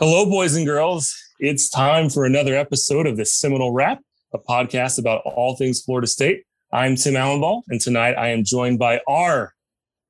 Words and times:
Hello, 0.00 0.24
boys 0.24 0.56
and 0.56 0.64
girls. 0.64 1.14
It's 1.40 1.68
time 1.68 2.08
for 2.08 2.24
another 2.24 2.56
episode 2.56 3.06
of 3.06 3.18
the 3.18 3.26
Seminole 3.26 3.74
Wrap, 3.74 4.00
a 4.32 4.38
podcast 4.38 4.98
about 4.98 5.20
all 5.26 5.56
things 5.56 5.82
Florida 5.82 6.06
State. 6.06 6.44
I'm 6.72 6.96
Tim 6.96 7.12
Allenball, 7.12 7.64
and 7.68 7.78
tonight 7.78 8.14
I 8.14 8.28
am 8.28 8.42
joined 8.42 8.78
by 8.78 9.02
our 9.06 9.52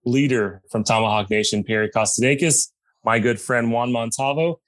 leader 0.05 0.63
from 0.71 0.85
Tomahawk 0.85 1.29
Nation, 1.29 1.65
Perry 1.65 1.91
Kostidakis, 1.91 2.69
my 3.05 3.19
good 3.19 3.41
friend 3.41 3.73
Juan 3.73 3.91
Montalvo. 3.91 4.61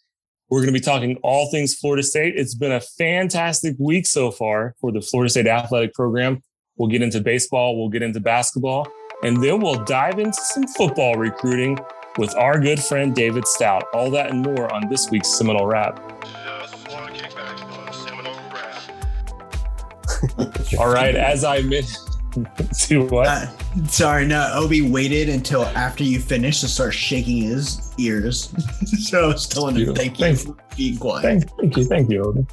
We're 0.50 0.58
going 0.58 0.74
to 0.74 0.80
be 0.80 0.84
talking 0.84 1.16
all 1.22 1.48
things 1.52 1.76
Florida 1.76 2.02
State. 2.02 2.34
It's 2.36 2.56
been 2.56 2.72
a 2.72 2.80
fantastic 2.80 3.76
week 3.78 4.06
so 4.06 4.32
far 4.32 4.74
for 4.80 4.90
the 4.90 5.00
Florida 5.00 5.30
State 5.30 5.46
athletic 5.46 5.94
program. 5.94 6.42
We'll 6.74 6.88
get 6.88 7.00
into 7.00 7.20
baseball, 7.20 7.78
we'll 7.78 7.90
get 7.90 8.02
into 8.02 8.18
basketball, 8.18 8.88
and 9.22 9.40
then 9.40 9.60
we'll 9.60 9.84
dive 9.84 10.18
into 10.18 10.40
some 10.42 10.66
football 10.66 11.14
recruiting 11.14 11.78
with 12.18 12.34
our 12.36 12.58
good 12.60 12.82
friend 12.82 13.14
David 13.14 13.46
Stout. 13.46 13.84
All 13.92 14.10
that 14.10 14.30
and 14.30 14.42
more 14.42 14.72
on 14.72 14.88
this 14.88 15.10
week's 15.10 15.28
Seminole 15.28 15.66
Wrap. 15.66 16.00
All 20.78 20.92
right, 20.92 21.14
as 21.14 21.44
I 21.44 21.62
mentioned, 21.62 22.08
to 22.78 23.06
what? 23.06 23.26
Uh, 23.26 23.46
sorry, 23.86 24.26
no. 24.26 24.50
Obi 24.54 24.82
waited 24.82 25.28
until 25.28 25.64
after 25.64 26.04
you 26.04 26.20
finished 26.20 26.60
to 26.60 26.68
start 26.68 26.94
shaking 26.94 27.42
his 27.42 27.92
ears. 27.98 28.52
so 29.08 29.24
I 29.24 29.26
was 29.26 29.46
telling 29.46 29.76
him, 29.76 29.94
thank 29.94 30.18
you 30.18 30.36
for 30.36 30.56
being 30.76 30.96
quiet. 30.98 31.22
Thank, 31.22 31.50
thank 31.58 31.76
you, 31.76 31.84
thank 31.84 32.10
you, 32.10 32.22
Obi. 32.24 32.46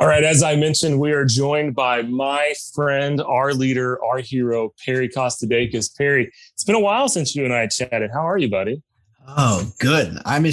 All 0.00 0.06
right, 0.06 0.22
as 0.22 0.44
I 0.44 0.54
mentioned, 0.54 1.00
we 1.00 1.10
are 1.10 1.24
joined 1.24 1.74
by 1.74 2.02
my 2.02 2.52
friend, 2.72 3.20
our 3.20 3.52
leader, 3.52 4.02
our 4.04 4.18
hero, 4.18 4.72
Perry 4.84 5.08
Kostidakis. 5.08 5.96
Perry, 5.98 6.30
it's 6.52 6.62
been 6.62 6.76
a 6.76 6.80
while 6.80 7.08
since 7.08 7.34
you 7.34 7.44
and 7.44 7.52
I 7.52 7.66
chatted. 7.66 8.12
How 8.12 8.20
are 8.20 8.38
you, 8.38 8.48
buddy? 8.48 8.80
Oh, 9.26 9.72
good. 9.80 10.16
I'm 10.24 10.46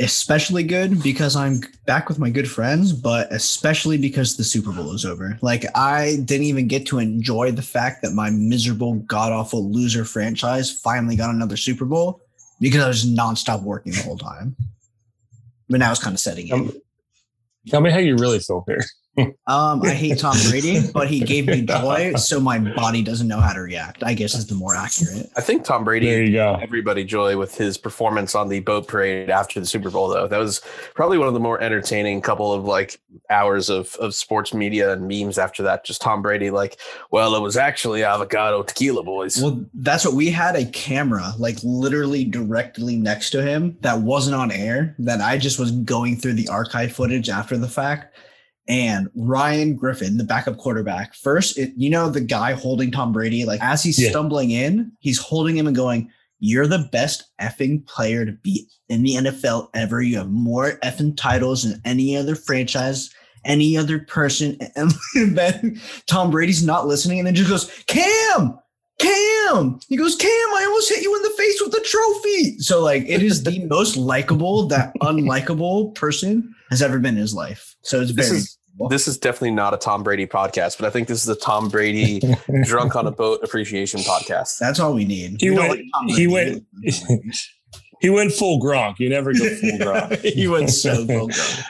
especially 0.00 0.64
good 0.64 1.04
because 1.04 1.36
I'm 1.36 1.60
back 1.86 2.08
with 2.08 2.18
my 2.18 2.30
good 2.30 2.50
friends, 2.50 2.92
but 2.92 3.32
especially 3.32 3.96
because 3.96 4.36
the 4.36 4.42
Super 4.42 4.72
Bowl 4.72 4.92
is 4.92 5.04
over. 5.04 5.38
Like, 5.40 5.66
I 5.76 6.16
didn't 6.24 6.46
even 6.46 6.66
get 6.66 6.84
to 6.86 6.98
enjoy 6.98 7.52
the 7.52 7.62
fact 7.62 8.02
that 8.02 8.10
my 8.10 8.30
miserable, 8.30 8.94
god 8.94 9.30
awful 9.30 9.70
loser 9.70 10.04
franchise 10.04 10.68
finally 10.68 11.14
got 11.14 11.32
another 11.32 11.56
Super 11.56 11.84
Bowl 11.84 12.22
because 12.58 12.82
I 12.82 12.88
was 12.88 13.06
nonstop 13.06 13.62
working 13.62 13.92
the 13.92 14.02
whole 14.02 14.18
time. 14.18 14.56
But 15.68 15.78
now 15.78 15.92
it's 15.92 16.02
kind 16.02 16.14
of 16.14 16.18
setting 16.18 16.48
in. 16.48 16.54
Um, 16.54 16.72
Tell 17.68 17.80
me 17.80 17.90
how 17.90 17.98
you 17.98 18.16
really 18.16 18.38
feel 18.40 18.64
here. 18.66 18.84
Um, 19.18 19.82
I 19.82 19.90
hate 19.90 20.18
Tom 20.18 20.36
Brady, 20.48 20.80
but 20.92 21.08
he 21.08 21.20
gave 21.20 21.46
me 21.46 21.62
joy, 21.62 22.14
so 22.14 22.40
my 22.40 22.58
body 22.58 23.02
doesn't 23.02 23.26
know 23.26 23.40
how 23.40 23.52
to 23.52 23.60
react. 23.60 24.04
I 24.04 24.14
guess 24.14 24.34
is 24.34 24.46
the 24.46 24.54
more 24.54 24.74
accurate. 24.74 25.28
I 25.36 25.40
think 25.40 25.64
Tom 25.64 25.84
Brady 25.84 26.06
there 26.06 26.22
you 26.22 26.32
go. 26.32 26.58
everybody 26.62 27.04
joy 27.04 27.36
with 27.36 27.56
his 27.56 27.76
performance 27.76 28.34
on 28.34 28.48
the 28.48 28.60
boat 28.60 28.86
parade 28.86 29.28
after 29.28 29.58
the 29.58 29.66
Super 29.66 29.90
Bowl, 29.90 30.08
though. 30.08 30.28
That 30.28 30.38
was 30.38 30.60
probably 30.94 31.18
one 31.18 31.28
of 31.28 31.34
the 31.34 31.40
more 31.40 31.60
entertaining 31.60 32.20
couple 32.20 32.52
of 32.52 32.64
like 32.64 33.00
hours 33.30 33.68
of 33.68 33.94
of 33.96 34.14
sports 34.14 34.54
media 34.54 34.92
and 34.92 35.08
memes 35.08 35.38
after 35.38 35.62
that. 35.64 35.84
Just 35.84 36.00
Tom 36.00 36.22
Brady, 36.22 36.50
like, 36.50 36.78
well, 37.10 37.34
it 37.34 37.40
was 37.40 37.56
actually 37.56 38.04
avocado 38.04 38.62
tequila, 38.62 39.02
boys. 39.02 39.42
Well, 39.42 39.64
that's 39.74 40.04
what 40.04 40.14
we 40.14 40.30
had 40.30 40.56
a 40.56 40.66
camera 40.66 41.32
like 41.38 41.58
literally 41.62 42.24
directly 42.24 42.96
next 42.96 43.30
to 43.30 43.42
him 43.42 43.76
that 43.80 44.00
wasn't 44.00 44.36
on 44.36 44.52
air. 44.52 44.94
That 44.98 45.20
I 45.20 45.36
just 45.36 45.58
was 45.58 45.72
going 45.72 46.16
through 46.16 46.34
the 46.34 46.48
archive 46.48 46.92
footage 46.92 47.28
after 47.28 47.58
the 47.58 47.68
fact 47.68 48.14
and 48.68 49.08
Ryan 49.14 49.74
Griffin, 49.74 50.16
the 50.16 50.24
backup 50.24 50.58
quarterback. 50.58 51.14
First, 51.14 51.58
it, 51.58 51.72
you 51.76 51.90
know, 51.90 52.08
the 52.08 52.20
guy 52.20 52.52
holding 52.52 52.90
Tom 52.90 53.12
Brady, 53.12 53.44
like 53.44 53.60
as 53.62 53.82
he's 53.82 54.00
yeah. 54.00 54.10
stumbling 54.10 54.50
in, 54.50 54.92
he's 55.00 55.18
holding 55.18 55.56
him 55.56 55.66
and 55.66 55.76
going, 55.76 56.10
You're 56.38 56.66
the 56.66 56.88
best 56.92 57.24
effing 57.40 57.86
player 57.86 58.24
to 58.24 58.32
beat 58.32 58.70
in 58.88 59.02
the 59.02 59.14
NFL 59.14 59.70
ever. 59.74 60.02
You 60.02 60.18
have 60.18 60.30
more 60.30 60.78
effing 60.84 61.16
titles 61.16 61.64
than 61.64 61.80
any 61.84 62.16
other 62.16 62.34
franchise, 62.34 63.10
any 63.44 63.76
other 63.76 64.00
person. 64.00 64.58
And 64.76 65.36
then 65.36 65.80
Tom 66.06 66.30
Brady's 66.30 66.64
not 66.64 66.86
listening 66.86 67.18
and 67.18 67.26
then 67.26 67.34
just 67.34 67.50
goes, 67.50 67.84
Cam, 67.86 68.58
Cam. 69.00 69.80
He 69.88 69.96
goes, 69.96 70.14
Cam, 70.14 70.28
I 70.28 70.64
almost 70.66 70.90
hit 70.90 71.02
you 71.02 71.14
in 71.16 71.22
the 71.22 71.30
face 71.30 71.60
with 71.60 71.72
the 71.72 71.80
trophy. 71.80 72.58
So, 72.58 72.82
like, 72.82 73.04
it 73.08 73.22
is 73.22 73.42
the 73.42 73.64
most 73.70 73.96
likable 73.96 74.66
that 74.68 74.92
unlikable 75.00 75.94
person 75.94 76.54
has 76.68 76.82
ever 76.82 76.98
been 76.98 77.16
in 77.16 77.20
his 77.20 77.34
life. 77.34 77.69
So 77.82 78.00
it's 78.00 78.12
this 78.12 78.28
very 78.28 78.38
is, 78.38 78.58
this 78.88 79.08
is 79.08 79.18
definitely 79.18 79.52
not 79.52 79.74
a 79.74 79.76
Tom 79.76 80.02
Brady 80.02 80.26
podcast, 80.26 80.78
but 80.78 80.86
I 80.86 80.90
think 80.90 81.08
this 81.08 81.22
is 81.22 81.28
a 81.28 81.36
Tom 81.36 81.68
Brady 81.68 82.20
drunk 82.64 82.96
on 82.96 83.06
a 83.06 83.10
boat 83.10 83.40
appreciation 83.42 84.00
podcast. 84.00 84.58
That's 84.58 84.80
all 84.80 84.94
we 84.94 85.04
need. 85.04 85.40
He 85.40 85.50
we 85.50 85.56
went. 85.56 85.70
Like 85.70 86.16
he 86.16 86.26
went. 86.26 86.64
he 88.00 88.10
went 88.10 88.32
full 88.32 88.60
Gronk. 88.60 88.98
You 88.98 89.08
never 89.08 89.32
go 89.32 89.48
full 89.56 89.70
Gronk. 89.78 90.20
he 90.20 90.48
went 90.48 90.70
so 90.70 91.06
full 91.06 91.28
Gronk. 91.28 91.64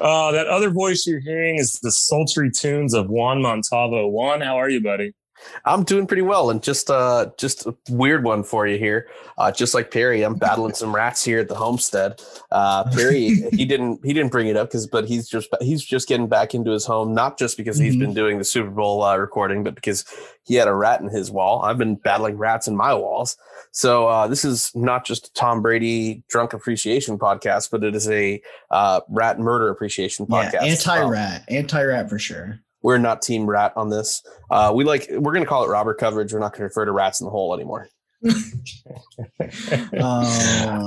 Uh, 0.00 0.30
that 0.32 0.46
other 0.46 0.70
voice 0.70 1.06
you're 1.06 1.20
hearing 1.20 1.56
is 1.56 1.80
the 1.82 1.90
sultry 1.90 2.50
tunes 2.50 2.92
of 2.92 3.08
Juan 3.08 3.40
Montalvo. 3.40 4.08
Juan, 4.08 4.42
how 4.42 4.56
are 4.56 4.68
you, 4.68 4.82
buddy? 4.82 5.14
I'm 5.64 5.84
doing 5.84 6.06
pretty 6.06 6.22
well, 6.22 6.50
and 6.50 6.62
just 6.62 6.90
uh, 6.90 7.30
just 7.36 7.66
a 7.66 7.74
weird 7.88 8.24
one 8.24 8.42
for 8.42 8.66
you 8.66 8.78
here. 8.78 9.08
Uh, 9.38 9.52
just 9.52 9.74
like 9.74 9.90
Perry, 9.90 10.22
I'm 10.22 10.34
battling 10.34 10.74
some 10.74 10.94
rats 10.94 11.24
here 11.24 11.40
at 11.40 11.48
the 11.48 11.54
homestead. 11.54 12.22
Uh, 12.50 12.84
Perry, 12.92 13.46
he 13.52 13.64
didn't 13.66 14.04
he 14.04 14.12
didn't 14.12 14.32
bring 14.32 14.48
it 14.48 14.56
up 14.56 14.68
because, 14.68 14.86
but 14.86 15.06
he's 15.06 15.28
just 15.28 15.48
he's 15.60 15.84
just 15.84 16.08
getting 16.08 16.28
back 16.28 16.54
into 16.54 16.70
his 16.70 16.84
home, 16.84 17.14
not 17.14 17.38
just 17.38 17.56
because 17.56 17.78
he's 17.78 17.94
mm-hmm. 17.94 18.00
been 18.00 18.14
doing 18.14 18.38
the 18.38 18.44
Super 18.44 18.70
Bowl 18.70 19.02
uh, 19.02 19.16
recording, 19.16 19.64
but 19.64 19.74
because 19.74 20.04
he 20.46 20.54
had 20.54 20.68
a 20.68 20.74
rat 20.74 21.00
in 21.00 21.08
his 21.08 21.30
wall. 21.30 21.62
I've 21.62 21.76
been 21.76 21.96
battling 21.96 22.38
rats 22.38 22.68
in 22.68 22.76
my 22.76 22.94
walls. 22.94 23.36
So 23.72 24.06
uh, 24.08 24.28
this 24.28 24.44
is 24.44 24.70
not 24.74 25.04
just 25.04 25.26
a 25.26 25.32
Tom 25.32 25.60
Brady 25.60 26.22
drunk 26.28 26.52
appreciation 26.52 27.18
podcast, 27.18 27.70
but 27.70 27.82
it 27.82 27.96
is 27.96 28.08
a 28.08 28.40
uh, 28.70 29.00
rat 29.08 29.40
murder 29.40 29.68
appreciation 29.68 30.24
podcast. 30.26 30.52
Yeah, 30.52 30.62
anti-rat, 30.62 31.44
anti-rat 31.48 32.08
for 32.08 32.18
sure. 32.18 32.60
We're 32.86 32.98
not 32.98 33.20
team 33.20 33.46
rat 33.46 33.72
on 33.74 33.90
this. 33.90 34.22
Uh, 34.48 34.70
we 34.72 34.84
like 34.84 35.08
we're 35.10 35.32
going 35.32 35.42
to 35.42 35.48
call 35.48 35.64
it 35.64 35.68
robber 35.68 35.92
coverage. 35.92 36.32
We're 36.32 36.38
not 36.38 36.52
going 36.52 36.60
to 36.60 36.66
refer 36.66 36.84
to 36.84 36.92
rats 36.92 37.20
in 37.20 37.24
the 37.24 37.32
hole 37.32 37.52
anymore. 37.52 37.88
oh, 38.24 38.32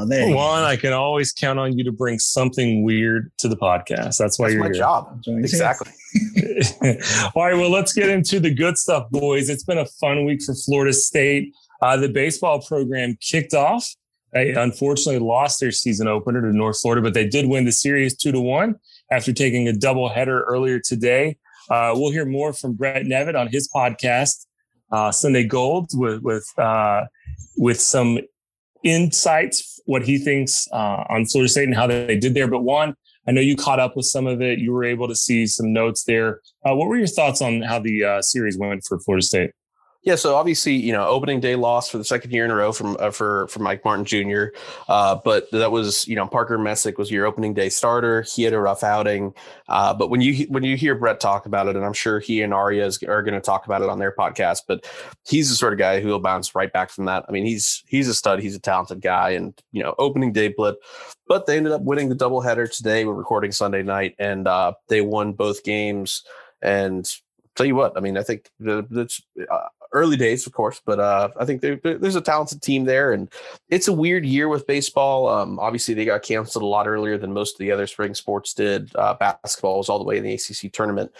Juan, 0.07 0.63
I 0.63 0.77
can 0.79 0.93
always 0.93 1.33
count 1.33 1.59
on 1.59 1.77
you 1.77 1.83
to 1.83 1.91
bring 1.91 2.17
something 2.17 2.85
weird 2.85 3.33
to 3.39 3.49
the 3.49 3.57
podcast. 3.57 4.15
That's 4.15 4.39
why 4.39 4.45
That's 4.45 4.53
you're 4.53 4.63
my 4.63 4.67
here. 4.67 4.75
job. 4.75 5.21
Exactly. 5.27 5.91
All 7.35 7.45
right. 7.45 7.57
Well, 7.57 7.69
let's 7.69 7.91
get 7.91 8.07
into 8.07 8.39
the 8.39 8.53
good 8.53 8.77
stuff, 8.77 9.09
boys. 9.09 9.49
It's 9.49 9.65
been 9.65 9.79
a 9.79 9.85
fun 9.85 10.23
week 10.23 10.41
for 10.41 10.55
Florida 10.55 10.93
State. 10.93 11.53
Uh, 11.81 11.97
the 11.97 12.07
baseball 12.07 12.61
program 12.61 13.17
kicked 13.19 13.53
off. 13.53 13.85
They 14.31 14.53
unfortunately 14.53 15.19
lost 15.19 15.59
their 15.59 15.73
season 15.73 16.07
opener 16.07 16.41
to 16.43 16.53
North 16.55 16.79
Florida, 16.79 17.01
but 17.01 17.13
they 17.13 17.27
did 17.27 17.49
win 17.49 17.65
the 17.65 17.73
series 17.73 18.15
two 18.15 18.31
to 18.31 18.39
one 18.39 18.75
after 19.11 19.33
taking 19.33 19.67
a 19.67 19.73
double 19.73 20.07
header 20.07 20.43
earlier 20.43 20.79
today. 20.79 21.35
Uh, 21.69 21.93
we'll 21.95 22.11
hear 22.11 22.25
more 22.25 22.53
from 22.53 22.73
Brett 22.73 23.05
Nevitt 23.05 23.35
on 23.35 23.47
his 23.47 23.69
podcast, 23.73 24.45
uh, 24.91 25.11
Sunday 25.11 25.43
Gold, 25.43 25.89
with 25.93 26.21
with 26.21 26.47
uh, 26.57 27.05
with 27.57 27.79
some 27.79 28.19
insights 28.83 29.79
what 29.85 30.03
he 30.03 30.17
thinks 30.17 30.67
uh, 30.71 31.03
on 31.09 31.25
Florida 31.25 31.49
State 31.49 31.63
and 31.65 31.75
how 31.75 31.87
they 31.87 32.15
did 32.15 32.33
there. 32.33 32.47
But 32.47 32.61
one, 32.61 32.95
I 33.27 33.31
know 33.31 33.41
you 33.41 33.55
caught 33.55 33.79
up 33.79 33.97
with 33.97 34.05
some 34.05 34.27
of 34.27 34.41
it. 34.41 34.59
You 34.59 34.71
were 34.71 34.83
able 34.83 35.07
to 35.07 35.15
see 35.15 35.47
some 35.47 35.73
notes 35.73 36.03
there. 36.03 36.41
Uh, 36.65 36.75
what 36.75 36.87
were 36.87 36.97
your 36.97 37.07
thoughts 37.07 37.41
on 37.41 37.61
how 37.61 37.79
the 37.79 38.03
uh, 38.03 38.21
series 38.21 38.57
went 38.57 38.83
for 38.87 38.99
Florida 38.99 39.25
State? 39.25 39.51
Yeah, 40.03 40.15
so 40.15 40.35
obviously, 40.35 40.75
you 40.75 40.93
know, 40.93 41.05
opening 41.05 41.41
day 41.41 41.57
loss 41.57 41.89
for 41.89 41.97
the 41.97 42.05
second 42.05 42.31
year 42.31 42.45
in 42.45 42.51
a 42.51 42.55
row 42.55 42.71
from 42.71 42.95
uh, 43.01 43.11
for 43.11 43.49
for 43.49 43.59
Mike 43.59 43.83
Martin 43.83 44.05
Jr. 44.05 44.45
Uh, 44.87 45.19
but 45.25 45.51
that 45.51 45.73
was, 45.73 46.07
you 46.07 46.15
know, 46.15 46.25
Parker 46.25 46.57
Messick 46.57 46.97
was 46.97 47.11
your 47.11 47.25
opening 47.25 47.53
day 47.53 47.67
starter. 47.67 48.21
He 48.21 48.43
had 48.43 48.53
a 48.53 48.59
rough 48.61 48.81
outing, 48.81 49.33
uh, 49.67 49.93
but 49.93 50.09
when 50.09 50.21
you 50.21 50.45
when 50.45 50.63
you 50.63 50.77
hear 50.77 50.95
Brett 50.95 51.19
talk 51.19 51.45
about 51.45 51.67
it, 51.67 51.75
and 51.75 51.83
I'm 51.83 51.91
sure 51.91 52.21
he 52.21 52.41
and 52.41 52.53
Arya 52.53 52.85
is, 52.85 53.03
are 53.03 53.21
going 53.21 53.33
to 53.33 53.41
talk 53.41 53.65
about 53.65 53.81
it 53.81 53.89
on 53.89 53.99
their 53.99 54.13
podcast, 54.13 54.61
but 54.69 54.89
he's 55.27 55.49
the 55.49 55.55
sort 55.55 55.73
of 55.73 55.79
guy 55.79 55.99
who 55.99 56.07
will 56.07 56.19
bounce 56.19 56.55
right 56.55 56.71
back 56.71 56.91
from 56.91 57.03
that. 57.05 57.25
I 57.27 57.33
mean, 57.33 57.45
he's 57.45 57.83
he's 57.85 58.07
a 58.07 58.13
stud. 58.13 58.39
He's 58.39 58.55
a 58.55 58.59
talented 58.59 59.01
guy, 59.01 59.31
and 59.31 59.53
you 59.73 59.83
know, 59.83 59.95
opening 59.99 60.31
day 60.31 60.47
blip. 60.47 60.81
But 61.27 61.45
they 61.45 61.57
ended 61.57 61.73
up 61.73 61.81
winning 61.81 62.07
the 62.07 62.15
doubleheader 62.15 62.73
today. 62.73 63.03
We're 63.03 63.13
recording 63.15 63.51
Sunday 63.51 63.83
night, 63.83 64.15
and 64.17 64.47
uh, 64.47 64.73
they 64.87 65.01
won 65.01 65.33
both 65.33 65.65
games. 65.65 66.23
And 66.61 67.05
tell 67.55 67.65
you 67.65 67.75
what, 67.75 67.97
I 67.97 67.99
mean, 67.99 68.17
I 68.17 68.23
think 68.23 68.49
that's 68.61 69.21
uh, 69.51 69.67
early 69.91 70.17
days, 70.17 70.45
of 70.45 70.53
course, 70.53 70.81
but 70.85 70.99
uh, 70.99 71.29
I 71.39 71.45
think 71.45 71.61
there, 71.61 71.77
there's 71.77 72.15
a 72.15 72.21
talented 72.21 72.61
team 72.61 72.85
there, 72.85 73.11
and 73.11 73.29
it's 73.69 73.87
a 73.87 73.93
weird 73.93 74.25
year 74.25 74.47
with 74.47 74.67
baseball. 74.67 75.27
Um, 75.27 75.59
obviously, 75.59 75.93
they 75.93 76.05
got 76.05 76.23
canceled 76.23 76.63
a 76.63 76.67
lot 76.67 76.87
earlier 76.87 77.17
than 77.17 77.33
most 77.33 77.55
of 77.55 77.59
the 77.59 77.71
other 77.71 77.87
spring 77.87 78.13
sports 78.13 78.53
did. 78.53 78.95
Uh, 78.95 79.15
basketball 79.15 79.77
was 79.77 79.89
all 79.89 79.99
the 79.99 80.05
way 80.05 80.17
in 80.17 80.23
the 80.23 80.33
ACC 80.33 80.71
tournament. 80.71 81.11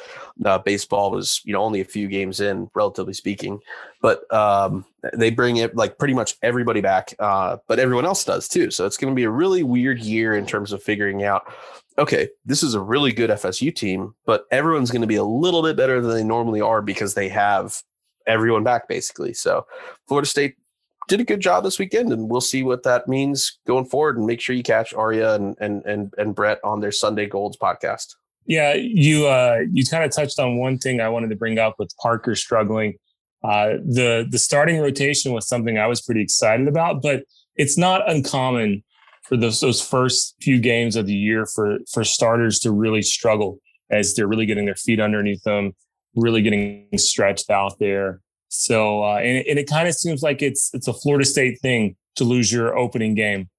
Uh, 0.46 0.58
baseball 0.58 1.12
was, 1.12 1.42
you 1.46 1.54
know, 1.54 1.62
only 1.62 1.82
a 1.82 1.86
few 1.86 2.08
games 2.08 2.40
in, 2.40 2.70
relatively 2.74 3.14
speaking. 3.14 3.60
But 4.02 4.32
um, 4.34 4.86
they 5.14 5.32
bring 5.32 5.58
it 5.58 5.76
like 5.76 5.98
pretty 5.98 6.14
much 6.14 6.36
everybody 6.42 6.82
back, 6.82 7.14
uh, 7.20 7.58
but 7.68 7.80
everyone 7.80 8.06
else 8.06 8.24
does 8.24 8.48
too. 8.48 8.72
So 8.72 8.86
it's 8.86 8.98
going 8.98 9.12
to 9.12 9.16
be 9.16 9.26
a 9.26 9.30
really 9.30 9.64
weird 9.64 10.00
year 10.00 10.36
in 10.36 10.46
terms 10.46 10.72
of 10.72 10.84
figuring 10.84 11.24
out 11.24 11.52
okay, 12.00 12.30
this 12.46 12.64
is 12.64 12.74
a 12.74 12.80
really 12.80 13.12
good 13.12 13.30
FSU 13.30 13.76
team, 13.76 14.16
but 14.26 14.46
everyone's 14.52 14.90
going 14.90 15.02
to 15.02 15.08
be 15.08 15.18
a 15.18 15.24
little 15.24 15.62
bit 15.62 15.76
better 15.76 16.00
than 16.02 16.12
they 16.12 16.24
normally 16.24 16.62
are 16.62 16.82
because 16.82 17.14
they 17.14 17.28
have 17.28 17.84
everyone 18.28 18.64
back 18.64 18.88
basically. 18.88 19.34
So 19.34 19.66
Florida 20.08 20.28
State 20.28 20.56
did 21.08 21.20
a 21.20 21.26
good 21.26 21.40
job 21.40 21.64
this 21.64 21.80
weekend, 21.80 22.14
and 22.14 22.30
we'll 22.30 22.40
see 22.40 22.64
what 22.64 22.84
that 22.84 23.08
means 23.08 23.60
going 23.68 23.86
forward. 23.86 24.18
And 24.18 24.26
make 24.26 24.40
sure 24.40 24.56
you 24.56 24.64
catch 24.64 24.94
Arya 24.94 25.36
and 25.36 25.56
and 25.60 25.84
and, 25.86 26.14
and 26.18 26.36
Brett 26.36 26.60
on 26.64 26.80
their 26.80 26.92
Sunday 26.92 27.26
Golds 27.26 27.58
podcast. 27.58 28.16
Yeah, 28.46 28.74
you 28.74 29.28
uh, 29.28 29.60
you 29.72 29.86
kind 29.86 30.04
of 30.04 30.12
touched 30.12 30.40
on 30.40 30.58
one 30.58 30.78
thing 30.78 31.02
I 31.02 31.10
wanted 31.10 31.30
to 31.32 31.36
bring 31.36 31.60
up 31.60 31.76
with 31.78 31.92
Parker 32.02 32.36
struggling. 32.36 32.96
Uh, 33.44 33.78
the 33.86 34.28
the 34.30 34.38
starting 34.38 34.80
rotation 34.80 35.34
was 35.34 35.48
something 35.48 35.78
I 35.78 35.88
was 35.88 36.02
pretty 36.02 36.22
excited 36.22 36.68
about, 36.68 37.02
but 37.02 37.24
it's 37.56 37.78
not 37.78 38.10
uncommon 38.10 38.84
for 39.24 39.38
those 39.38 39.60
those 39.60 39.82
first 39.82 40.36
few 40.42 40.60
games 40.60 40.96
of 40.96 41.06
the 41.06 41.14
year 41.14 41.46
for 41.46 41.80
for 41.92 42.04
starters 42.04 42.60
to 42.60 42.72
really 42.72 43.02
struggle 43.02 43.60
as 43.92 44.14
they're 44.14 44.28
really 44.28 44.46
getting 44.46 44.66
their 44.66 44.76
feet 44.76 45.00
underneath 45.00 45.44
them, 45.44 45.74
really 46.20 46.42
getting 46.42 46.88
stretched 46.98 47.50
out 47.50 47.80
there. 47.80 48.22
So, 48.50 49.04
uh, 49.04 49.18
and, 49.18 49.46
and, 49.48 49.60
it 49.60 49.70
kind 49.70 49.88
of 49.88 49.94
seems 49.94 50.24
like 50.24 50.42
it's 50.42 50.72
it's 50.74 50.88
a 50.88 50.94
Florida 50.94 51.26
State 51.26 51.60
thing 51.62 51.96
to 52.16 52.24
lose 52.24 52.52
your 52.52 52.78
opening 52.78 53.14
game 53.14 53.50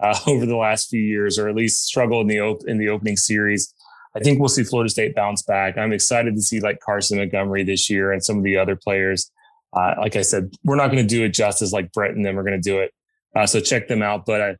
uh, 0.00 0.18
over 0.26 0.46
the 0.46 0.56
last 0.56 0.88
few 0.88 1.02
years, 1.02 1.38
or 1.38 1.48
at 1.48 1.54
least 1.54 1.84
struggle 1.84 2.20
in 2.20 2.26
the 2.26 2.40
op- 2.40 2.66
in 2.66 2.78
the 2.78 2.88
opening 2.88 3.16
series. 3.16 3.72
I 4.16 4.20
think 4.20 4.40
we'll 4.40 4.48
see 4.48 4.64
Florida 4.64 4.90
State 4.90 5.14
bounce 5.14 5.42
back. 5.42 5.76
I'm 5.76 5.92
excited 5.92 6.34
to 6.34 6.42
see 6.42 6.60
like 6.60 6.80
Carson 6.80 7.18
Montgomery 7.18 7.62
this 7.62 7.90
year 7.90 8.10
and 8.10 8.24
some 8.24 8.38
of 8.38 8.44
the 8.44 8.56
other 8.56 8.74
players. 8.74 9.30
Uh, 9.74 9.94
like 9.98 10.16
I 10.16 10.22
said, 10.22 10.54
we're 10.64 10.76
not 10.76 10.90
going 10.90 11.06
to 11.06 11.14
do 11.14 11.24
it 11.24 11.34
justice 11.34 11.72
like 11.72 11.92
Brett 11.92 12.12
and 12.12 12.24
them 12.24 12.38
are 12.38 12.42
going 12.42 12.60
to 12.60 12.70
do 12.70 12.80
it. 12.80 12.92
Uh, 13.36 13.46
so 13.46 13.60
check 13.60 13.86
them 13.86 14.02
out. 14.02 14.24
But 14.24 14.40
uh, 14.40 14.54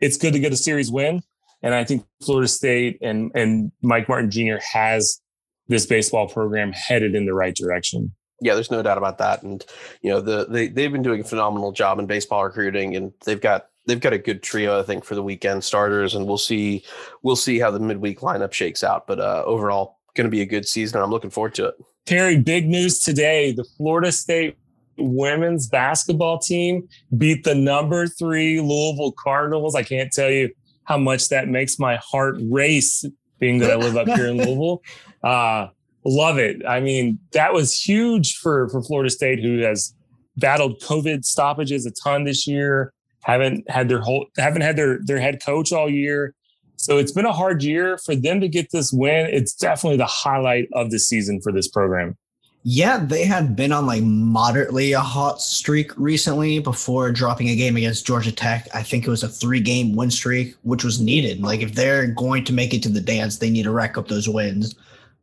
it's 0.00 0.16
good 0.16 0.32
to 0.32 0.40
get 0.40 0.52
a 0.52 0.56
series 0.56 0.90
win. 0.90 1.22
And 1.62 1.74
I 1.74 1.84
think 1.84 2.04
Florida 2.24 2.48
State 2.48 2.98
and, 3.00 3.30
and 3.34 3.72
Mike 3.82 4.08
Martin 4.08 4.30
Jr. 4.30 4.56
has 4.72 5.20
this 5.68 5.86
baseball 5.86 6.28
program 6.28 6.72
headed 6.72 7.14
in 7.14 7.26
the 7.26 7.34
right 7.34 7.54
direction. 7.54 8.12
Yeah, 8.40 8.54
there's 8.54 8.70
no 8.70 8.82
doubt 8.82 8.98
about 8.98 9.18
that. 9.18 9.42
And 9.42 9.64
you 10.00 10.10
know, 10.10 10.20
the 10.20 10.46
they 10.48 10.68
they've 10.68 10.92
been 10.92 11.02
doing 11.02 11.20
a 11.20 11.24
phenomenal 11.24 11.72
job 11.72 11.98
in 11.98 12.06
baseball 12.06 12.44
recruiting, 12.44 12.94
and 12.94 13.12
they've 13.24 13.40
got 13.40 13.66
they've 13.86 14.00
got 14.00 14.12
a 14.12 14.18
good 14.18 14.42
trio, 14.42 14.78
I 14.78 14.82
think, 14.84 15.04
for 15.04 15.14
the 15.14 15.22
weekend 15.22 15.64
starters. 15.64 16.14
And 16.14 16.26
we'll 16.26 16.38
see 16.38 16.84
we'll 17.22 17.36
see 17.36 17.58
how 17.58 17.70
the 17.70 17.80
midweek 17.80 18.20
lineup 18.20 18.52
shakes 18.52 18.84
out. 18.84 19.06
But 19.06 19.18
uh, 19.18 19.42
overall, 19.44 19.98
going 20.14 20.26
to 20.26 20.30
be 20.30 20.42
a 20.42 20.46
good 20.46 20.66
season. 20.66 21.00
I'm 21.00 21.10
looking 21.10 21.30
forward 21.30 21.54
to 21.56 21.66
it. 21.66 21.74
Terry, 22.06 22.38
big 22.38 22.68
news 22.68 23.00
today: 23.00 23.52
the 23.52 23.64
Florida 23.76 24.12
State 24.12 24.56
women's 24.98 25.68
basketball 25.68 26.38
team 26.38 26.88
beat 27.16 27.44
the 27.44 27.54
number 27.54 28.06
three 28.06 28.60
Louisville 28.60 29.12
Cardinals. 29.12 29.74
I 29.74 29.82
can't 29.82 30.12
tell 30.12 30.30
you 30.30 30.50
how 30.84 30.98
much 30.98 31.28
that 31.28 31.48
makes 31.48 31.78
my 31.78 31.96
heart 31.96 32.36
race, 32.40 33.04
being 33.38 33.58
that 33.58 33.70
I 33.70 33.76
live 33.76 33.96
up 33.96 34.08
here 34.08 34.26
in 34.26 34.36
Louisville. 34.44 34.82
Uh, 35.22 35.68
love 36.04 36.38
it. 36.38 36.62
I 36.66 36.80
mean, 36.80 37.18
that 37.32 37.52
was 37.52 37.74
huge 37.74 38.36
for 38.36 38.68
for 38.68 38.82
Florida 38.82 39.10
State, 39.10 39.40
who 39.40 39.58
has 39.58 39.94
battled 40.36 40.80
COVID 40.80 41.24
stoppages 41.24 41.86
a 41.86 41.90
ton 41.90 42.24
this 42.24 42.46
year. 42.46 42.92
Haven't 43.22 43.68
had 43.70 43.88
their 43.88 44.00
whole 44.00 44.26
haven't 44.36 44.62
had 44.62 44.76
their 44.76 45.00
their 45.04 45.20
head 45.20 45.42
coach 45.44 45.72
all 45.72 45.88
year. 45.88 46.34
So 46.76 46.96
it's 46.96 47.12
been 47.12 47.26
a 47.26 47.32
hard 47.32 47.64
year 47.64 47.98
for 47.98 48.14
them 48.14 48.40
to 48.40 48.48
get 48.48 48.70
this 48.70 48.92
win. 48.92 49.26
It's 49.32 49.52
definitely 49.52 49.96
the 49.96 50.06
highlight 50.06 50.68
of 50.72 50.92
the 50.92 51.00
season 51.00 51.40
for 51.40 51.50
this 51.50 51.66
program. 51.66 52.16
Yeah, 52.62 52.98
they 52.98 53.24
had 53.24 53.56
been 53.56 53.72
on 53.72 53.86
like 53.86 54.02
moderately 54.02 54.92
a 54.92 55.00
hot 55.00 55.40
streak 55.40 55.96
recently 55.96 56.58
before 56.58 57.10
dropping 57.10 57.48
a 57.48 57.56
game 57.56 57.76
against 57.76 58.06
Georgia 58.06 58.32
Tech. 58.32 58.68
I 58.74 58.82
think 58.82 59.06
it 59.06 59.10
was 59.10 59.22
a 59.22 59.28
three 59.28 59.60
game 59.60 59.96
win 59.96 60.10
streak, 60.10 60.54
which 60.62 60.84
was 60.84 61.00
needed. 61.00 61.40
Like, 61.40 61.60
if 61.60 61.74
they're 61.74 62.06
going 62.08 62.44
to 62.44 62.52
make 62.52 62.74
it 62.74 62.82
to 62.84 62.88
the 62.88 63.00
dance, 63.00 63.38
they 63.38 63.50
need 63.50 63.62
to 63.64 63.70
rack 63.70 63.96
up 63.96 64.08
those 64.08 64.28
wins. 64.28 64.74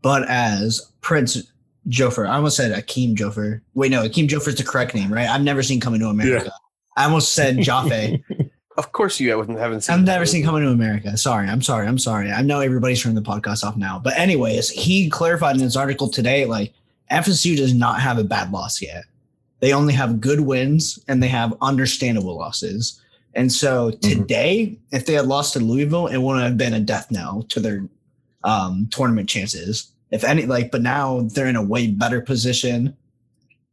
But 0.06 0.30
as 0.30 0.92
Prince 1.02 1.52
Joffer, 1.90 2.30
I 2.30 2.36
almost 2.36 2.58
said 2.58 2.72
Akeem 2.72 3.16
Joffer. 3.16 3.62
Wait, 3.74 3.90
no, 3.90 4.08
Akeem 4.08 4.28
Joffer 4.28 4.50
is 4.50 4.56
the 4.56 4.64
correct 4.64 4.94
name, 4.94 5.12
right? 5.12 5.28
I've 5.28 5.42
never 5.42 5.64
seen 5.64 5.80
Coming 5.80 6.00
to 6.02 6.10
America. 6.10 6.46
Yeah. 6.46 6.52
I 6.96 7.06
almost 7.06 7.32
said 7.32 7.58
Jaffe. 7.62 8.24
of 8.78 8.92
course, 8.92 9.20
you 9.20 9.32
haven't 9.32 9.82
seen. 9.82 9.96
I've 9.96 10.06
never 10.06 10.28
seen 10.28 10.46
Coming 10.46 10.62
to 10.62 10.70
America. 10.70 11.18
Sorry, 11.18 11.48
I'm 11.48 11.64
sorry, 11.64 11.88
I'm 11.88 11.98
sorry. 11.98 12.32
I 12.32 12.44
know 12.44 12.60
everybody's 12.60 13.02
turning 13.02 13.16
the 13.16 13.28
podcast 13.28 13.64
off 13.64 13.78
now, 13.78 13.98
but 13.98 14.16
anyways, 14.16 14.70
he 14.70 15.10
clarified 15.10 15.56
in 15.56 15.64
his 15.64 15.76
article 15.76 16.08
today, 16.08 16.46
like 16.46 16.72
FSU 17.12 17.58
does 17.58 17.74
not 17.74 18.00
have 18.00 18.20
a 18.20 18.24
bad 18.24 18.52
loss 18.52 18.84
yet. 18.84 19.06
They 19.60 19.74
only 19.74 19.96
have 19.96 20.22
good 20.22 20.42
wins 20.42 21.00
and 21.08 21.24
they 21.24 21.30
have 21.30 21.58
understandable 21.64 22.38
losses. 22.38 23.02
And 23.34 23.52
so 23.52 23.90
mm-hmm. 23.90 24.08
today, 24.08 24.68
mm-hmm. 24.68 24.96
if 24.96 25.08
they 25.08 25.14
had 25.14 25.26
lost 25.26 25.54
to 25.54 25.60
Louisville, 25.60 26.06
it 26.06 26.18
wouldn't 26.18 26.46
have 26.46 26.60
been 26.60 26.76
a 26.76 26.80
death 26.80 27.10
knell 27.10 27.42
to 27.50 27.60
their 27.60 27.90
um, 28.44 28.88
tournament 28.92 29.28
chances. 29.28 29.92
If 30.16 30.24
any, 30.24 30.46
like, 30.46 30.72
but 30.72 30.82
now 30.82 31.28
they're 31.34 31.46
in 31.46 31.58
a 31.58 31.62
way 31.62 31.88
better 31.88 32.22
position. 32.22 32.96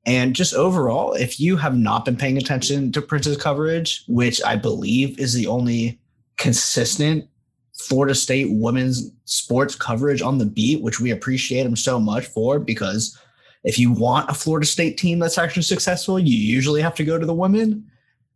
And 0.04 0.34
just 0.34 0.54
overall, 0.54 1.12
if 1.12 1.38
you 1.38 1.56
have 1.56 1.76
not 1.76 2.04
been 2.04 2.16
paying 2.16 2.36
attention 2.36 2.90
to 2.92 3.00
Prince's 3.00 3.36
coverage, 3.36 4.02
which 4.08 4.42
I 4.42 4.56
believe 4.56 5.16
is 5.20 5.34
the 5.34 5.46
only 5.46 6.00
consistent 6.38 7.28
Florida 7.78 8.16
State 8.16 8.48
women's 8.50 9.12
sports 9.24 9.76
coverage 9.76 10.20
on 10.20 10.38
the 10.38 10.46
beat, 10.46 10.82
which 10.82 10.98
we 10.98 11.12
appreciate 11.12 11.62
them 11.62 11.76
so 11.76 12.00
much 12.00 12.26
for 12.26 12.58
because 12.58 13.16
if 13.62 13.78
you 13.78 13.92
want 13.92 14.28
a 14.28 14.34
Florida 14.34 14.66
State 14.66 14.98
team 14.98 15.20
that's 15.20 15.38
actually 15.38 15.62
successful, 15.62 16.18
you 16.18 16.36
usually 16.36 16.82
have 16.82 16.96
to 16.96 17.04
go 17.04 17.20
to 17.20 17.26
the 17.26 17.32
women. 17.32 17.88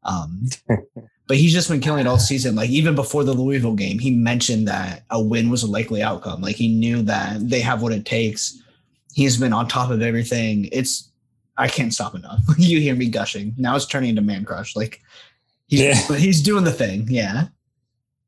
Um, 0.04 0.44
but 1.26 1.36
he's 1.36 1.52
just 1.52 1.68
been 1.68 1.80
killing 1.80 2.00
it 2.00 2.08
all 2.08 2.18
season. 2.18 2.54
Like 2.54 2.70
even 2.70 2.94
before 2.94 3.24
the 3.24 3.32
Louisville 3.32 3.74
game, 3.74 3.98
he 3.98 4.10
mentioned 4.10 4.68
that 4.68 5.04
a 5.10 5.20
win 5.20 5.50
was 5.50 5.62
a 5.62 5.70
likely 5.70 6.02
outcome. 6.02 6.40
Like 6.40 6.56
he 6.56 6.68
knew 6.68 7.02
that 7.02 7.48
they 7.48 7.60
have 7.60 7.82
what 7.82 7.92
it 7.92 8.04
takes. 8.04 8.62
He's 9.12 9.36
been 9.36 9.52
on 9.52 9.66
top 9.66 9.90
of 9.90 10.02
everything. 10.02 10.68
It's 10.72 11.10
I 11.56 11.68
can't 11.68 11.92
stop 11.92 12.14
enough. 12.14 12.40
you 12.58 12.80
hear 12.80 12.94
me 12.94 13.08
gushing. 13.08 13.54
Now 13.56 13.76
it's 13.76 13.86
turning 13.86 14.10
into 14.10 14.22
man 14.22 14.44
crush. 14.44 14.76
Like 14.76 15.00
he's 15.66 15.80
yeah. 15.80 16.16
he's 16.16 16.42
doing 16.42 16.64
the 16.64 16.72
thing. 16.72 17.06
Yeah. 17.08 17.48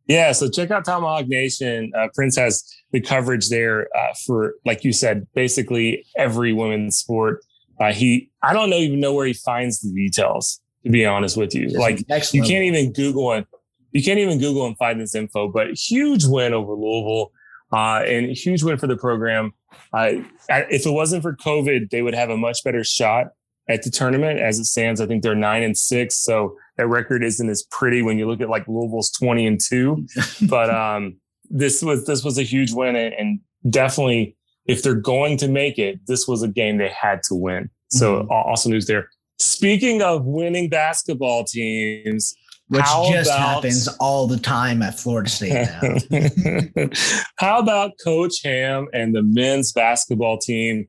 Yeah, 0.09 0.33
so 0.33 0.49
check 0.49 0.71
out 0.71 0.87
Tomahawk 0.87 1.29
Nation. 1.29 1.93
Uh, 1.95 2.09
Prince 2.15 2.37
has 2.39 2.65
the 2.93 3.01
coverage 3.01 3.51
there 3.51 3.95
uh, 3.95 4.15
for, 4.25 4.55
like 4.65 4.83
you 4.83 4.91
said, 4.91 5.27
basically 5.35 6.07
every 6.17 6.55
women's 6.55 6.97
sport. 6.97 7.45
Uh, 7.79 7.93
he, 7.93 8.31
I 8.43 8.55
don't 8.55 8.71
know 8.71 8.77
even 8.77 9.01
know 9.01 9.13
where 9.13 9.27
he 9.27 9.35
finds 9.35 9.81
the 9.81 9.93
details. 9.93 10.63
To 10.89 10.93
be 10.93 11.05
honest 11.05 11.37
with 11.37 11.55
you, 11.55 11.69
like 11.69 11.99
you 12.33 12.43
can't 12.43 12.65
even 12.65 12.93
Google 12.93 13.33
it. 13.35 13.47
You 13.93 14.03
can't 14.03 14.19
even 14.19 14.39
Google 14.39 14.67
and 14.67 14.77
find 14.79 15.01
this 15.01 15.15
info. 15.15 15.49
But 15.49 15.75
huge 15.75 16.25
win 16.25 16.55
over 16.55 16.73
Louisville, 16.73 17.33
uh, 17.73 18.03
and 18.07 18.31
huge 18.31 18.63
win 18.63 18.79
for 18.79 18.87
the 18.87 18.97
program. 18.97 19.53
Uh, 19.93 20.13
if 20.49 20.87
it 20.87 20.91
wasn't 20.91 21.23
for 21.23 21.37
COVID, 21.37 21.91
they 21.91 22.01
would 22.01 22.15
have 22.15 22.31
a 22.31 22.37
much 22.37 22.65
better 22.65 22.83
shot 22.85 23.29
at 23.69 23.83
the 23.83 23.91
tournament. 23.91 24.41
As 24.41 24.59
it 24.59 24.65
stands, 24.65 25.01
I 25.01 25.07
think 25.07 25.23
they're 25.23 25.35
nine 25.35 25.63
and 25.63 25.77
six. 25.77 26.17
So 26.17 26.57
that 26.79 26.87
record 26.87 27.23
isn't 27.23 27.51
as 27.51 27.65
pretty 27.65 28.01
when 28.01 28.17
you 28.17 28.27
look 28.27 28.41
at 28.41 28.49
like 28.49 28.67
Louisville's 28.67 29.11
20 29.11 29.47
and 29.47 29.61
2 29.61 30.07
but 30.49 30.71
um 30.71 31.17
this 31.51 31.83
was 31.83 32.07
this 32.07 32.25
was 32.25 32.39
a 32.39 32.43
huge 32.43 32.73
win 32.73 32.97
and, 32.97 33.13
and, 33.15 33.41
definitely 33.69 34.37
if 34.67 34.85
they're 34.85 34.95
going 34.95 35.37
to 35.37 35.49
make 35.49 35.79
it 35.79 35.99
this 36.07 36.29
was 36.29 36.45
a 36.45 36.49
game 36.49 36.79
they 36.79 36.89
had 36.89 37.21
to 37.25 37.35
win 37.35 37.69
so 37.89 38.21
mm-hmm. 38.21 38.31
awesome 38.31 38.71
news 38.71 38.87
there 38.87 39.11
speaking 39.49 40.03
of 40.03 40.25
winning 40.25 40.69
basketball 40.69 41.45
teams 41.45 42.35
which 42.69 42.85
just 43.11 43.31
about, 43.31 43.55
happens 43.65 43.89
all 43.99 44.27
the 44.27 44.37
time 44.37 44.83
at 44.83 45.01
Florida 45.01 45.31
State 45.31 45.53
now. 45.53 46.89
how 47.39 47.59
about 47.59 47.93
Coach 48.05 48.43
Ham 48.45 48.89
and 48.93 49.15
the 49.15 49.23
men's 49.23 49.73
basketball 49.73 50.37
team 50.39 50.87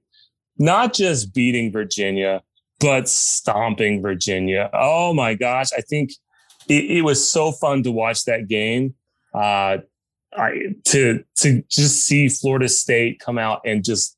not 0.58 0.94
just 0.94 1.34
beating 1.34 1.72
Virginia, 1.72 2.44
but 2.80 3.08
stomping 3.08 4.02
Virginia. 4.02 4.70
Oh 4.74 5.14
my 5.14 5.34
gosh. 5.34 5.72
I 5.76 5.82
think 5.82 6.12
it, 6.68 6.98
it 6.98 7.02
was 7.02 7.30
so 7.30 7.52
fun 7.54 7.84
to 7.84 7.92
watch 7.92 8.26
that 8.26 8.48
game. 8.48 8.96
Uh, 9.34 9.78
I, 10.38 10.76
to 10.86 11.24
to 11.38 11.64
just 11.70 12.06
see 12.06 12.30
Florida 12.30 12.70
State 12.70 13.20
come 13.20 13.38
out 13.40 13.62
and 13.66 13.84
just 13.84 14.16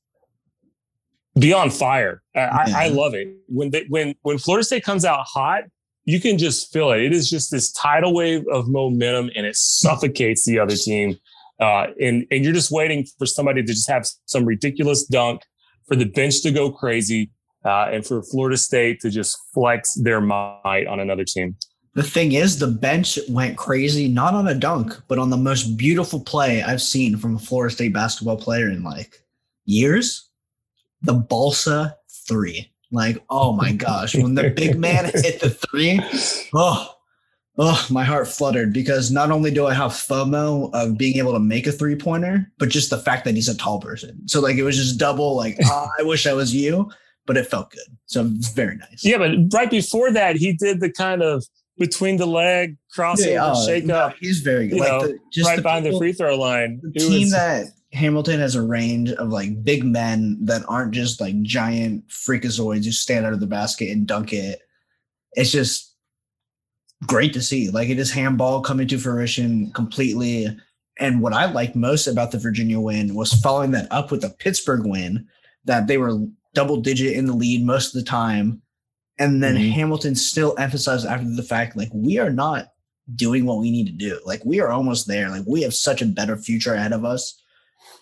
be 1.40 1.54
on 1.54 1.70
fire. 1.70 2.22
I, 2.36 2.40
I, 2.40 2.74
I 2.76 2.88
love 2.90 3.14
it 3.14 3.28
when 3.48 3.72
they, 3.72 3.86
when 3.90 4.16
when 4.24 4.38
Florida 4.38 4.64
State 4.64 4.84
comes 4.84 5.06
out 5.06 5.26
hot. 5.26 5.64
You 6.06 6.20
can 6.20 6.40
just 6.40 6.74
feel 6.74 6.92
it. 6.92 7.02
It 7.02 7.14
is 7.14 7.30
just 7.30 7.52
this 7.52 7.72
tidal 7.74 8.14
wave 8.16 8.44
of 8.52 8.68
momentum, 8.68 9.30
and 9.36 9.46
it 9.46 9.56
suffocates 9.56 10.46
the 10.46 10.58
other 10.58 10.76
team. 10.76 11.18
Uh, 11.60 11.88
and 12.02 12.26
and 12.32 12.44
you're 12.44 12.54
just 12.54 12.72
waiting 12.72 13.06
for 13.20 13.28
somebody 13.28 13.62
to 13.62 13.68
just 13.68 13.88
have 13.88 14.08
some 14.26 14.46
ridiculous 14.46 15.06
dunk, 15.06 15.44
for 15.88 15.96
the 15.96 16.06
bench 16.06 16.42
to 16.42 16.52
go 16.52 16.72
crazy, 16.72 17.30
uh, 17.66 17.90
and 17.92 18.06
for 18.06 18.24
Florida 18.24 18.58
State 18.58 19.00
to 19.02 19.12
just 19.12 19.38
flex 19.54 19.94
their 19.94 20.22
might 20.22 20.88
on 20.88 21.00
another 21.00 21.24
team. 21.24 21.56
The 21.94 22.04
thing 22.04 22.32
is, 22.32 22.58
the 22.58 22.68
bench 22.68 23.20
went 23.30 23.58
crazy, 23.58 24.08
not 24.08 24.34
on 24.34 24.48
a 24.48 24.56
dunk, 24.56 25.00
but 25.08 25.20
on 25.20 25.30
the 25.30 25.38
most 25.38 25.78
beautiful 25.78 26.22
play 26.22 26.64
I've 26.64 26.82
seen 26.82 27.18
from 27.18 27.36
a 27.36 27.40
Florida 27.40 27.76
State 27.76 27.94
basketball 27.94 28.38
player 28.38 28.70
in 28.70 28.84
like 28.84 29.22
years. 29.66 30.31
The 31.02 31.14
Balsa 31.14 31.98
three. 32.28 32.72
Like, 32.92 33.24
oh 33.30 33.54
my 33.54 33.72
gosh, 33.88 34.16
when 34.16 34.36
the 34.36 34.50
big 34.50 34.78
man 34.78 35.06
hit 35.14 35.40
the 35.40 35.50
three, 35.50 36.02
oh, 36.54 36.94
oh, 37.58 37.88
my 37.90 38.04
heart 38.04 38.28
fluttered 38.28 38.74
because 38.74 39.12
not 39.12 39.32
only 39.32 39.52
do 39.52 39.66
I 39.66 39.74
have 39.74 39.92
FOMO 39.92 40.70
of 40.74 40.98
being 40.98 41.18
able 41.18 41.34
to 41.34 41.40
make 41.40 41.68
a 41.68 41.72
three 41.72 41.96
pointer, 41.96 42.52
but 42.58 42.70
just 42.70 42.90
the 42.90 42.98
fact 42.98 43.26
that 43.26 43.36
he's 43.36 43.50
a 43.50 43.58
tall 43.58 43.80
person. 43.80 44.28
So 44.28 44.42
like 44.42 44.58
it 44.58 44.64
was 44.64 44.78
just 44.78 45.00
double, 45.00 45.36
like, 45.36 45.58
oh, 45.66 45.88
I 46.00 46.04
wish 46.04 46.28
I 46.28 46.34
was 46.34 46.54
you 46.54 46.92
but 47.26 47.38
it 47.38 47.48
felt 47.48 47.72
good. 47.72 47.98
So 48.06 48.30
it's 48.36 48.50
very 48.50 48.76
nice. 48.76 49.04
Yeah, 49.04 49.18
but 49.18 49.32
right 49.54 49.70
before 49.70 50.12
that, 50.12 50.36
he 50.36 50.54
did 50.54 50.80
the 50.80 50.92
kind 50.92 51.22
of 51.22 51.46
between 51.78 52.18
the 52.18 52.26
leg 52.26 52.78
crossover 52.96 53.32
yeah, 53.32 53.46
uh, 53.46 53.66
shake 53.66 53.90
up. 53.90 54.16
he's 54.20 54.40
very 54.40 54.68
good. 54.68 54.80
Like 54.80 54.92
know, 54.92 55.08
the, 55.08 55.20
just 55.32 55.48
right 55.48 55.56
the 55.56 55.62
behind 55.62 55.86
people, 55.86 56.00
the 56.00 56.06
free 56.06 56.14
throw 56.14 56.38
line. 56.38 56.82
The 56.84 57.00
team 57.00 57.22
was, 57.22 57.32
that 57.32 57.68
Hamilton 57.94 58.40
has 58.40 58.56
a 58.56 58.62
range 58.62 59.12
of 59.12 59.30
like 59.30 59.64
big 59.64 59.84
men 59.84 60.38
that 60.46 60.64
aren't 60.68 60.94
just 60.94 61.20
like 61.20 61.42
giant 61.42 62.08
freakazoids 62.08 62.86
who 62.86 62.92
stand 62.92 63.26
out 63.26 63.34
of 63.34 63.40
the 63.40 63.48
basket 63.48 63.90
and 63.90 64.08
dunk 64.08 64.32
it. 64.34 64.62
It's 65.34 65.52
just 65.52 65.94
great 67.06 67.34
to 67.34 67.42
see. 67.42 67.70
Like 67.70 67.90
it 67.90 68.00
is 68.00 68.12
handball 68.12 68.62
coming 68.62 68.88
to 68.88 68.98
fruition 68.98 69.72
completely. 69.72 70.48
And 71.00 71.22
what 71.22 71.34
I 71.34 71.52
liked 71.52 71.76
most 71.76 72.08
about 72.08 72.32
the 72.32 72.38
Virginia 72.38 72.80
win 72.80 73.16
was 73.16 73.34
following 73.34 73.72
that 73.72 73.92
up 73.92 74.12
with 74.12 74.22
the 74.22 74.30
Pittsburgh 74.30 74.86
win 74.86 75.28
that 75.66 75.88
they 75.88 75.98
were 75.98 76.20
double 76.54 76.78
digit 76.78 77.14
in 77.14 77.26
the 77.26 77.34
lead 77.34 77.66
most 77.66 77.96
of 77.96 78.04
the 78.04 78.10
time. 78.10 78.62
And 79.20 79.44
then 79.44 79.56
mm-hmm. 79.56 79.72
Hamilton 79.72 80.16
still 80.16 80.56
emphasized 80.58 81.06
after 81.06 81.30
the 81.30 81.44
fact, 81.44 81.78
like, 81.78 81.90
we 81.94 82.18
are 82.18 82.32
not 82.32 82.70
doing 83.16 83.46
what 83.46 83.60
we 83.60 83.70
need 83.70 83.86
to 83.88 83.92
do. 83.92 84.20
Like, 84.26 84.44
we 84.46 84.60
are 84.62 84.70
almost 84.70 85.08
there. 85.08 85.30
Like, 85.30 85.44
we 85.46 85.62
have 85.62 85.74
such 85.74 86.02
a 86.02 86.08
better 86.08 86.38
future 86.38 86.74
ahead 86.74 86.94
of 86.94 87.06
us. 87.06 87.42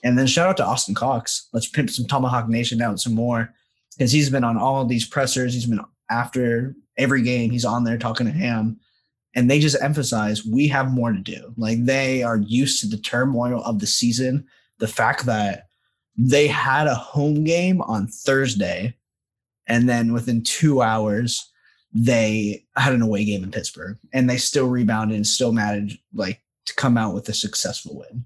And 0.04 0.18
then 0.18 0.28
shout 0.28 0.48
out 0.48 0.58
to 0.58 0.66
Austin 0.66 0.96
Cox. 0.96 1.48
Let's 1.54 1.68
pimp 1.68 1.90
some 1.90 2.06
Tomahawk 2.06 2.48
Nation 2.48 2.82
out 2.82 3.00
some 3.00 3.14
more 3.14 3.54
because 3.98 4.12
he's 4.12 4.30
been 4.30 4.44
on 4.44 4.58
all 4.58 4.86
these 4.86 5.06
pressers. 5.06 5.54
He's 5.54 5.66
been 5.66 5.82
after 6.10 6.76
every 6.98 7.22
game. 7.22 7.52
He's 7.52 7.66
on 7.66 7.84
there 7.84 7.98
talking 7.98 8.28
to 8.28 8.34
him. 8.34 8.80
And 9.36 9.50
they 9.50 9.60
just 9.60 9.82
emphasize 9.82 10.46
we 10.46 10.68
have 10.70 10.92
more 10.92 11.12
to 11.12 11.20
do. 11.20 11.54
Like 11.58 11.86
they 11.86 12.24
are 12.24 12.38
used 12.38 12.82
to 12.82 12.88
the 12.88 12.98
turmoil 12.98 13.62
of 13.64 13.80
the 13.80 13.88
season. 13.88 14.48
The 14.80 14.88
fact 14.88 15.26
that 15.26 15.68
they 16.18 16.48
had 16.48 16.88
a 16.88 16.96
home 16.96 17.44
game 17.44 17.82
on 17.82 18.08
Thursday, 18.08 18.96
and 19.68 19.88
then 19.88 20.14
within 20.14 20.44
two 20.44 20.82
hours, 20.82 21.50
they 21.94 22.66
had 22.76 22.94
an 22.94 23.02
away 23.02 23.24
game 23.24 23.44
in 23.44 23.52
Pittsburgh, 23.52 23.98
and 24.14 24.30
they 24.30 24.38
still 24.38 24.68
rebounded 24.68 25.16
and 25.16 25.28
still 25.28 25.52
managed 25.52 26.00
like 26.14 26.42
to 26.66 26.76
come 26.76 26.98
out 26.98 27.14
with 27.14 27.30
a 27.30 27.34
successful 27.34 27.98
win. 28.00 28.26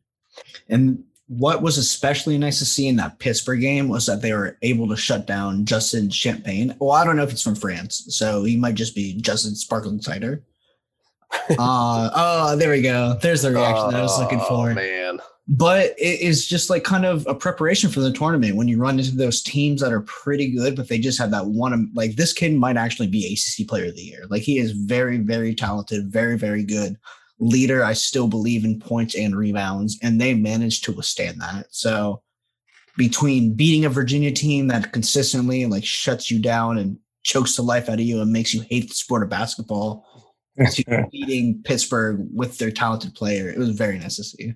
And 0.69 1.03
what 1.27 1.61
was 1.61 1.77
especially 1.77 2.37
nice 2.37 2.59
to 2.59 2.65
see 2.65 2.87
in 2.87 2.97
that 2.97 3.19
Pittsburgh 3.19 3.61
game 3.61 3.87
was 3.87 4.05
that 4.05 4.21
they 4.21 4.33
were 4.33 4.57
able 4.61 4.87
to 4.89 4.97
shut 4.97 5.25
down 5.25 5.65
Justin 5.65 6.09
Champagnie. 6.09 6.75
Well, 6.79 6.91
I 6.91 7.05
don't 7.05 7.15
know 7.15 7.23
if 7.23 7.31
he's 7.31 7.41
from 7.41 7.55
France, 7.55 8.05
so 8.09 8.43
he 8.43 8.57
might 8.57 8.75
just 8.75 8.95
be 8.95 9.15
Justin 9.15 9.55
Sparkling 9.55 10.01
Cider. 10.01 10.43
uh, 11.49 12.09
oh, 12.15 12.55
there 12.57 12.69
we 12.69 12.81
go. 12.81 13.17
There's 13.21 13.41
the 13.41 13.51
reaction 13.51 13.91
that 13.91 13.99
I 13.99 14.03
was 14.03 14.19
looking 14.19 14.39
for. 14.39 14.71
Oh, 14.71 14.73
man. 14.73 15.19
But 15.47 15.93
it 15.97 16.21
is 16.21 16.47
just 16.47 16.69
like 16.69 16.83
kind 16.83 17.05
of 17.05 17.25
a 17.27 17.35
preparation 17.35 17.89
for 17.89 17.99
the 17.99 18.13
tournament 18.13 18.55
when 18.55 18.69
you 18.69 18.77
run 18.77 18.97
into 18.97 19.15
those 19.15 19.41
teams 19.41 19.81
that 19.81 19.91
are 19.91 20.01
pretty 20.01 20.51
good, 20.51 20.75
but 20.75 20.87
they 20.87 20.97
just 20.97 21.19
have 21.19 21.31
that 21.31 21.47
one. 21.47 21.91
Like 21.93 22.15
this 22.15 22.31
kid 22.31 22.53
might 22.53 22.77
actually 22.77 23.07
be 23.07 23.33
ACC 23.33 23.67
Player 23.67 23.87
of 23.87 23.95
the 23.95 24.03
Year. 24.03 24.25
Like 24.29 24.41
he 24.41 24.57
is 24.57 24.71
very, 24.71 25.17
very 25.17 25.53
talented, 25.53 26.07
very, 26.07 26.37
very 26.37 26.63
good 26.63 26.97
leader. 27.39 27.83
I 27.83 27.93
still 27.93 28.27
believe 28.27 28.65
in 28.65 28.79
points 28.79 29.15
and 29.15 29.35
rebounds, 29.35 29.97
and 30.01 30.19
they 30.19 30.33
managed 30.33 30.83
to 30.85 30.91
withstand 30.91 31.41
that. 31.41 31.67
So 31.71 32.21
between 32.97 33.53
beating 33.53 33.85
a 33.85 33.89
Virginia 33.89 34.31
team 34.31 34.67
that 34.67 34.93
consistently 34.93 35.65
like 35.65 35.83
shuts 35.83 36.29
you 36.29 36.39
down 36.39 36.77
and 36.77 36.97
chokes 37.23 37.55
the 37.55 37.61
life 37.61 37.89
out 37.89 37.95
of 37.95 38.01
you 38.01 38.21
and 38.21 38.31
makes 38.31 38.53
you 38.53 38.61
hate 38.69 38.89
the 38.89 38.95
sport 38.95 39.23
of 39.23 39.29
basketball 39.29 40.05
to 40.71 41.07
beating 41.11 41.61
Pittsburgh 41.63 42.27
with 42.33 42.57
their 42.57 42.71
talented 42.71 43.15
player, 43.15 43.49
it 43.49 43.57
was 43.57 43.71
very 43.71 43.97
nice 43.97 44.17
to 44.17 44.23
see. 44.23 44.53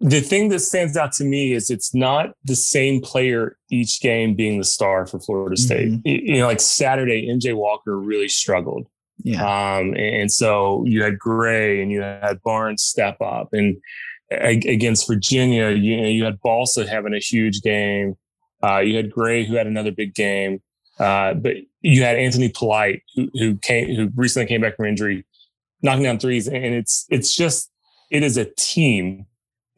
The 0.00 0.20
thing 0.20 0.48
that 0.48 0.60
stands 0.60 0.96
out 0.96 1.12
to 1.12 1.24
me 1.24 1.52
is 1.52 1.68
it's 1.68 1.94
not 1.94 2.30
the 2.44 2.56
same 2.56 3.02
player 3.02 3.58
each 3.70 4.00
game 4.00 4.34
being 4.34 4.56
the 4.56 4.64
star 4.64 5.06
for 5.06 5.20
Florida 5.20 5.58
State. 5.58 5.90
Mm-hmm. 5.90 6.08
You 6.26 6.38
know, 6.38 6.46
like 6.46 6.60
Saturday, 6.60 7.28
MJ 7.28 7.54
Walker 7.54 7.98
really 7.98 8.28
struggled. 8.28 8.86
Yeah. 9.22 9.76
Um, 9.76 9.94
and 9.96 10.30
so 10.30 10.84
you 10.86 11.02
had 11.02 11.18
Gray 11.18 11.82
and 11.82 11.90
you 11.90 12.00
had 12.00 12.40
Barnes 12.42 12.82
step 12.82 13.20
up, 13.20 13.52
and 13.52 13.76
against 14.30 15.08
Virginia, 15.08 15.70
you 15.70 15.96
you 15.96 16.24
had 16.24 16.40
Balsa 16.40 16.88
having 16.88 17.14
a 17.14 17.18
huge 17.18 17.62
game. 17.62 18.16
Uh, 18.62 18.78
you 18.78 18.96
had 18.96 19.10
Gray 19.10 19.44
who 19.44 19.54
had 19.54 19.66
another 19.66 19.90
big 19.90 20.14
game, 20.14 20.60
uh, 20.98 21.34
but 21.34 21.56
you 21.80 22.02
had 22.02 22.16
Anthony 22.16 22.48
Polite 22.48 23.02
who, 23.14 23.28
who 23.34 23.56
came 23.56 23.94
who 23.94 24.10
recently 24.14 24.46
came 24.46 24.60
back 24.60 24.76
from 24.76 24.86
injury, 24.86 25.24
knocking 25.82 26.04
down 26.04 26.18
threes, 26.18 26.46
and 26.46 26.74
it's 26.74 27.06
it's 27.10 27.34
just 27.34 27.70
it 28.10 28.22
is 28.22 28.36
a 28.36 28.44
team 28.56 29.26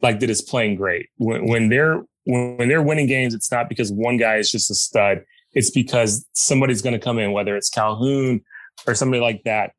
like 0.01 0.19
that 0.19 0.29
is 0.29 0.41
playing 0.41 0.75
great 0.75 1.09
when, 1.17 1.47
when 1.47 1.69
they're 1.69 2.03
when, 2.25 2.57
when 2.57 2.67
they're 2.67 2.81
winning 2.81 3.07
games. 3.07 3.33
It's 3.33 3.51
not 3.51 3.69
because 3.69 3.91
one 3.91 4.17
guy 4.17 4.35
is 4.37 4.51
just 4.51 4.69
a 4.69 4.75
stud. 4.75 5.23
It's 5.53 5.69
because 5.69 6.25
somebody's 6.33 6.81
going 6.81 6.93
to 6.93 6.99
come 6.99 7.19
in, 7.19 7.31
whether 7.31 7.55
it's 7.55 7.69
Calhoun 7.69 8.41
or 8.87 8.95
somebody 8.95 9.21
like 9.21 9.43
that. 9.45 9.71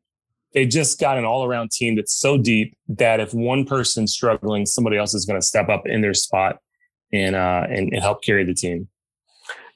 They 0.52 0.66
just 0.66 1.00
got 1.00 1.18
an 1.18 1.24
all 1.24 1.44
around 1.44 1.70
team 1.72 1.96
that's 1.96 2.14
so 2.14 2.38
deep 2.38 2.76
that 2.88 3.18
if 3.20 3.34
one 3.34 3.64
person's 3.64 4.12
struggling, 4.12 4.66
somebody 4.66 4.96
else 4.96 5.12
is 5.14 5.24
going 5.24 5.40
to 5.40 5.46
step 5.46 5.68
up 5.68 5.82
in 5.86 6.00
their 6.00 6.14
spot 6.14 6.58
and, 7.12 7.34
uh, 7.34 7.64
and, 7.68 7.92
and 7.92 8.02
help 8.02 8.22
carry 8.22 8.44
the 8.44 8.54
team. 8.54 8.88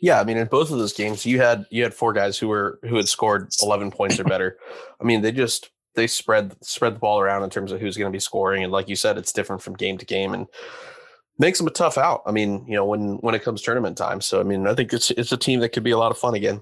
Yeah, 0.00 0.20
I 0.20 0.24
mean, 0.24 0.36
in 0.36 0.46
both 0.46 0.70
of 0.70 0.78
those 0.78 0.92
games, 0.92 1.26
you 1.26 1.40
had 1.40 1.66
you 1.70 1.82
had 1.82 1.92
four 1.92 2.12
guys 2.12 2.38
who 2.38 2.46
were 2.46 2.78
who 2.88 2.96
had 2.96 3.08
scored 3.08 3.48
eleven 3.62 3.90
points 3.90 4.20
or 4.20 4.24
better. 4.24 4.56
I 5.00 5.04
mean, 5.04 5.22
they 5.22 5.32
just 5.32 5.70
they 5.96 6.06
spread 6.06 6.54
spread 6.62 6.94
the 6.94 7.00
ball 7.00 7.18
around 7.18 7.42
in 7.42 7.50
terms 7.50 7.72
of 7.72 7.80
who's 7.80 7.96
going 7.96 8.10
to 8.10 8.16
be 8.16 8.20
scoring, 8.20 8.62
and 8.62 8.72
like 8.72 8.88
you 8.88 8.94
said, 8.94 9.18
it's 9.18 9.32
different 9.32 9.60
from 9.60 9.74
game 9.74 9.98
to 9.98 10.06
game, 10.06 10.34
and 10.34 10.46
makes 11.38 11.58
them 11.58 11.66
a 11.66 11.70
tough 11.70 11.98
out. 11.98 12.22
I 12.26 12.30
mean, 12.30 12.64
you 12.68 12.74
know, 12.74 12.84
when 12.84 13.16
when 13.16 13.34
it 13.34 13.42
comes 13.42 13.60
tournament 13.60 13.98
time. 13.98 14.20
So, 14.20 14.38
I 14.38 14.44
mean, 14.44 14.68
I 14.68 14.74
think 14.74 14.92
it's 14.92 15.10
it's 15.10 15.32
a 15.32 15.36
team 15.36 15.58
that 15.60 15.70
could 15.70 15.82
be 15.82 15.90
a 15.90 15.98
lot 15.98 16.12
of 16.12 16.18
fun 16.18 16.34
again. 16.34 16.60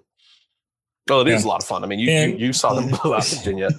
Oh, 1.09 1.21
it 1.21 1.29
yeah. 1.29 1.35
is 1.35 1.45
a 1.45 1.49
lot 1.49 1.63
of 1.63 1.69
fun. 1.69 1.85
I 1.85 1.87
mean, 1.87 2.01
you 2.01 2.11
and, 2.11 2.41
you, 2.41 2.47
you, 2.47 2.53
saw 2.53 2.75
them 2.75 2.89
blow 3.03 3.15
out 3.15 3.27
Virginia. 3.27 3.69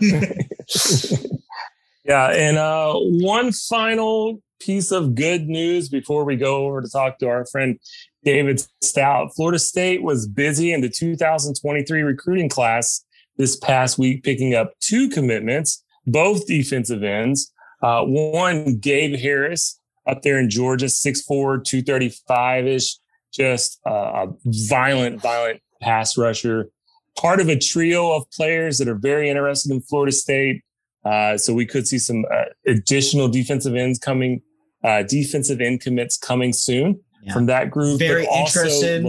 yeah, 2.05 2.27
and 2.27 2.57
uh, 2.57 2.93
one 2.96 3.51
final 3.51 4.41
piece 4.60 4.91
of 4.91 5.13
good 5.13 5.48
news 5.48 5.89
before 5.89 6.24
we 6.24 6.36
go 6.36 6.65
over 6.65 6.81
to 6.81 6.89
talk 6.89 7.19
to 7.19 7.27
our 7.27 7.46
friend 7.46 7.79
David 8.24 8.62
Stout. 8.81 9.29
Florida 9.36 9.60
State 9.60 10.03
was 10.03 10.27
busy 10.27 10.74
in 10.74 10.81
the 10.81 10.89
2023 10.89 12.01
recruiting 12.01 12.50
class 12.50 13.03
this 13.38 13.55
past 13.55 13.98
week, 13.98 14.24
picking 14.24 14.55
up 14.55 14.74
two 14.79 15.10
commitments, 15.10 15.84
both 16.05 16.48
defensive 16.48 17.03
ends. 17.03 17.51
Uh, 17.84 18.03
one, 18.03 18.77
Gabe 18.77 19.17
Harris 19.17 19.79
up 20.07 20.22
there 20.24 20.39
in 20.39 20.50
Georgia, 20.50 20.86
6'4, 20.86 21.63
235 21.63 22.67
ish, 22.67 22.98
just 23.31 23.79
uh, 23.86 24.25
a 24.25 24.27
violent, 24.46 25.22
violent 25.22 25.62
pass 25.81 26.17
rusher 26.17 26.69
part 27.17 27.39
of 27.39 27.50
a 27.50 27.57
trio 27.57 28.13
of 28.13 28.29
players 28.31 28.77
that 28.77 28.88
are 28.88 28.95
very 28.95 29.29
interested 29.29 29.71
in 29.71 29.81
Florida 29.81 30.12
State. 30.12 30.63
Uh, 31.05 31.38
so 31.38 31.53
we 31.53 31.65
could 31.65 31.88
see 31.88 32.00
some 32.00 32.25
uh, 32.31 32.45
additional 32.65 33.27
defensive 33.27 33.75
ends 33.75 33.97
coming, 33.97 34.41
uh, 34.83 35.03
defensive 35.03 35.62
end 35.62 35.81
commits 35.81 36.17
coming 36.17 36.51
soon 36.53 37.00
yeah. 37.24 37.33
from 37.33 37.45
that 37.45 37.71
group. 37.71 38.00
Very 38.00 38.27
interested. 38.36 39.05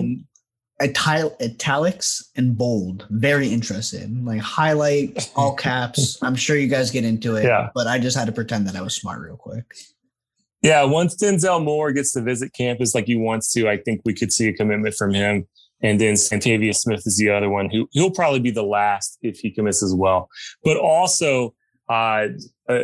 Ital- 0.80 1.36
italics 1.40 2.30
and 2.36 2.56
bold. 2.56 3.06
Very 3.10 3.48
interested. 3.48 4.24
Like 4.24 4.40
highlight 4.40 5.30
all 5.34 5.54
caps. 5.56 6.22
I'm 6.22 6.36
sure 6.36 6.56
you 6.56 6.68
guys 6.68 6.92
get 6.92 7.04
into 7.04 7.34
it. 7.34 7.44
Yeah. 7.44 7.70
But 7.74 7.88
I 7.88 7.98
just 7.98 8.16
had 8.16 8.26
to 8.26 8.32
pretend 8.32 8.68
that 8.68 8.76
I 8.76 8.82
was 8.82 8.94
smart 8.94 9.20
real 9.20 9.36
quick. 9.36 9.74
Yeah, 10.62 10.82
once 10.84 11.16
Denzel 11.16 11.62
Moore 11.62 11.92
gets 11.92 12.12
to 12.12 12.22
visit 12.22 12.52
campus 12.52 12.94
like 12.94 13.06
he 13.06 13.16
wants 13.16 13.52
to, 13.52 13.68
I 13.68 13.76
think 13.76 14.00
we 14.04 14.12
could 14.12 14.32
see 14.32 14.48
a 14.48 14.52
commitment 14.52 14.94
from 14.94 15.14
him. 15.14 15.46
And 15.82 16.00
then 16.00 16.14
Santavia 16.14 16.74
Smith 16.74 17.02
is 17.06 17.16
the 17.16 17.30
other 17.30 17.48
one 17.48 17.70
who 17.70 17.88
he'll 17.92 18.10
probably 18.10 18.40
be 18.40 18.50
the 18.50 18.64
last 18.64 19.18
if 19.22 19.38
he 19.38 19.50
commits 19.50 19.82
as 19.82 19.94
well. 19.94 20.28
But 20.64 20.76
also, 20.76 21.54
uh, 21.88 22.28
uh, 22.68 22.82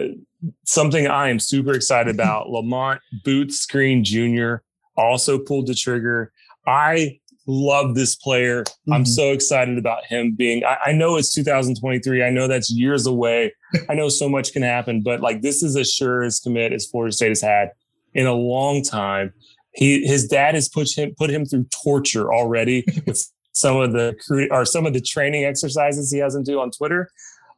something 0.64 1.06
I 1.06 1.28
am 1.28 1.38
super 1.38 1.72
excited 1.72 2.14
about 2.14 2.50
Lamont 2.50 3.00
Boots 3.24 3.66
Green 3.66 4.04
Jr. 4.04 4.56
also 4.96 5.38
pulled 5.38 5.66
the 5.66 5.74
trigger. 5.74 6.32
I 6.66 7.18
love 7.46 7.94
this 7.94 8.16
player. 8.16 8.62
Mm-hmm. 8.62 8.92
I'm 8.92 9.04
so 9.04 9.32
excited 9.32 9.78
about 9.78 10.04
him 10.06 10.34
being. 10.34 10.64
I, 10.64 10.78
I, 10.86 10.92
know 10.92 11.16
it's 11.16 11.34
2023. 11.34 12.22
I 12.22 12.30
know 12.30 12.48
that's 12.48 12.70
years 12.70 13.06
away. 13.06 13.52
I 13.88 13.94
know 13.94 14.08
so 14.08 14.28
much 14.28 14.52
can 14.52 14.62
happen, 14.62 15.02
but 15.02 15.20
like 15.20 15.42
this 15.42 15.62
is 15.62 15.76
as 15.76 15.92
sure 15.92 16.22
as 16.22 16.40
commit 16.40 16.72
as 16.72 16.86
Florida 16.86 17.12
State 17.12 17.28
has 17.28 17.42
had 17.42 17.70
in 18.14 18.26
a 18.26 18.32
long 18.32 18.82
time. 18.82 19.32
He 19.74 20.06
his 20.06 20.26
dad 20.26 20.54
has 20.54 20.68
put 20.68 20.96
him 20.96 21.14
put 21.16 21.30
him 21.30 21.44
through 21.44 21.66
torture 21.82 22.32
already 22.32 22.84
with 23.06 23.24
some 23.52 23.76
of 23.76 23.92
the 23.92 24.16
or 24.50 24.64
some 24.64 24.86
of 24.86 24.92
the 24.92 25.00
training 25.00 25.44
exercises 25.44 26.10
he 26.10 26.18
has 26.18 26.34
him 26.34 26.42
do 26.42 26.60
on 26.60 26.70
Twitter. 26.70 27.10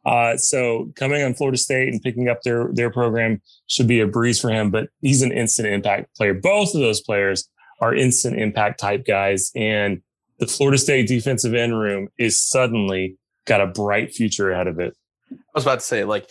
Uh, 0.04 0.37
so 0.37 0.88
coming 0.94 1.23
on 1.23 1.35
Florida 1.35 1.58
State 1.58 1.88
and 1.88 2.00
picking 2.00 2.28
up 2.28 2.42
their 2.42 2.70
their 2.73 2.90
program 2.90 3.40
should 3.66 3.88
be 3.88 4.00
a 4.00 4.06
breeze 4.06 4.40
for 4.40 4.50
him. 4.50 4.70
But 4.70 4.88
he's 5.00 5.23
an 5.23 5.32
instant 5.32 5.68
impact 5.68 6.16
player. 6.16 6.35
Both 6.35 6.75
of 6.75 6.80
those 6.80 7.00
players 7.00 7.49
are 7.80 7.94
instant 7.94 8.38
impact 8.38 8.80
type 8.80 9.04
guys, 9.04 9.50
and 9.56 10.00
the 10.38 10.46
Florida 10.46 10.78
State 10.78 11.08
defensive 11.08 11.54
end 11.54 11.78
room 11.78 12.08
is 12.18 12.40
suddenly 12.40 13.16
got 13.46 13.61
a 13.61 13.66
bright 13.66 14.14
future 14.14 14.50
ahead 14.50 14.66
of 14.66 14.78
it. 14.78 14.94
I 15.32 15.37
was 15.54 15.64
about 15.64 15.80
to 15.80 15.85
say, 15.85 16.04
like, 16.04 16.30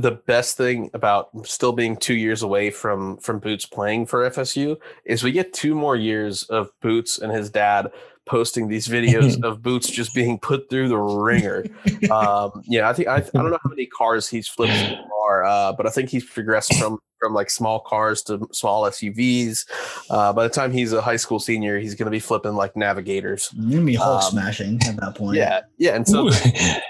the 0.00 0.10
best 0.10 0.58
thing 0.58 0.90
about 0.92 1.30
still 1.46 1.72
being 1.72 1.96
two 1.96 2.14
years 2.14 2.42
away 2.42 2.70
from 2.70 3.16
from 3.16 3.38
Boots 3.38 3.64
playing 3.64 4.04
for 4.06 4.28
FSU 4.28 4.76
is 5.06 5.22
we 5.22 5.32
get 5.32 5.54
two 5.54 5.74
more 5.74 5.96
years 5.96 6.42
of 6.44 6.70
Boots 6.80 7.18
and 7.18 7.32
his 7.32 7.48
dad 7.48 7.90
posting 8.26 8.68
these 8.68 8.88
videos 8.88 9.42
of 9.48 9.62
boots 9.62 9.88
just 9.88 10.14
being 10.14 10.38
put 10.38 10.68
through 10.68 10.88
the 10.88 10.98
ringer. 10.98 11.64
Um, 12.10 12.62
yeah, 12.66 12.88
I 12.88 12.92
think 12.92 13.08
I, 13.08 13.16
I 13.16 13.20
don't 13.20 13.50
know 13.50 13.58
how 13.62 13.70
many 13.70 13.86
cars 13.86 14.28
he's 14.28 14.48
flipped 14.48 14.74
so 14.74 14.96
far, 15.08 15.44
uh, 15.44 15.72
but 15.72 15.86
I 15.86 15.90
think 15.90 16.10
he's 16.10 16.24
progressed 16.24 16.74
from 16.74 16.98
from 17.18 17.32
like 17.32 17.50
small 17.50 17.80
cars 17.80 18.22
to 18.22 18.46
small 18.52 18.84
SUVs. 18.84 19.64
Uh, 20.10 20.32
by 20.32 20.42
the 20.44 20.52
time 20.52 20.70
he's 20.70 20.92
a 20.92 21.00
high 21.00 21.16
school 21.16 21.38
senior, 21.38 21.78
he's 21.78 21.94
going 21.94 22.06
to 22.06 22.10
be 22.10 22.20
flipping 22.20 22.54
like 22.54 22.76
navigators. 22.76 23.50
You're 23.54 23.80
gonna 23.80 23.86
be 23.86 23.94
Hulk 23.94 24.22
um, 24.22 24.30
smashing 24.30 24.78
at 24.86 24.96
that 24.96 25.14
point. 25.16 25.36
Yeah, 25.36 25.62
yeah. 25.78 25.94
And 25.94 26.06
so 26.06 26.24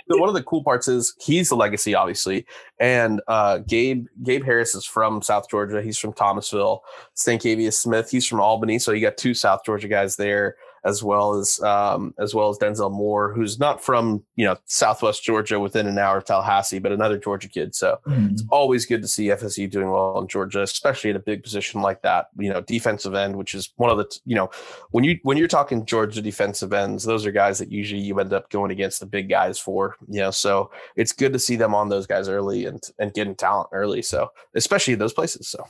one 0.08 0.28
of 0.28 0.34
the 0.34 0.42
cool 0.42 0.64
parts 0.64 0.88
is 0.88 1.14
he's 1.20 1.48
the 1.48 1.56
legacy, 1.56 1.94
obviously, 1.94 2.46
and 2.80 3.20
uh, 3.28 3.58
Gabe 3.58 4.06
Gabe 4.22 4.44
Harris 4.44 4.74
is 4.74 4.84
from 4.84 5.22
South 5.22 5.48
Georgia. 5.48 5.82
He's 5.82 5.98
from 5.98 6.12
Thomasville. 6.12 6.82
Stankavius 7.16 7.74
Smith, 7.74 8.10
he's 8.10 8.26
from 8.26 8.40
Albany. 8.40 8.78
So 8.78 8.92
you 8.92 9.00
got 9.00 9.16
two 9.16 9.34
South 9.34 9.64
Georgia 9.64 9.88
guys 9.88 10.16
there 10.16 10.56
as 10.86 11.02
well 11.02 11.34
as 11.34 11.60
um, 11.60 12.14
as 12.18 12.34
well 12.34 12.48
as 12.48 12.58
Denzel 12.58 12.92
Moore, 12.92 13.32
who's 13.32 13.58
not 13.58 13.82
from 13.82 14.22
you 14.36 14.44
know 14.44 14.56
Southwest 14.66 15.22
Georgia, 15.24 15.58
within 15.58 15.86
an 15.86 15.98
hour 15.98 16.18
of 16.18 16.24
Tallahassee, 16.24 16.78
but 16.78 16.92
another 16.92 17.18
Georgia 17.18 17.48
kid. 17.48 17.74
So 17.74 17.98
mm. 18.06 18.30
it's 18.30 18.44
always 18.50 18.86
good 18.86 19.02
to 19.02 19.08
see 19.08 19.26
FSU 19.26 19.68
doing 19.68 19.90
well 19.90 20.18
in 20.20 20.28
Georgia, 20.28 20.62
especially 20.62 21.10
in 21.10 21.16
a 21.16 21.20
big 21.20 21.42
position 21.42 21.82
like 21.82 22.02
that. 22.02 22.28
You 22.38 22.52
know, 22.52 22.60
defensive 22.60 23.14
end, 23.14 23.36
which 23.36 23.54
is 23.54 23.72
one 23.76 23.90
of 23.90 23.98
the 23.98 24.18
you 24.24 24.36
know 24.36 24.48
when 24.92 25.02
you 25.02 25.18
when 25.24 25.36
you're 25.36 25.48
talking 25.48 25.84
Georgia 25.84 26.22
defensive 26.22 26.72
ends, 26.72 27.04
those 27.04 27.26
are 27.26 27.32
guys 27.32 27.58
that 27.58 27.72
usually 27.72 28.00
you 28.00 28.18
end 28.20 28.32
up 28.32 28.48
going 28.50 28.70
against 28.70 29.00
the 29.00 29.06
big 29.06 29.28
guys 29.28 29.58
for. 29.58 29.96
You 30.08 30.20
know, 30.20 30.30
so 30.30 30.70
it's 30.94 31.12
good 31.12 31.32
to 31.32 31.38
see 31.40 31.56
them 31.56 31.74
on 31.74 31.88
those 31.88 32.06
guys 32.06 32.28
early 32.28 32.66
and 32.66 32.82
and 33.00 33.12
getting 33.12 33.34
talent 33.34 33.70
early. 33.72 34.02
So 34.02 34.30
especially 34.54 34.94
those 34.94 35.12
places. 35.12 35.48
So. 35.48 35.66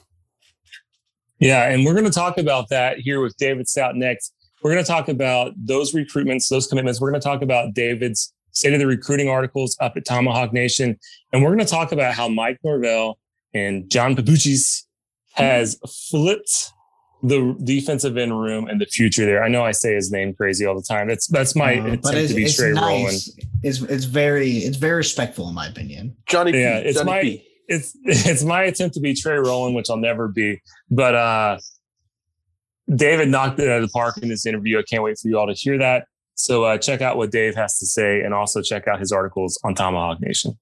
Yeah, 1.39 1.69
and 1.69 1.85
we're 1.85 1.93
going 1.93 2.07
to 2.07 2.11
talk 2.11 2.39
about 2.39 2.71
that 2.71 2.99
here 2.99 3.21
with 3.21 3.37
David 3.37 3.69
Stout 3.69 3.95
next. 3.95 4.33
We're 4.63 4.73
going 4.73 4.85
to 4.85 4.89
talk 4.89 5.09
about 5.09 5.53
those 5.57 5.93
recruitments, 5.93 6.49
those 6.49 6.67
commitments. 6.67 7.01
We're 7.01 7.11
going 7.11 7.21
to 7.21 7.27
talk 7.29 7.43
about 7.43 7.75
David's 7.75 8.33
state 8.53 8.73
of 8.73 8.79
the 8.81 8.87
recruiting 8.87 9.29
articles 9.29 9.77
up 9.81 9.97
at 9.97 10.05
Tomahawk 10.05 10.53
Nation. 10.53 10.99
And 11.33 11.43
we're 11.43 11.51
going 11.55 11.67
to 11.67 11.71
talk 11.71 11.93
about 11.93 12.15
how 12.15 12.29
Mike 12.29 12.59
Norvell 12.65 13.19
and 13.55 13.89
John 13.91 14.17
Papuchis 14.17 14.85
has 15.35 15.79
flipped 16.11 16.73
the 17.23 17.57
defensive 17.65 18.17
end 18.17 18.39
room 18.39 18.67
and 18.69 18.81
the 18.81 18.87
future 18.87 19.25
there. 19.27 19.43
I 19.43 19.49
know 19.49 19.65
I 19.65 19.73
say 19.73 19.95
his 19.95 20.11
name 20.11 20.35
crazy 20.35 20.65
all 20.65 20.75
the 20.75 20.83
time. 20.83 21.09
That's 21.09 21.27
that's 21.27 21.55
my 21.57 21.79
uh, 21.79 21.93
attempt 21.93 22.29
to 22.29 22.35
be 22.35 22.51
Trey 22.51 22.73
nice. 22.73 22.83
Rowland. 22.83 23.17
It's 23.63 23.83
it's 23.83 24.05
very 24.05 24.51
it's 24.59 24.77
very 24.77 24.97
respectful 24.97 25.49
in 25.49 25.55
my 25.55 25.67
opinion. 25.67 26.17
Johnny 26.27 26.53
Yeah, 26.53 26.81
P. 26.81 26.89
it's 26.89 26.99
Johnny 26.99 27.11
my 27.11 27.23
P. 27.23 27.47
it's 27.69 27.97
it's 28.05 28.43
my 28.45 28.63
attempt 28.65 28.95
to 28.95 29.01
be 29.01 29.15
Trey 29.15 29.37
Rowland, 29.37 29.75
which 29.75 29.91
I'll 29.91 29.97
never 29.97 30.29
be. 30.29 30.61
But 30.91 31.15
uh 31.15 31.59
David 32.95 33.29
knocked 33.29 33.59
it 33.59 33.69
out 33.69 33.83
of 33.83 33.89
the 33.89 33.93
park 33.93 34.19
in 34.19 34.29
this 34.29 34.47
interview. 34.47 34.79
I 34.79 34.83
can't 34.83 35.03
wait 35.03 35.19
for 35.19 35.29
you 35.29 35.39
all 35.39 35.47
to 35.47 35.55
hear 35.55 35.79
that. 35.79 36.07
So 36.35 36.65
uh, 36.65 36.79
check 36.79 37.01
out 37.01 37.17
what 37.17 37.33
Dave 37.33 37.55
has 37.57 37.79
to 37.79 37.87
say 37.87 38.21
and 38.21 38.33
also 38.33 38.63
check 38.63 38.87
out 38.87 39.01
his 39.01 39.11
articles 39.11 39.59
on 39.65 39.75
Tomahawk 39.75 40.21
Nation. 40.21 40.59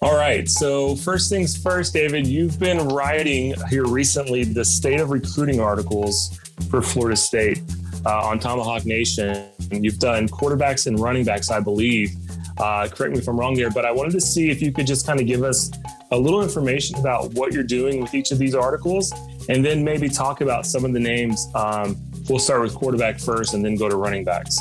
All 0.00 0.16
right. 0.16 0.46
So, 0.48 0.96
first 0.96 1.30
things 1.30 1.56
first, 1.56 1.94
David, 1.94 2.26
you've 2.26 2.58
been 2.58 2.88
writing 2.88 3.54
here 3.70 3.86
recently 3.86 4.44
the 4.44 4.64
state 4.64 5.00
of 5.00 5.08
recruiting 5.08 5.60
articles 5.60 6.38
for 6.68 6.82
Florida 6.82 7.16
State 7.16 7.62
uh, 8.04 8.26
on 8.26 8.38
Tomahawk 8.38 8.84
Nation. 8.84 9.48
You've 9.70 9.98
done 9.98 10.28
quarterbacks 10.28 10.86
and 10.86 10.98
running 10.98 11.24
backs, 11.24 11.50
I 11.50 11.60
believe. 11.60 12.10
Uh, 12.58 12.86
correct 12.86 13.14
me 13.14 13.18
if 13.18 13.28
I'm 13.28 13.40
wrong 13.40 13.54
there, 13.54 13.70
but 13.70 13.86
I 13.86 13.92
wanted 13.92 14.12
to 14.12 14.20
see 14.20 14.50
if 14.50 14.60
you 14.60 14.72
could 14.72 14.86
just 14.86 15.06
kind 15.06 15.20
of 15.20 15.26
give 15.26 15.42
us 15.42 15.70
a 16.14 16.18
little 16.18 16.42
information 16.42 16.96
about 16.98 17.34
what 17.34 17.52
you're 17.52 17.64
doing 17.64 18.00
with 18.00 18.14
each 18.14 18.30
of 18.30 18.38
these 18.38 18.54
articles, 18.54 19.12
and 19.48 19.64
then 19.64 19.82
maybe 19.82 20.08
talk 20.08 20.40
about 20.40 20.64
some 20.64 20.84
of 20.84 20.92
the 20.92 21.00
names. 21.00 21.48
Um, 21.54 21.96
we'll 22.28 22.38
start 22.38 22.62
with 22.62 22.74
quarterback 22.74 23.18
first, 23.18 23.52
and 23.52 23.64
then 23.64 23.74
go 23.74 23.88
to 23.88 23.96
running 23.96 24.24
backs. 24.24 24.56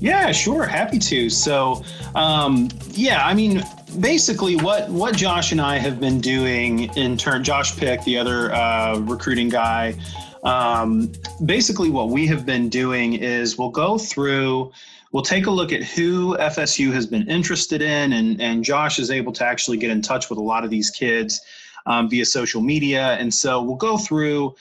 Yeah, 0.00 0.32
sure, 0.32 0.64
happy 0.64 0.98
to. 0.98 1.30
So, 1.30 1.84
um, 2.16 2.68
yeah, 2.90 3.24
I 3.24 3.32
mean, 3.32 3.62
basically, 4.00 4.56
what 4.56 4.90
what 4.90 5.16
Josh 5.16 5.52
and 5.52 5.60
I 5.60 5.78
have 5.78 6.00
been 6.00 6.20
doing 6.20 6.92
in 6.96 7.16
turn, 7.16 7.44
Josh 7.44 7.76
Pick, 7.76 8.02
the 8.02 8.18
other 8.18 8.52
uh, 8.52 8.98
recruiting 8.98 9.48
guy. 9.48 9.94
Um, 10.42 11.12
basically, 11.46 11.90
what 11.90 12.08
we 12.08 12.26
have 12.26 12.44
been 12.44 12.68
doing 12.68 13.14
is 13.14 13.56
we'll 13.56 13.70
go 13.70 13.96
through 13.98 14.72
we'll 15.12 15.22
take 15.22 15.46
a 15.46 15.50
look 15.50 15.72
at 15.72 15.82
who 15.82 16.36
FSU 16.38 16.92
has 16.92 17.06
been 17.06 17.28
interested 17.28 17.82
in, 17.82 18.12
and, 18.12 18.40
and 18.40 18.64
Josh 18.64 18.98
is 18.98 19.10
able 19.10 19.32
to 19.32 19.44
actually 19.44 19.76
get 19.76 19.90
in 19.90 20.02
touch 20.02 20.28
with 20.28 20.38
a 20.38 20.42
lot 20.42 20.64
of 20.64 20.70
these 20.70 20.90
kids 20.90 21.40
um, 21.86 22.08
via 22.08 22.24
social 22.24 22.60
media. 22.60 23.12
And 23.18 23.32
so 23.32 23.62
we'll 23.62 23.76
go 23.76 23.98
through 23.98 24.54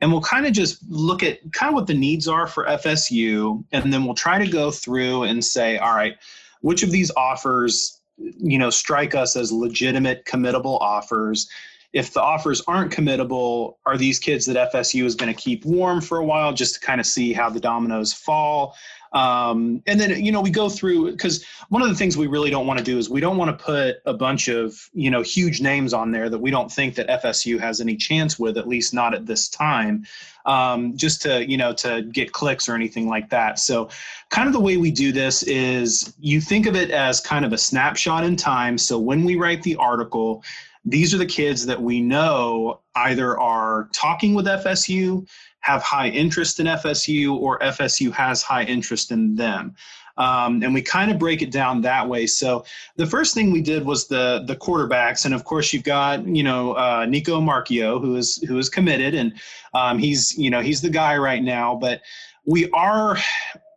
and 0.00 0.12
we'll 0.12 0.20
kind 0.20 0.46
of 0.46 0.52
just 0.52 0.78
look 0.88 1.22
at 1.22 1.40
kind 1.52 1.70
of 1.70 1.74
what 1.74 1.86
the 1.86 1.94
needs 1.94 2.28
are 2.28 2.46
for 2.46 2.66
FSU, 2.66 3.64
and 3.72 3.92
then 3.92 4.04
we'll 4.04 4.14
try 4.14 4.38
to 4.38 4.50
go 4.50 4.70
through 4.70 5.22
and 5.22 5.42
say, 5.42 5.78
all 5.78 5.94
right, 5.94 6.16
which 6.60 6.82
of 6.82 6.90
these 6.90 7.10
offers, 7.16 8.00
you 8.18 8.58
know, 8.58 8.68
strike 8.68 9.14
us 9.14 9.36
as 9.36 9.50
legitimate, 9.50 10.26
committable 10.26 10.78
offers. 10.80 11.48
If 11.94 12.12
the 12.12 12.20
offers 12.20 12.60
aren't 12.68 12.92
committable, 12.92 13.76
are 13.86 13.96
these 13.96 14.18
kids 14.18 14.44
that 14.46 14.70
FSU 14.70 15.04
is 15.04 15.14
going 15.14 15.34
to 15.34 15.40
keep 15.40 15.64
warm 15.64 16.02
for 16.02 16.18
a 16.18 16.24
while 16.24 16.52
just 16.52 16.74
to 16.74 16.80
kind 16.80 17.00
of 17.00 17.06
see 17.06 17.32
how 17.32 17.48
the 17.48 17.60
dominoes 17.60 18.12
fall? 18.12 18.76
Um, 19.16 19.82
and 19.86 19.98
then, 19.98 20.22
you 20.22 20.30
know, 20.30 20.42
we 20.42 20.50
go 20.50 20.68
through 20.68 21.10
because 21.12 21.42
one 21.70 21.80
of 21.80 21.88
the 21.88 21.94
things 21.94 22.18
we 22.18 22.26
really 22.26 22.50
don't 22.50 22.66
want 22.66 22.78
to 22.78 22.84
do 22.84 22.98
is 22.98 23.08
we 23.08 23.18
don't 23.18 23.38
want 23.38 23.58
to 23.58 23.64
put 23.64 23.96
a 24.04 24.12
bunch 24.12 24.48
of, 24.48 24.90
you 24.92 25.10
know, 25.10 25.22
huge 25.22 25.62
names 25.62 25.94
on 25.94 26.10
there 26.10 26.28
that 26.28 26.38
we 26.38 26.50
don't 26.50 26.70
think 26.70 26.96
that 26.96 27.08
FSU 27.08 27.58
has 27.58 27.80
any 27.80 27.96
chance 27.96 28.38
with, 28.38 28.58
at 28.58 28.68
least 28.68 28.92
not 28.92 29.14
at 29.14 29.24
this 29.24 29.48
time, 29.48 30.04
um, 30.44 30.94
just 30.98 31.22
to, 31.22 31.48
you 31.48 31.56
know, 31.56 31.72
to 31.72 32.02
get 32.02 32.32
clicks 32.32 32.68
or 32.68 32.74
anything 32.74 33.08
like 33.08 33.30
that. 33.30 33.58
So, 33.58 33.88
kind 34.28 34.48
of 34.48 34.52
the 34.52 34.60
way 34.60 34.76
we 34.76 34.90
do 34.90 35.12
this 35.12 35.42
is 35.44 36.14
you 36.20 36.38
think 36.38 36.66
of 36.66 36.76
it 36.76 36.90
as 36.90 37.18
kind 37.18 37.46
of 37.46 37.54
a 37.54 37.58
snapshot 37.58 38.22
in 38.22 38.36
time. 38.36 38.76
So, 38.76 38.98
when 38.98 39.24
we 39.24 39.36
write 39.36 39.62
the 39.62 39.76
article, 39.76 40.44
these 40.84 41.14
are 41.14 41.18
the 41.18 41.24
kids 41.24 41.64
that 41.64 41.80
we 41.80 42.02
know 42.02 42.80
either 42.94 43.40
are 43.40 43.88
talking 43.94 44.34
with 44.34 44.44
FSU, 44.44 45.26
have 45.66 45.82
high 45.82 46.08
interest 46.08 46.60
in 46.60 46.66
FSU 46.66 47.34
or 47.34 47.58
FSU 47.58 48.12
has 48.12 48.40
high 48.40 48.62
interest 48.62 49.10
in 49.10 49.34
them. 49.34 49.74
Um, 50.16 50.62
and 50.62 50.72
we 50.72 50.80
kind 50.80 51.10
of 51.10 51.18
break 51.18 51.42
it 51.42 51.50
down 51.50 51.82
that 51.82 52.08
way. 52.08 52.28
So 52.28 52.64
the 52.94 53.04
first 53.04 53.34
thing 53.34 53.50
we 53.50 53.60
did 53.60 53.84
was 53.84 54.06
the 54.06 54.44
the 54.46 54.54
quarterbacks, 54.54 55.24
and 55.24 55.34
of 55.34 55.44
course 55.44 55.72
you've 55.72 55.82
got 55.82 56.24
you 56.26 56.44
know 56.44 56.72
uh, 56.72 57.04
Nicco 57.04 57.42
Marchiol 57.42 58.00
who 58.00 58.14
is 58.16 58.36
who 58.48 58.56
is 58.58 58.68
committed, 58.68 59.14
and 59.14 59.34
um, 59.74 59.98
he's 59.98 60.38
you 60.38 60.50
know 60.50 60.62
he's 60.62 60.80
the 60.80 60.88
guy 60.88 61.16
right 61.18 61.42
now. 61.42 61.74
But 61.74 62.00
we 62.46 62.70
are 62.70 63.18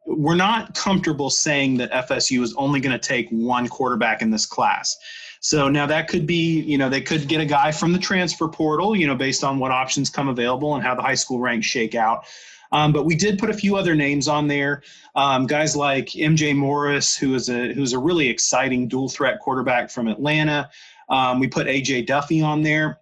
we're 0.06 0.36
not 0.36 0.76
comfortable 0.76 1.30
saying 1.30 1.78
that 1.78 1.92
FSU 1.92 2.42
is 2.44 2.54
only 2.56 2.80
going 2.80 2.98
to 2.98 3.08
take 3.08 3.28
one 3.32 3.68
quarterback 3.68 4.22
in 4.22 4.30
this 4.32 4.46
class. 4.46 4.96
So 5.42 5.70
now 5.70 5.86
that 5.86 6.08
could 6.08 6.28
be, 6.28 6.62
you 6.62 6.78
know, 6.78 6.90
they 6.90 7.02
could 7.02 7.28
get 7.28 7.40
a 7.40 7.46
guy 7.46 7.72
from 7.72 7.94
the 7.94 8.00
transfer 8.00 8.48
portal, 8.48 8.96
you 8.96 9.08
know, 9.08 9.16
based 9.16 9.44
on 9.44 9.58
what 9.58 9.72
options 9.72 10.10
come 10.10 10.28
available 10.28 10.76
and 10.76 10.84
how 10.84 10.96
the 10.96 11.02
high 11.02 11.16
school 11.16 11.40
ranks 11.40 11.66
shake 11.66 11.96
out. 11.96 12.26
Um, 12.72 12.92
but 12.92 13.06
we 13.06 13.16
did 13.16 13.40
put 13.40 13.50
a 13.50 13.54
few 13.54 13.76
other 13.76 13.96
names 13.96 14.28
on 14.28 14.48
there, 14.48 14.84
um, 15.16 15.48
guys 15.48 15.76
like 15.76 16.10
MJ 16.10 16.56
Morris, 16.56 17.18
who 17.18 17.34
is 17.34 17.50
a 17.50 17.74
who's 17.74 17.94
a 17.94 18.00
really 18.00 18.30
exciting 18.30 18.88
dual 18.88 19.10
threat 19.10 19.40
quarterback 19.40 19.90
from 19.90 20.08
Atlanta. 20.08 20.70
Um, 21.10 21.40
we 21.40 21.48
put 21.48 21.66
AJ 21.66 22.06
Duffy 22.06 22.42
on 22.42 22.62
there. 22.62 23.00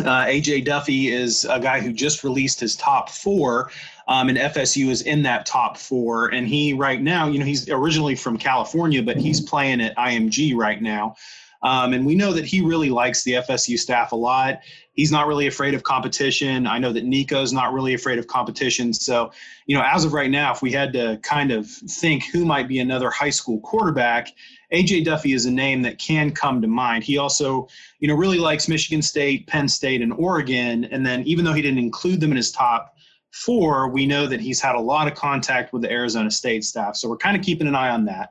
Uh, 0.00 0.24
AJ 0.24 0.64
Duffy 0.64 1.08
is 1.08 1.44
a 1.44 1.60
guy 1.60 1.80
who 1.80 1.92
just 1.92 2.24
released 2.24 2.58
his 2.58 2.74
top 2.76 3.10
four, 3.10 3.70
um, 4.08 4.30
and 4.30 4.38
FSU 4.38 4.88
is 4.88 5.02
in 5.02 5.22
that 5.24 5.44
top 5.44 5.76
four. 5.76 6.28
And 6.28 6.48
he 6.48 6.72
right 6.72 7.00
now, 7.00 7.28
you 7.28 7.38
know, 7.38 7.44
he's 7.44 7.68
originally 7.68 8.16
from 8.16 8.38
California, 8.38 9.02
but 9.02 9.18
he's 9.18 9.42
playing 9.42 9.82
at 9.82 9.94
IMG 9.96 10.56
right 10.56 10.80
now. 10.80 11.16
Um, 11.62 11.92
and 11.92 12.04
we 12.04 12.14
know 12.14 12.32
that 12.32 12.44
he 12.44 12.60
really 12.60 12.90
likes 12.90 13.22
the 13.22 13.32
FSU 13.32 13.78
staff 13.78 14.12
a 14.12 14.16
lot. 14.16 14.60
He's 14.94 15.12
not 15.12 15.26
really 15.26 15.46
afraid 15.46 15.74
of 15.74 15.84
competition. 15.84 16.66
I 16.66 16.78
know 16.78 16.92
that 16.92 17.04
Nicco's 17.04 17.52
not 17.52 17.72
really 17.72 17.94
afraid 17.94 18.18
of 18.18 18.26
competition. 18.26 18.92
So, 18.92 19.32
you 19.66 19.76
know, 19.76 19.82
as 19.86 20.04
of 20.04 20.12
right 20.12 20.30
now, 20.30 20.52
if 20.52 20.60
we 20.60 20.72
had 20.72 20.92
to 20.94 21.18
kind 21.22 21.50
of 21.50 21.66
think 21.66 22.24
who 22.24 22.44
might 22.44 22.68
be 22.68 22.80
another 22.80 23.10
high 23.10 23.30
school 23.30 23.60
quarterback, 23.60 24.28
AJ 24.72 25.04
Duffy 25.04 25.32
is 25.32 25.46
a 25.46 25.50
name 25.50 25.82
that 25.82 25.98
can 25.98 26.32
come 26.32 26.60
to 26.60 26.68
mind. 26.68 27.04
He 27.04 27.16
also, 27.16 27.68
you 28.00 28.08
know, 28.08 28.14
really 28.14 28.38
likes 28.38 28.68
Michigan 28.68 29.02
State, 29.02 29.46
Penn 29.46 29.68
State, 29.68 30.02
and 30.02 30.12
Oregon. 30.12 30.84
And 30.84 31.06
then 31.06 31.22
even 31.24 31.44
though 31.44 31.52
he 31.52 31.62
didn't 31.62 31.78
include 31.78 32.20
them 32.20 32.30
in 32.30 32.36
his 32.36 32.50
top 32.50 32.94
four, 33.30 33.88
we 33.88 34.04
know 34.04 34.26
that 34.26 34.40
he's 34.40 34.60
had 34.60 34.74
a 34.74 34.80
lot 34.80 35.06
of 35.06 35.14
contact 35.14 35.72
with 35.72 35.82
the 35.82 35.90
Arizona 35.90 36.30
State 36.30 36.64
staff. 36.64 36.96
So 36.96 37.08
we're 37.08 37.16
kind 37.16 37.36
of 37.36 37.42
keeping 37.42 37.66
an 37.66 37.74
eye 37.74 37.90
on 37.90 38.04
that. 38.06 38.30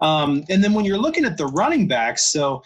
Um, 0.00 0.44
and 0.48 0.62
then 0.62 0.74
when 0.74 0.84
you're 0.84 0.98
looking 0.98 1.24
at 1.24 1.36
the 1.36 1.46
running 1.46 1.88
backs, 1.88 2.26
so 2.26 2.62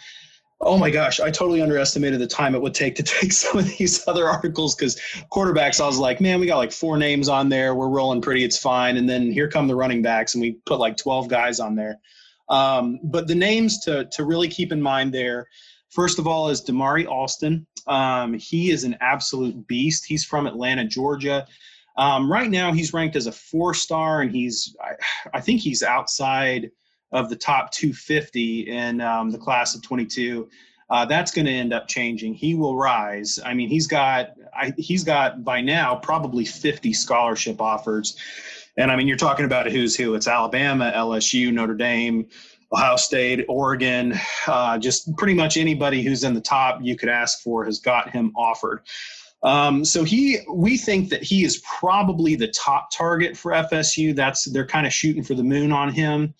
oh 0.61 0.77
my 0.77 0.89
gosh, 0.89 1.21
I 1.21 1.31
totally 1.31 1.61
underestimated 1.61 2.19
the 2.19 2.27
time 2.27 2.53
it 2.53 2.61
would 2.61 2.73
take 2.73 2.95
to 2.95 3.03
take 3.21 3.31
some 3.31 3.59
of 3.59 3.77
these 3.77 4.05
other 4.07 4.27
articles 4.27 4.75
because 4.75 4.99
quarterbacks, 5.31 5.79
I 5.79 5.87
was 5.87 5.97
like, 5.97 6.19
man, 6.19 6.39
we 6.39 6.47
got 6.47 6.57
like 6.57 6.73
four 6.73 6.97
names 6.97 7.29
on 7.29 7.47
there. 7.47 7.75
We're 7.75 7.87
rolling 7.87 8.21
pretty. 8.21 8.43
It's 8.43 8.57
fine. 8.57 8.97
And 8.97 9.09
then 9.09 9.31
here 9.31 9.47
come 9.47 9.67
the 9.67 9.75
running 9.75 10.01
backs, 10.01 10.35
and 10.35 10.41
we 10.41 10.57
put 10.65 10.79
like 10.79 10.97
12 10.97 11.29
guys 11.29 11.59
on 11.59 11.75
there. 11.75 11.99
Um, 12.49 12.99
but 13.03 13.27
the 13.27 13.35
names 13.35 13.79
to, 13.85 14.05
to 14.11 14.25
really 14.25 14.47
keep 14.47 14.71
in 14.71 14.81
mind 14.81 15.13
there 15.13 15.47
First 15.89 16.19
of 16.19 16.27
all, 16.27 16.49
is 16.49 16.61
Damari 16.61 17.07
Alston. 17.07 17.65
Um, 17.87 18.33
he 18.33 18.69
is 18.69 18.83
an 18.83 18.95
absolute 19.01 19.67
beast. 19.67 20.05
He's 20.05 20.23
from 20.23 20.45
Atlanta, 20.45 20.85
Georgia. 20.85 21.47
Um, 21.97 22.31
right 22.31 22.49
now, 22.49 22.71
he's 22.71 22.93
ranked 22.93 23.15
as 23.15 23.27
a 23.27 23.31
four 23.31 23.73
star, 23.73 24.21
and 24.21 24.31
he's, 24.31 24.75
I, 24.81 24.93
I, 25.37 25.41
think 25.41 25.59
he's 25.59 25.83
outside 25.83 26.69
of 27.11 27.29
the 27.29 27.35
top 27.35 27.71
250 27.71 28.69
in 28.69 29.01
um, 29.01 29.31
the 29.31 29.37
class 29.37 29.75
of 29.75 29.81
22. 29.81 30.49
Uh, 30.89 31.05
that's 31.05 31.31
going 31.31 31.45
to 31.45 31.51
end 31.51 31.71
up 31.71 31.87
changing. 31.87 32.33
He 32.33 32.55
will 32.55 32.75
rise. 32.75 33.39
I 33.45 33.53
mean, 33.53 33.69
he's 33.69 33.87
got, 33.87 34.33
I, 34.55 34.73
he's 34.77 35.03
got 35.03 35.43
by 35.43 35.61
now 35.61 35.95
probably 35.95 36.45
50 36.45 36.93
scholarship 36.93 37.61
offers. 37.61 38.17
And 38.75 38.91
I 38.91 38.95
mean, 38.95 39.07
you're 39.07 39.17
talking 39.17 39.45
about 39.45 39.67
a 39.67 39.69
who's 39.69 39.95
who. 39.95 40.15
It's 40.15 40.27
Alabama, 40.27 40.91
LSU, 40.95 41.53
Notre 41.53 41.75
Dame, 41.75 42.27
Ohio 42.71 42.95
State, 42.95 43.45
Oregon, 43.47 44.13
uh, 44.47 44.77
just 44.77 45.15
pretty 45.17 45.33
much 45.33 45.57
anybody 45.57 46.01
who's 46.03 46.23
in 46.23 46.33
the 46.33 46.41
top 46.41 46.79
you 46.81 46.95
could 46.95 47.09
ask 47.09 47.41
for 47.41 47.65
has 47.65 47.79
got 47.79 48.09
him 48.09 48.31
offered. 48.35 48.81
Um, 49.41 49.85
so 49.85 50.03
he, 50.03 50.39
we 50.51 50.77
think 50.77 51.09
that 51.09 51.23
he 51.23 51.43
is 51.43 51.63
probably 51.79 52.35
the 52.35 52.49
top 52.49 52.91
target 52.91 53.37
for 53.37 53.51
FSU. 53.53 54.15
That's 54.15 54.45
they're 54.45 54.67
kind 54.67 54.85
of 54.85 54.93
shooting 54.93 55.23
for 55.23 55.33
the 55.33 55.43
moon 55.43 55.71
on 55.71 55.91
him. 55.91 56.33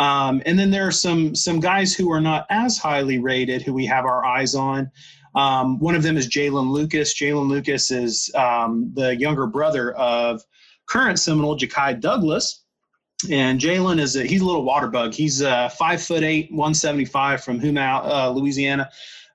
Um, 0.00 0.42
and 0.46 0.58
then 0.58 0.70
there 0.70 0.86
are 0.86 0.92
some 0.92 1.34
some 1.34 1.60
guys 1.60 1.94
who 1.94 2.10
are 2.10 2.22
not 2.22 2.46
as 2.48 2.78
highly 2.78 3.18
rated 3.18 3.60
who 3.60 3.74
we 3.74 3.84
have 3.84 4.06
our 4.06 4.24
eyes 4.24 4.54
on. 4.54 4.90
Um, 5.34 5.78
one 5.78 5.94
of 5.94 6.02
them 6.02 6.16
is 6.16 6.26
Jalen 6.26 6.70
Lucas. 6.70 7.14
Jalen 7.14 7.48
Lucas 7.48 7.90
is 7.90 8.32
um, 8.34 8.90
the 8.94 9.14
younger 9.14 9.46
brother 9.46 9.92
of 9.92 10.42
current 10.86 11.18
Seminole 11.18 11.58
Ja'Khi 11.58 12.00
Douglas. 12.00 12.64
And 13.30 13.60
Jalen 13.60 14.00
is 14.00 14.16
a, 14.16 14.24
he's 14.24 14.40
a 14.40 14.46
little 14.46 14.64
water 14.64 14.88
bug. 14.88 15.12
He's 15.12 15.42
uh, 15.42 15.68
five 15.68 16.02
foot 16.02 16.22
eight, 16.22 16.50
175 16.50 17.44
from 17.44 17.60
Houma, 17.60 18.00
uh, 18.02 18.30
Louisiana 18.30 18.88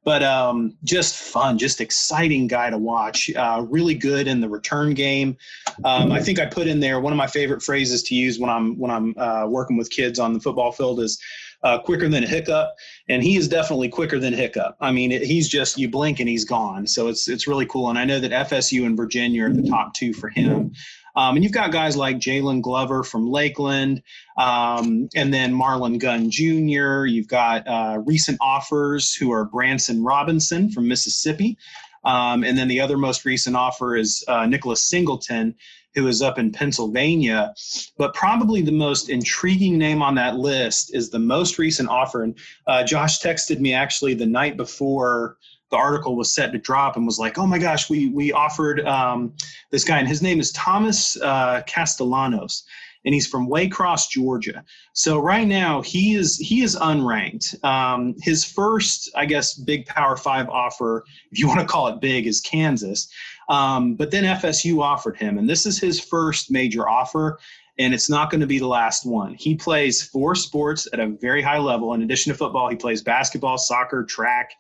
but 0.06 0.22
um, 0.22 0.78
just 0.84 1.16
fun, 1.16 1.58
just 1.58 1.82
exciting 1.82 2.48
guy 2.48 2.70
to 2.70 2.78
watch. 2.78 3.30
Uh, 3.36 3.66
really 3.68 3.96
good 3.96 4.28
in 4.28 4.40
the 4.40 4.48
return 4.48 4.94
game. 4.94 5.36
Um, 5.84 6.12
I 6.12 6.22
think 6.22 6.40
I 6.40 6.46
put 6.46 6.68
in 6.68 6.80
there 6.80 7.00
one 7.00 7.12
of 7.12 7.18
my 7.18 7.28
favorite 7.28 7.64
phrases 7.64 8.04
to 8.04 8.16
use 8.16 8.40
when 8.40 8.50
I'm 8.50 8.78
when 8.78 8.92
I'm 8.92 9.18
uh, 9.18 9.48
working 9.48 9.78
with 9.78 9.90
kids 9.90 10.20
on 10.20 10.34
the 10.34 10.40
football 10.40 10.72
field 10.72 11.00
is 11.00 11.20
uh, 11.64 11.80
quicker 11.80 12.08
than 12.08 12.24
a 12.24 12.28
hiccup, 12.28 12.76
and 13.10 13.24
he 13.24 13.36
is 13.36 13.48
definitely 13.48 13.90
quicker 13.90 14.20
than 14.20 14.32
hiccup. 14.32 14.78
I 14.80 14.92
mean, 14.92 15.12
it, 15.12 15.24
he's 15.24 15.50
just 15.50 15.80
you 15.80 15.90
blink 15.90 16.20
and 16.20 16.30
he's 16.30 16.46
gone. 16.46 16.86
So 16.86 17.08
it's 17.08 17.28
it's 17.28 17.48
really 17.48 17.66
cool, 17.66 17.90
and 17.90 17.98
I 17.98 18.06
know 18.06 18.20
that 18.20 18.32
FSU 18.32 18.86
and 18.86 18.96
Virginia 18.96 19.46
are 19.46 19.54
the 19.54 19.68
top 19.68 19.96
two 19.96 20.14
for 20.14 20.30
him. 20.30 20.72
Um, 21.16 21.36
and 21.36 21.44
you've 21.44 21.54
got 21.54 21.72
guys 21.72 21.96
like 21.96 22.18
Jalen 22.18 22.62
Glover 22.62 23.04
from 23.04 23.30
Lakeland, 23.30 24.02
um, 24.38 25.08
and 25.16 25.34
then 25.34 25.54
Marlon 25.54 26.00
Gunn 26.00 26.30
Jr. 26.30 27.06
You've 27.06 27.28
got 27.28 27.68
uh, 27.68 28.00
recent 28.06 28.38
offers 28.42 29.14
who 29.14 29.32
are 29.32 29.46
Branson 29.46 30.04
Robinson 30.04 30.70
from 30.70 30.88
Mississippi. 30.88 31.58
Um, 32.04 32.44
and 32.44 32.58
then 32.58 32.68
the 32.68 32.80
other 32.80 32.98
most 32.98 33.26
recent 33.26 33.56
offer 33.56 33.96
is 33.96 34.24
uh, 34.28 34.46
Nicholas 34.46 34.88
Singleton, 34.88 35.56
who 35.96 36.08
is 36.08 36.22
up 36.22 36.38
in 36.38 36.52
Pennsylvania. 36.52 37.54
But 37.98 38.14
probably 38.14 38.62
the 38.62 38.72
most 38.72 39.10
intriguing 39.10 39.78
name 39.78 40.02
on 40.02 40.16
that 40.16 40.38
list 40.38 40.94
is 40.94 41.10
the 41.10 41.20
most 41.20 41.58
recent 41.58 41.90
offer. 41.90 42.24
And 42.24 42.38
uh, 42.68 42.84
Josh 42.84 43.20
texted 43.20 43.60
me 43.60 43.74
actually 43.74 44.14
the 44.14 44.26
night 44.26 44.58
before 44.58 45.38
the 45.72 45.78
article 45.78 46.16
was 46.16 46.34
set 46.34 46.52
to 46.52 46.58
drop 46.58 46.96
and 46.96 47.06
was 47.06 47.20
like, 47.20 47.38
"Oh 47.38 47.48
my 47.48 47.58
gosh, 47.58 47.90
we 47.90 48.10
we 48.10 48.32
offered 48.32 48.86
um, 48.86 49.34
this 49.72 49.84
guy, 49.84 50.00
and 50.00 50.08
his 50.08 50.22
name 50.22 50.40
is 50.40 50.52
Thomas 50.52 51.20
uh, 51.22 51.62
Castellanos, 51.68 52.64
and 53.04 53.14
he's 53.14 53.28
from 53.28 53.48
Waycross, 53.48 54.10
Georgia. 54.10 54.64
So 54.94 55.20
right 55.20 55.48
now 55.48 55.82
he 55.82 56.16
is 56.16 56.38
he 56.38 56.62
is 56.62 56.76
unranked. 56.76 57.64
Um, 57.64 58.16
his 58.22 58.44
first, 58.46 59.10
I 59.16 59.26
guess, 59.26 59.54
big 59.54 59.86
Power 59.86 60.16
Five 60.16 60.50
offer, 60.50 61.04
if 61.32 61.40
you 61.40 61.48
want 61.48 61.62
to 61.62 61.66
call 61.66 61.88
it 61.88 62.02
big, 62.02 62.28
is 62.28 62.42
Kansas. 62.42 63.08
Um, 63.50 63.96
but 63.96 64.12
then 64.12 64.24
FSU 64.24 64.82
offered 64.82 65.18
him, 65.18 65.38
and 65.38 65.50
this 65.50 65.66
is 65.66 65.80
his 65.80 66.00
first 66.00 66.52
major 66.52 66.88
offer 66.88 67.40
and 67.78 67.94
it's 67.94 68.10
not 68.10 68.30
going 68.30 68.42
to 68.42 68.48
be 68.48 68.60
the 68.60 68.68
last 68.68 69.06
one. 69.06 69.34
He 69.34 69.56
plays 69.56 70.02
four 70.02 70.36
sports 70.36 70.88
at 70.94 71.00
a 71.00 71.08
very 71.08 71.42
high 71.42 71.58
level. 71.58 71.94
In 71.94 72.02
addition 72.04 72.32
to 72.32 72.38
football, 72.38 72.70
he 72.70 72.76
plays 72.76 73.02
basketball, 73.02 73.58
soccer, 73.58 74.04
track, 74.04 74.52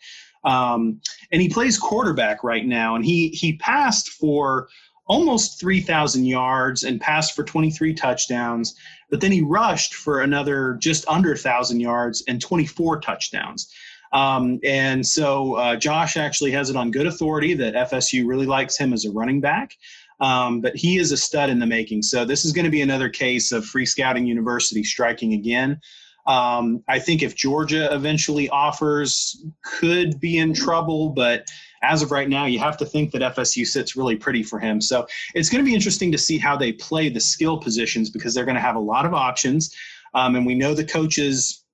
um, 0.46 1.02
and 1.32 1.42
he 1.42 1.50
plays 1.50 1.78
quarterback 1.78 2.44
right 2.44 2.66
now, 2.66 2.96
and 2.96 3.04
he 3.04 3.30
he 3.30 3.58
passed 3.58 4.10
for 4.10 4.68
almost 5.08 5.60
3,000 5.60 6.26
yards 6.26 6.84
and 6.84 7.00
passed 7.00 7.36
for 7.36 7.44
23 7.44 7.94
touchdowns, 7.94 8.76
but 9.12 9.22
then 9.22 9.32
he 9.32 9.42
rushed 9.42 9.94
for 9.94 10.22
another 10.22 10.78
just 10.82 11.08
under 11.08 11.30
1,000 11.30 11.80
yards 11.80 12.24
and 12.28 12.42
24 12.42 13.02
touchdowns. 13.02 13.72
Um, 14.14 14.60
and 14.64 15.06
so 15.06 15.56
uh, 15.56 15.76
Josh 15.76 16.18
actually 16.18 16.52
has 16.52 16.70
it 16.70 16.76
on 16.76 16.90
good 16.90 17.06
authority 17.06 17.54
that 17.56 17.76
FSU 17.92 18.26
really 18.26 18.46
likes 18.46 18.78
him 18.78 18.94
as 18.94 19.06
a 19.06 19.12
running 19.12 19.42
back. 19.42 19.76
Um, 20.22 20.62
but 20.62 20.76
he 20.76 20.98
is 20.98 21.12
a 21.12 21.18
stud 21.18 21.50
in 21.50 21.60
the 21.60 21.66
making. 21.66 22.02
So 22.02 22.24
this 22.24 22.46
is 22.46 22.54
going 22.54 22.66
to 22.66 22.72
be 22.72 22.82
another 22.82 23.10
case 23.10 23.52
of 23.52 23.66
Free 23.66 23.86
Scouting 23.86 24.26
University 24.26 24.84
striking 24.84 25.34
again. 25.34 25.82
Um, 26.28 26.84
I 26.88 27.00
think 27.00 27.22
if 27.22 27.36
Georgia 27.36 27.94
eventually 27.94 28.50
offers, 28.50 29.44
could 29.64 30.20
be 30.20 30.38
in 30.38 30.54
trouble, 30.54 31.10
but 31.10 31.48
as 31.84 32.02
of 32.02 32.12
right 32.12 32.30
now, 32.30 32.46
you 32.46 32.60
have 32.60 32.78
to 32.78 32.86
think 32.86 33.12
that 33.12 33.36
FSU 33.36 33.66
sits 33.66 33.96
really 33.96 34.16
pretty 34.16 34.42
for 34.44 34.60
him. 34.60 34.82
So 34.82 35.06
it's 35.36 35.50
going 35.50 35.64
to 35.64 35.70
be 35.70 35.76
interesting 35.76 36.12
to 36.12 36.18
see 36.18 36.38
how 36.38 36.58
they 36.58 36.72
play 36.72 37.10
the 37.10 37.20
skill 37.20 37.58
positions 37.60 38.10
because 38.10 38.34
they're 38.34 38.46
going 38.46 38.56
to 38.56 38.62
have 38.62 38.76
a 38.76 38.80
lot 38.80 39.06
of 39.06 39.14
options. 39.14 39.76
Um, 40.14 40.36
and 40.36 40.46
we 40.46 40.56
know 40.56 40.74
the 40.74 40.86
coaches 40.86 41.65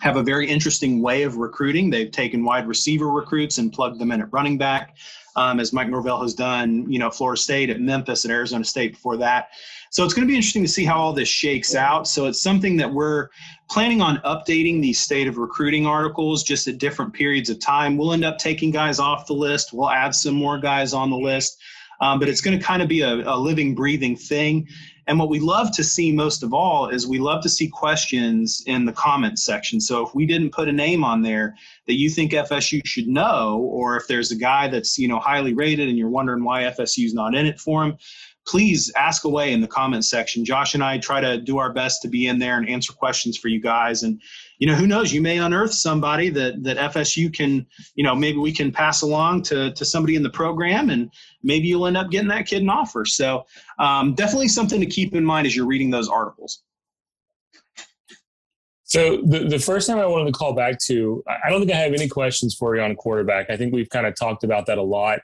have 0.00 0.16
a 0.16 0.22
very 0.22 0.48
interesting 0.48 1.00
way 1.00 1.22
of 1.22 1.36
recruiting. 1.36 1.90
They've 1.90 2.10
taken 2.10 2.44
wide 2.44 2.66
receiver 2.66 3.08
recruits 3.10 3.58
and 3.58 3.72
plugged 3.72 3.98
them 3.98 4.12
in 4.12 4.20
at 4.22 4.32
running 4.32 4.58
back, 4.58 4.96
um, 5.36 5.60
as 5.60 5.72
Mike 5.72 5.88
Norvell 5.88 6.20
has 6.22 6.34
done, 6.34 6.90
you 6.90 6.98
know, 6.98 7.10
Florida 7.10 7.40
State, 7.40 7.70
at 7.70 7.80
Memphis, 7.80 8.24
and 8.24 8.32
Arizona 8.32 8.64
State 8.64 8.92
before 8.92 9.16
that. 9.18 9.50
So 9.90 10.04
it's 10.04 10.14
going 10.14 10.26
to 10.26 10.30
be 10.30 10.36
interesting 10.36 10.62
to 10.62 10.68
see 10.68 10.84
how 10.84 10.98
all 10.98 11.12
this 11.12 11.28
shakes 11.28 11.74
out. 11.74 12.06
So 12.06 12.26
it's 12.26 12.40
something 12.40 12.76
that 12.76 12.92
we're 12.92 13.28
planning 13.68 14.00
on 14.00 14.18
updating 14.18 14.80
these 14.80 15.00
state 15.00 15.26
of 15.26 15.36
recruiting 15.36 15.84
articles 15.84 16.42
just 16.44 16.68
at 16.68 16.78
different 16.78 17.12
periods 17.12 17.50
of 17.50 17.58
time. 17.58 17.96
We'll 17.96 18.12
end 18.12 18.24
up 18.24 18.38
taking 18.38 18.70
guys 18.70 18.98
off 18.98 19.26
the 19.26 19.34
list. 19.34 19.72
We'll 19.72 19.90
add 19.90 20.14
some 20.14 20.34
more 20.34 20.58
guys 20.58 20.92
on 20.92 21.10
the 21.10 21.16
list. 21.16 21.60
Um, 22.00 22.18
but 22.18 22.28
it's 22.28 22.40
going 22.40 22.58
to 22.58 22.64
kind 22.64 22.82
of 22.82 22.88
be 22.88 23.02
a, 23.02 23.14
a 23.14 23.36
living, 23.36 23.74
breathing 23.74 24.16
thing. 24.16 24.68
And 25.10 25.18
what 25.18 25.28
we 25.28 25.40
love 25.40 25.72
to 25.72 25.82
see 25.82 26.12
most 26.12 26.44
of 26.44 26.54
all 26.54 26.88
is 26.88 27.04
we 27.04 27.18
love 27.18 27.42
to 27.42 27.48
see 27.48 27.66
questions 27.66 28.62
in 28.66 28.84
the 28.84 28.92
comments 28.92 29.42
section. 29.42 29.80
So 29.80 30.06
if 30.06 30.14
we 30.14 30.24
didn't 30.24 30.52
put 30.52 30.68
a 30.68 30.72
name 30.72 31.02
on 31.02 31.20
there 31.20 31.56
that 31.88 31.98
you 31.98 32.08
think 32.08 32.30
FSU 32.30 32.80
should 32.86 33.08
know, 33.08 33.58
or 33.72 33.96
if 33.96 34.06
there's 34.06 34.30
a 34.30 34.36
guy 34.36 34.68
that's 34.68 34.98
you 34.98 35.08
know 35.08 35.18
highly 35.18 35.52
rated 35.52 35.88
and 35.88 35.98
you're 35.98 36.08
wondering 36.08 36.44
why 36.44 36.62
FSU's 36.62 37.12
not 37.12 37.34
in 37.34 37.44
it 37.44 37.58
for 37.58 37.82
him, 37.82 37.98
please 38.46 38.92
ask 38.94 39.24
away 39.24 39.52
in 39.52 39.60
the 39.60 39.66
comments 39.66 40.08
section. 40.08 40.44
Josh 40.44 40.74
and 40.74 40.84
I 40.84 40.98
try 40.98 41.20
to 41.20 41.40
do 41.40 41.58
our 41.58 41.72
best 41.72 42.02
to 42.02 42.08
be 42.08 42.28
in 42.28 42.38
there 42.38 42.56
and 42.56 42.68
answer 42.68 42.92
questions 42.92 43.36
for 43.36 43.48
you 43.48 43.60
guys. 43.60 44.04
And 44.04 44.22
you 44.60 44.66
know, 44.66 44.74
who 44.74 44.86
knows? 44.86 45.10
You 45.10 45.22
may 45.22 45.38
unearth 45.38 45.72
somebody 45.72 46.28
that 46.30 46.62
that 46.62 46.76
FSU 46.76 47.34
can, 47.34 47.66
you 47.94 48.04
know, 48.04 48.14
maybe 48.14 48.36
we 48.36 48.52
can 48.52 48.70
pass 48.70 49.00
along 49.00 49.42
to 49.44 49.72
to 49.72 49.84
somebody 49.86 50.16
in 50.16 50.22
the 50.22 50.30
program, 50.30 50.90
and 50.90 51.10
maybe 51.42 51.66
you'll 51.66 51.86
end 51.86 51.96
up 51.96 52.10
getting 52.10 52.28
that 52.28 52.46
kid 52.46 52.62
an 52.62 52.68
offer. 52.68 53.06
So 53.06 53.46
um, 53.78 54.14
definitely 54.14 54.48
something 54.48 54.78
to 54.78 54.86
keep 54.86 55.14
in 55.14 55.24
mind 55.24 55.46
as 55.46 55.56
you're 55.56 55.66
reading 55.66 55.90
those 55.90 56.08
articles. 56.08 56.62
So 58.84 59.22
the, 59.24 59.46
the 59.48 59.58
first 59.58 59.86
time 59.86 59.98
I 59.98 60.06
wanted 60.06 60.26
to 60.26 60.32
call 60.32 60.52
back 60.52 60.78
to, 60.86 61.22
I 61.26 61.48
don't 61.48 61.60
think 61.60 61.72
I 61.72 61.76
have 61.76 61.94
any 61.94 62.08
questions 62.08 62.54
for 62.54 62.76
you 62.76 62.82
on 62.82 62.96
quarterback. 62.96 63.48
I 63.48 63.56
think 63.56 63.72
we've 63.72 63.88
kind 63.88 64.04
of 64.04 64.14
talked 64.14 64.44
about 64.44 64.66
that 64.66 64.78
a 64.78 64.82
lot. 64.82 65.20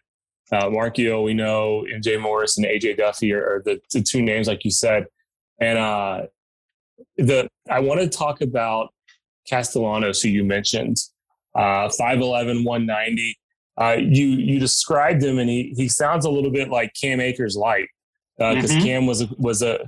Uh, 0.52 0.66
Marchiol, 0.66 1.24
we 1.24 1.34
know, 1.34 1.84
MJ 1.92 2.20
Morris 2.20 2.56
and 2.56 2.64
AJ 2.64 2.98
Duffy 2.98 3.32
are, 3.32 3.56
are 3.56 3.62
the, 3.64 3.80
the, 3.92 4.00
two 4.00 4.22
names, 4.22 4.46
like 4.46 4.64
you 4.64 4.70
said. 4.70 5.06
And 5.60 5.78
uh, 5.78 6.26
the 7.16 7.48
I 7.68 7.80
want 7.80 8.00
to 8.00 8.08
talk 8.08 8.40
about 8.40 8.92
Castellanos, 9.48 10.22
who 10.22 10.28
you 10.28 10.44
mentioned, 10.44 10.96
uh, 11.54 11.88
5'11", 11.88 12.64
190. 12.64 13.38
Uh, 13.78 13.96
you 13.98 14.26
you 14.26 14.58
described 14.58 15.22
him, 15.22 15.38
and 15.38 15.50
he 15.50 15.74
he 15.76 15.88
sounds 15.88 16.24
a 16.24 16.30
little 16.30 16.50
bit 16.50 16.70
like 16.70 16.92
Cam 16.98 17.20
Akers 17.20 17.56
light, 17.56 17.88
because 18.38 18.70
uh, 18.70 18.74
mm-hmm. 18.74 18.84
Cam 18.84 19.06
was 19.06 19.22
a, 19.22 19.28
was 19.36 19.62
a 19.62 19.86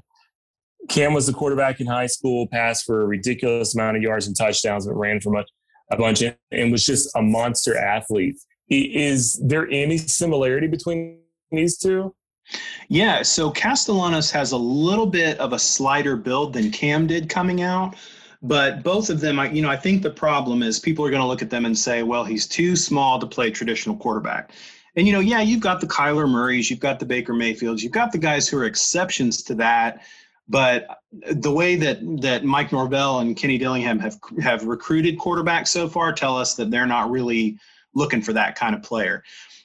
Cam 0.88 1.14
was 1.14 1.26
the 1.26 1.32
quarterback 1.32 1.80
in 1.80 1.86
high 1.86 2.06
school, 2.06 2.46
passed 2.46 2.84
for 2.84 3.02
a 3.02 3.06
ridiculous 3.06 3.74
amount 3.74 3.96
of 3.96 4.02
yards 4.02 4.26
and 4.26 4.36
touchdowns, 4.36 4.86
but 4.86 4.94
ran 4.94 5.20
for 5.20 5.30
much 5.30 5.48
a 5.90 5.96
bunch, 5.96 6.22
and 6.50 6.72
was 6.72 6.84
just 6.84 7.14
a 7.16 7.22
monster 7.22 7.76
athlete. 7.78 8.36
Is 8.68 9.40
there 9.42 9.66
any 9.70 9.96
similarity 9.96 10.66
between 10.66 11.20
these 11.50 11.78
two? 11.78 12.14
Yeah, 12.88 13.22
so 13.22 13.50
Castellanos 13.50 14.30
has 14.30 14.52
a 14.52 14.56
little 14.56 15.06
bit 15.06 15.38
of 15.38 15.52
a 15.52 15.58
slighter 15.58 16.16
build 16.16 16.52
than 16.54 16.70
Cam 16.70 17.06
did 17.06 17.28
coming 17.28 17.62
out, 17.62 17.96
but 18.42 18.82
both 18.82 19.10
of 19.10 19.20
them, 19.20 19.40
I, 19.40 19.50
you 19.50 19.62
know, 19.62 19.70
I 19.70 19.76
think 19.76 20.02
the 20.02 20.10
problem 20.10 20.62
is 20.62 20.78
people 20.78 21.04
are 21.04 21.10
going 21.10 21.22
to 21.22 21.26
look 21.26 21.42
at 21.42 21.50
them 21.50 21.64
and 21.64 21.76
say, 21.76 22.02
well, 22.02 22.24
he's 22.24 22.46
too 22.46 22.76
small 22.76 23.18
to 23.18 23.26
play 23.26 23.50
traditional 23.50 23.96
quarterback. 23.96 24.52
And 24.96 25.06
you 25.06 25.12
know, 25.12 25.20
yeah, 25.20 25.40
you've 25.40 25.60
got 25.60 25.80
the 25.80 25.86
Kyler 25.86 26.28
Murrays, 26.28 26.70
you've 26.70 26.80
got 26.80 26.98
the 26.98 27.06
Baker 27.06 27.32
Mayfields, 27.32 27.82
you've 27.82 27.92
got 27.92 28.10
the 28.10 28.18
guys 28.18 28.48
who 28.48 28.58
are 28.58 28.64
exceptions 28.64 29.42
to 29.44 29.54
that. 29.56 30.02
But 30.48 31.02
the 31.12 31.52
way 31.52 31.76
that 31.76 31.98
that 32.22 32.44
Mike 32.44 32.72
Norvell 32.72 33.20
and 33.20 33.36
Kenny 33.36 33.58
Dillingham 33.58 33.98
have 33.98 34.18
have 34.42 34.64
recruited 34.64 35.18
quarterbacks 35.18 35.68
so 35.68 35.88
far 35.88 36.12
tell 36.12 36.36
us 36.36 36.54
that 36.54 36.70
they're 36.70 36.86
not 36.86 37.10
really 37.10 37.58
looking 37.94 38.22
for 38.22 38.32
that 38.32 38.56
kind 38.56 38.74
of 38.74 38.82
player. 38.82 39.22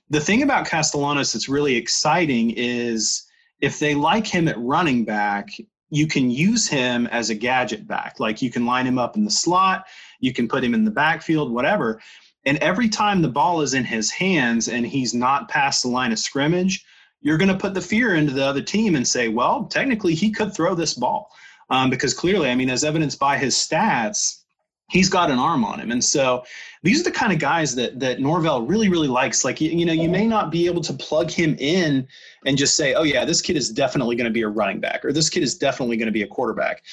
The 0.10 0.20
thing 0.20 0.44
about 0.44 0.68
Castellanos 0.68 1.34
that's 1.34 1.48
really 1.50 1.76
exciting 1.76 2.52
is 2.52 3.24
if 3.62 3.80
they 3.80 3.96
like 3.96 4.28
him 4.28 4.48
at 4.48 4.60
running 4.60 5.06
back, 5.06 5.50
you 5.94 6.08
can 6.08 6.32
use 6.32 6.68
him 6.68 7.06
as 7.08 7.30
a 7.30 7.36
gadget 7.36 7.88
back. 7.88 8.20
Like 8.20 8.42
you 8.42 8.50
can 8.50 8.66
line 8.66 8.88
him 8.88 8.98
up 8.98 9.16
in 9.16 9.26
the 9.26 9.32
slot, 9.32 9.86
you 10.20 10.34
can 10.34 10.48
put 10.48 10.64
him 10.64 10.74
in 10.74 10.84
the 10.84 10.92
backfield, 10.92 11.52
whatever. 11.52 12.02
And 12.46 12.58
every 12.58 12.90
time 12.90 13.22
the 13.22 13.30
ball 13.30 13.62
is 13.62 13.76
in 13.76 13.84
his 13.84 14.10
hands 14.10 14.68
and 14.68 14.88
he's 14.88 15.14
not 15.14 15.50
past 15.50 15.84
the 15.84 15.90
line 15.90 16.12
of 16.12 16.18
scrimmage, 16.18 16.84
you're 17.22 17.38
going 17.38 17.50
to 17.50 17.58
put 17.58 17.76
the 17.76 17.82
fear 17.82 18.16
into 18.16 18.34
the 18.34 18.44
other 18.44 18.62
team 18.62 18.96
and 18.96 19.08
say, 19.08 19.28
well, 19.28 19.66
technically 19.66 20.16
he 20.16 20.32
could 20.32 20.54
throw 20.54 20.74
this 20.74 20.96
ball. 20.96 21.30
Um, 21.70 21.92
because 21.92 22.16
clearly, 22.16 22.50
I 22.50 22.56
mean, 22.56 22.72
as 22.72 22.84
evidenced 22.84 23.20
by 23.20 23.38
his 23.38 23.56
stats, 23.56 24.42
he's 24.90 25.10
got 25.10 25.30
an 25.30 25.40
arm 25.40 25.64
on 25.64 25.80
him. 25.80 25.92
And 25.92 26.04
so 26.04 26.44
these 26.84 27.02
are 27.02 27.04
the 27.04 27.12
kind 27.12 27.34
of 27.34 27.40
guys 27.40 27.74
that 27.76 28.00
that 28.00 28.20
Norvell 28.20 28.62
really, 28.62 28.90
really 28.90 29.08
likes. 29.08 29.44
Like, 29.44 29.60
you, 29.60 29.72
you 29.72 29.86
know, 29.86 29.94
you 29.94 30.10
may 30.10 30.28
not 30.28 30.52
be 30.52 30.68
able 30.68 30.82
to 30.82 30.94
plug 30.94 31.32
him 31.32 31.56
in 31.60 32.08
and 32.46 32.58
just 32.58 32.76
say, 32.76 32.94
oh, 32.94 33.04
yeah, 33.04 33.26
this 33.26 33.42
kid 33.42 33.58
is 33.58 33.70
definitely 33.70 34.16
going 34.16 34.26
to 34.26 34.32
be 34.32 34.42
a 34.42 34.50
running 34.50 34.80
back 34.80 35.04
or 35.04 35.12
this 35.12 35.30
kid 35.30 35.44
is 35.44 35.58
definitely 35.58 35.98
going 35.98 36.08
to 36.08 36.14
be 36.14 36.24
a 36.24 36.28
quarterback 36.28 36.84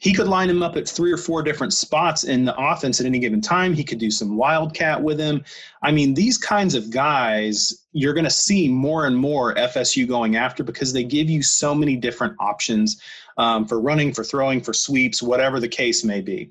he 0.00 0.14
could 0.14 0.28
line 0.28 0.48
him 0.48 0.62
up 0.62 0.76
at 0.76 0.88
three 0.88 1.12
or 1.12 1.18
four 1.18 1.42
different 1.42 1.74
spots 1.74 2.24
in 2.24 2.46
the 2.46 2.56
offense 2.56 3.00
at 3.00 3.06
any 3.06 3.18
given 3.18 3.42
time. 3.42 3.74
He 3.74 3.84
could 3.84 3.98
do 3.98 4.10
some 4.10 4.34
wildcat 4.34 5.00
with 5.00 5.20
him. 5.20 5.44
I 5.82 5.92
mean, 5.92 6.14
these 6.14 6.38
kinds 6.38 6.74
of 6.74 6.90
guys 6.90 7.86
you're 7.92 8.14
going 8.14 8.24
to 8.24 8.30
see 8.30 8.68
more 8.68 9.06
and 9.06 9.16
more 9.16 9.54
FSU 9.54 10.08
going 10.08 10.36
after 10.36 10.64
because 10.64 10.92
they 10.92 11.04
give 11.04 11.28
you 11.28 11.42
so 11.42 11.74
many 11.74 11.96
different 11.96 12.34
options 12.38 13.00
um, 13.36 13.66
for 13.66 13.80
running, 13.80 14.12
for 14.12 14.24
throwing, 14.24 14.60
for 14.60 14.72
sweeps, 14.72 15.22
whatever 15.22 15.60
the 15.60 15.68
case 15.68 16.02
may 16.02 16.20
be. 16.20 16.50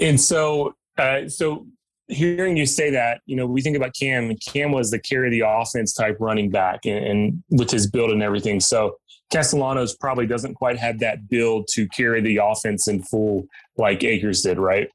And 0.00 0.20
so, 0.20 0.74
uh, 0.98 1.28
so 1.28 1.66
hearing 2.08 2.56
you 2.56 2.66
say 2.66 2.90
that, 2.90 3.20
you 3.26 3.36
know, 3.36 3.46
we 3.46 3.62
think 3.62 3.76
about 3.76 3.94
Cam. 3.98 4.34
Cam 4.36 4.72
was 4.72 4.90
the 4.90 4.98
carry 4.98 5.30
the 5.30 5.42
offense 5.46 5.92
type 5.94 6.16
running 6.20 6.50
back, 6.50 6.84
and, 6.84 7.04
and 7.04 7.42
with 7.50 7.70
his 7.70 7.90
build 7.90 8.10
and 8.10 8.22
everything. 8.22 8.60
So 8.60 8.96
Castellanos 9.32 9.96
probably 9.96 10.26
doesn't 10.26 10.54
quite 10.54 10.78
have 10.78 10.98
that 11.00 11.28
build 11.28 11.66
to 11.72 11.88
carry 11.88 12.20
the 12.20 12.40
offense 12.42 12.88
in 12.88 13.02
full 13.02 13.46
like 13.76 14.04
Akers 14.04 14.42
did, 14.42 14.58
right? 14.58 14.88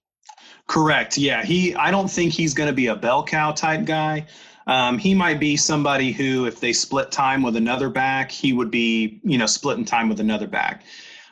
Correct. 0.68 1.18
Yeah, 1.18 1.44
he. 1.44 1.76
I 1.76 1.90
don't 1.90 2.10
think 2.10 2.32
he's 2.32 2.54
going 2.54 2.70
to 2.70 2.76
be 2.76 2.88
a 2.88 2.96
bell 2.96 3.24
cow 3.24 3.52
type 3.52 3.86
guy. 3.86 4.28
Um, 4.68 5.00
he 5.00 5.16
might 5.16 5.40
be 5.40 5.58
somebody 5.58 6.12
who, 6.12 6.46
if 6.46 6.60
they 6.60 6.74
split 6.74 7.12
time 7.12 7.42
with 7.42 7.56
another 7.56 7.90
back, 7.90 8.30
he 8.30 8.54
would 8.54 8.70
be, 8.70 9.20
you 9.24 9.40
know, 9.40 9.48
splitting 9.48 9.84
time 9.84 10.10
with 10.10 10.20
another 10.20 10.46
back. 10.46 10.84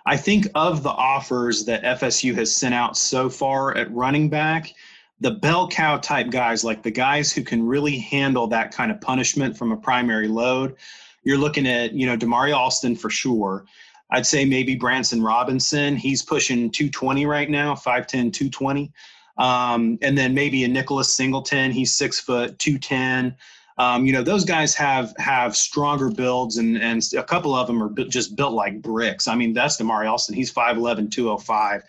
I 0.07 0.15
think 0.15 0.47
of 0.55 0.83
the 0.83 0.89
offers 0.89 1.65
that 1.65 1.83
FSU 1.83 2.33
has 2.35 2.55
sent 2.55 2.73
out 2.73 2.95
so 2.95 3.29
far 3.29 3.75
at 3.75 3.91
running 3.93 4.29
back, 4.29 4.73
the 5.19 5.31
bell 5.31 5.67
cow 5.67 5.97
type 5.97 6.29
guys, 6.29 6.63
like 6.63 6.81
the 6.81 6.91
guys 6.91 7.33
who 7.33 7.43
can 7.43 7.67
really 7.67 7.99
handle 7.99 8.47
that 8.47 8.73
kind 8.73 8.89
of 8.89 9.01
punishment 9.01 9.57
from 9.57 9.73
a 9.73 9.77
primary 9.77 10.29
load, 10.29 10.77
you're 11.23 11.37
looking 11.37 11.67
at, 11.67 11.91
you 11.91 12.05
know, 12.05 12.15
Damari 12.15 12.55
Alston 12.55 12.95
for 12.95 13.09
sure. 13.09 13.65
I'd 14.09 14.25
say 14.25 14.45
maybe 14.45 14.75
Branson 14.75 15.21
Robinson. 15.21 15.97
He's 15.97 16.23
pushing 16.23 16.71
220 16.71 17.25
right 17.25 17.49
now, 17.49 17.73
5'10, 17.73 18.31
220. 18.31 18.93
Um, 19.37 19.99
and 20.01 20.17
then 20.17 20.33
maybe 20.33 20.63
a 20.63 20.69
Nicholas 20.69 21.13
Singleton. 21.13 21.71
He's 21.71 21.91
six 21.91 22.17
foot, 22.17 22.57
210. 22.59 23.35
Um, 23.77 24.05
you 24.05 24.13
know, 24.13 24.23
those 24.23 24.43
guys 24.43 24.73
have 24.75 25.13
have 25.17 25.55
stronger 25.55 26.09
builds, 26.09 26.57
and 26.57 26.77
and 26.77 27.01
a 27.15 27.23
couple 27.23 27.55
of 27.55 27.67
them 27.67 27.81
are 27.83 27.89
just 28.05 28.35
built 28.35 28.53
like 28.53 28.81
bricks. 28.81 29.27
I 29.27 29.35
mean, 29.35 29.53
that's 29.53 29.77
Damari 29.77 30.09
Alston. 30.09 30.35
He's 30.35 30.51
5'11, 30.51 31.11
205. 31.11 31.83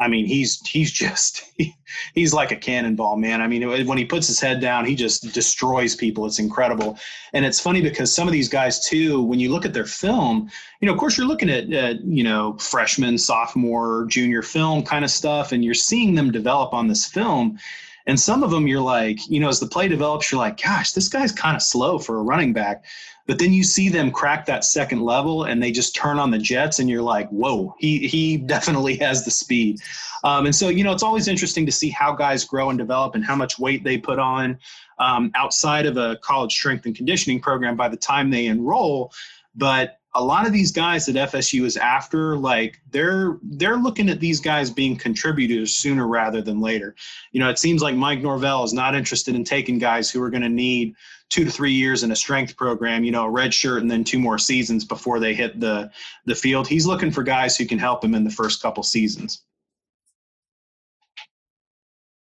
I 0.00 0.08
mean, 0.08 0.26
he's 0.26 0.66
he's 0.66 0.90
just 0.90 1.44
he, 1.56 1.76
he's 2.14 2.32
like 2.32 2.50
a 2.50 2.56
cannonball, 2.56 3.16
man. 3.16 3.40
I 3.40 3.46
mean, 3.46 3.86
when 3.86 3.98
he 3.98 4.04
puts 4.04 4.26
his 4.26 4.40
head 4.40 4.60
down, 4.60 4.84
he 4.84 4.94
just 4.94 5.32
destroys 5.32 5.94
people. 5.94 6.26
It's 6.26 6.38
incredible, 6.38 6.98
and 7.32 7.44
it's 7.44 7.60
funny 7.60 7.80
because 7.80 8.12
some 8.12 8.26
of 8.26 8.32
these 8.32 8.48
guys 8.48 8.84
too, 8.84 9.22
when 9.22 9.38
you 9.38 9.52
look 9.52 9.64
at 9.64 9.74
their 9.74 9.86
film, 9.86 10.50
you 10.80 10.86
know, 10.86 10.92
of 10.92 10.98
course, 10.98 11.16
you're 11.16 11.26
looking 11.26 11.50
at, 11.50 11.72
at 11.72 12.02
you 12.04 12.24
know 12.24 12.56
freshman, 12.58 13.18
sophomore, 13.18 14.06
junior 14.08 14.42
film 14.42 14.82
kind 14.82 15.04
of 15.04 15.10
stuff, 15.10 15.52
and 15.52 15.64
you're 15.64 15.74
seeing 15.74 16.14
them 16.14 16.32
develop 16.32 16.72
on 16.72 16.88
this 16.88 17.06
film. 17.06 17.58
And 18.06 18.20
some 18.20 18.42
of 18.42 18.50
them, 18.50 18.66
you're 18.66 18.80
like, 18.80 19.18
you 19.30 19.40
know, 19.40 19.48
as 19.48 19.60
the 19.60 19.66
play 19.66 19.88
develops, 19.88 20.30
you're 20.30 20.40
like, 20.40 20.62
gosh, 20.62 20.92
this 20.92 21.08
guy's 21.08 21.32
kind 21.32 21.56
of 21.56 21.62
slow 21.62 21.98
for 21.98 22.18
a 22.18 22.22
running 22.22 22.52
back. 22.52 22.84
But 23.26 23.38
then 23.38 23.52
you 23.52 23.64
see 23.64 23.88
them 23.88 24.10
crack 24.10 24.44
that 24.46 24.64
second 24.64 25.00
level 25.00 25.44
and 25.44 25.62
they 25.62 25.72
just 25.72 25.94
turn 25.94 26.18
on 26.18 26.30
the 26.30 26.38
jets, 26.38 26.78
and 26.78 26.90
you're 26.90 27.02
like, 27.02 27.28
whoa, 27.30 27.74
he, 27.78 28.06
he 28.06 28.36
definitely 28.46 28.96
has 28.96 29.24
the 29.24 29.30
speed. 29.30 29.80
Um, 30.22 30.46
and 30.46 30.54
so, 30.54 30.68
you 30.68 30.84
know, 30.84 30.92
it's 30.92 31.02
always 31.02 31.28
interesting 31.28 31.64
to 31.66 31.72
see 31.72 31.90
how 31.90 32.12
guys 32.12 32.44
grow 32.44 32.70
and 32.70 32.78
develop 32.78 33.14
and 33.14 33.24
how 33.24 33.36
much 33.36 33.58
weight 33.58 33.84
they 33.84 33.98
put 33.98 34.18
on 34.18 34.58
um, 34.98 35.30
outside 35.34 35.86
of 35.86 35.96
a 35.96 36.16
college 36.22 36.52
strength 36.52 36.86
and 36.86 36.94
conditioning 36.94 37.40
program 37.40 37.76
by 37.76 37.88
the 37.88 37.96
time 37.96 38.30
they 38.30 38.46
enroll. 38.46 39.12
But 39.54 39.98
a 40.16 40.22
lot 40.22 40.46
of 40.46 40.52
these 40.52 40.70
guys 40.70 41.06
that 41.06 41.16
FSU 41.16 41.64
is 41.64 41.76
after, 41.76 42.36
like 42.36 42.80
they're 42.90 43.38
they're 43.42 43.76
looking 43.76 44.08
at 44.08 44.20
these 44.20 44.40
guys 44.40 44.70
being 44.70 44.96
contributors 44.96 45.76
sooner 45.76 46.06
rather 46.06 46.40
than 46.40 46.60
later. 46.60 46.94
You 47.32 47.40
know, 47.40 47.50
it 47.50 47.58
seems 47.58 47.82
like 47.82 47.96
Mike 47.96 48.20
Norvell 48.20 48.62
is 48.62 48.72
not 48.72 48.94
interested 48.94 49.34
in 49.34 49.44
taking 49.44 49.78
guys 49.78 50.10
who 50.10 50.22
are 50.22 50.30
going 50.30 50.42
to 50.42 50.48
need 50.48 50.94
two 51.30 51.44
to 51.44 51.50
three 51.50 51.72
years 51.72 52.04
in 52.04 52.12
a 52.12 52.16
strength 52.16 52.56
program, 52.56 53.02
you 53.02 53.10
know, 53.10 53.24
a 53.24 53.30
red 53.30 53.52
shirt 53.52 53.82
and 53.82 53.90
then 53.90 54.04
two 54.04 54.20
more 54.20 54.38
seasons 54.38 54.84
before 54.84 55.18
they 55.18 55.34
hit 55.34 55.58
the 55.58 55.90
the 56.26 56.34
field. 56.34 56.68
He's 56.68 56.86
looking 56.86 57.10
for 57.10 57.24
guys 57.24 57.56
who 57.56 57.66
can 57.66 57.78
help 57.78 58.04
him 58.04 58.14
in 58.14 58.22
the 58.22 58.30
first 58.30 58.62
couple 58.62 58.82
seasons. 58.84 59.42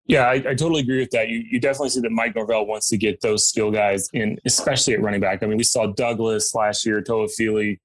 Yeah, 0.06 0.24
I, 0.24 0.32
I, 0.32 0.54
totally 0.54 0.80
agree 0.80 0.98
with 0.98 1.10
that. 1.10 1.28
You, 1.28 1.44
you 1.48 1.60
definitely 1.60 1.90
see 1.90 2.00
that 2.00 2.10
Mike 2.10 2.34
Norvell 2.34 2.66
wants 2.66 2.88
to 2.88 2.96
get 2.96 3.20
those 3.20 3.48
skill 3.48 3.70
guys 3.70 4.08
in, 4.12 4.36
especially 4.44 4.94
at 4.94 5.00
running 5.00 5.20
back. 5.20 5.42
I 5.42 5.46
mean, 5.46 5.56
we 5.56 5.62
saw 5.62 5.86
Douglas 5.86 6.54
last 6.54 6.84
year, 6.84 7.00
Toafili, 7.00 7.78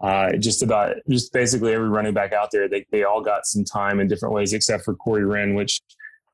uh, 0.00 0.32
just 0.36 0.62
about 0.62 0.96
just 1.08 1.32
basically 1.32 1.72
every 1.72 1.88
running 1.88 2.12
back 2.12 2.34
out 2.34 2.50
there. 2.52 2.68
They 2.68 2.84
they 2.92 3.04
all 3.04 3.22
got 3.22 3.46
some 3.46 3.64
time 3.64 4.00
in 4.00 4.08
different 4.08 4.34
ways, 4.34 4.52
except 4.52 4.84
for 4.84 4.94
Corey 4.94 5.24
Wren, 5.24 5.54
which 5.54 5.80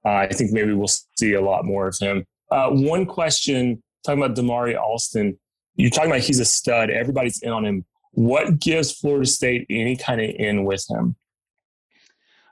uh, 0.05 0.11
I 0.11 0.29
think 0.29 0.51
maybe 0.51 0.73
we'll 0.73 0.89
see 0.89 1.35
a 1.35 1.41
lot 1.41 1.65
more 1.65 1.87
of 1.87 1.97
him. 1.99 2.25
Uh, 2.51 2.71
one 2.71 3.07
question 3.07 3.81
talking 4.05 4.23
about 4.23 4.37
Damari 4.37 4.79
Alston. 4.79 5.39
You're 5.77 5.91
talking 5.91 6.11
about 6.11 6.23
he's 6.23 6.41
a 6.41 6.45
stud. 6.45 6.91
Everybody's 6.91 7.41
in 7.43 7.51
on 7.51 7.65
him. 7.65 7.85
What 8.11 8.59
gives 8.59 8.93
Florida 8.93 9.27
State 9.27 9.67
any 9.71 9.97
kind 9.97 10.21
of 10.21 10.29
in 10.29 10.65
with 10.65 10.85
him? 10.91 11.17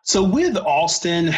So 0.04 0.22
with 0.22 0.56
Alston, 0.56 1.34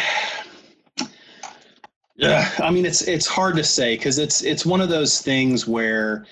yeah, 2.15 2.49
I 2.59 2.71
mean 2.71 2.85
it's 2.85 3.07
it's 3.07 3.25
hard 3.25 3.55
to 3.57 3.63
say 3.63 3.95
because 3.95 4.17
it's 4.17 4.43
it's 4.43 4.65
one 4.65 4.81
of 4.81 4.89
those 4.89 5.21
things 5.21 5.67
where 5.67 6.25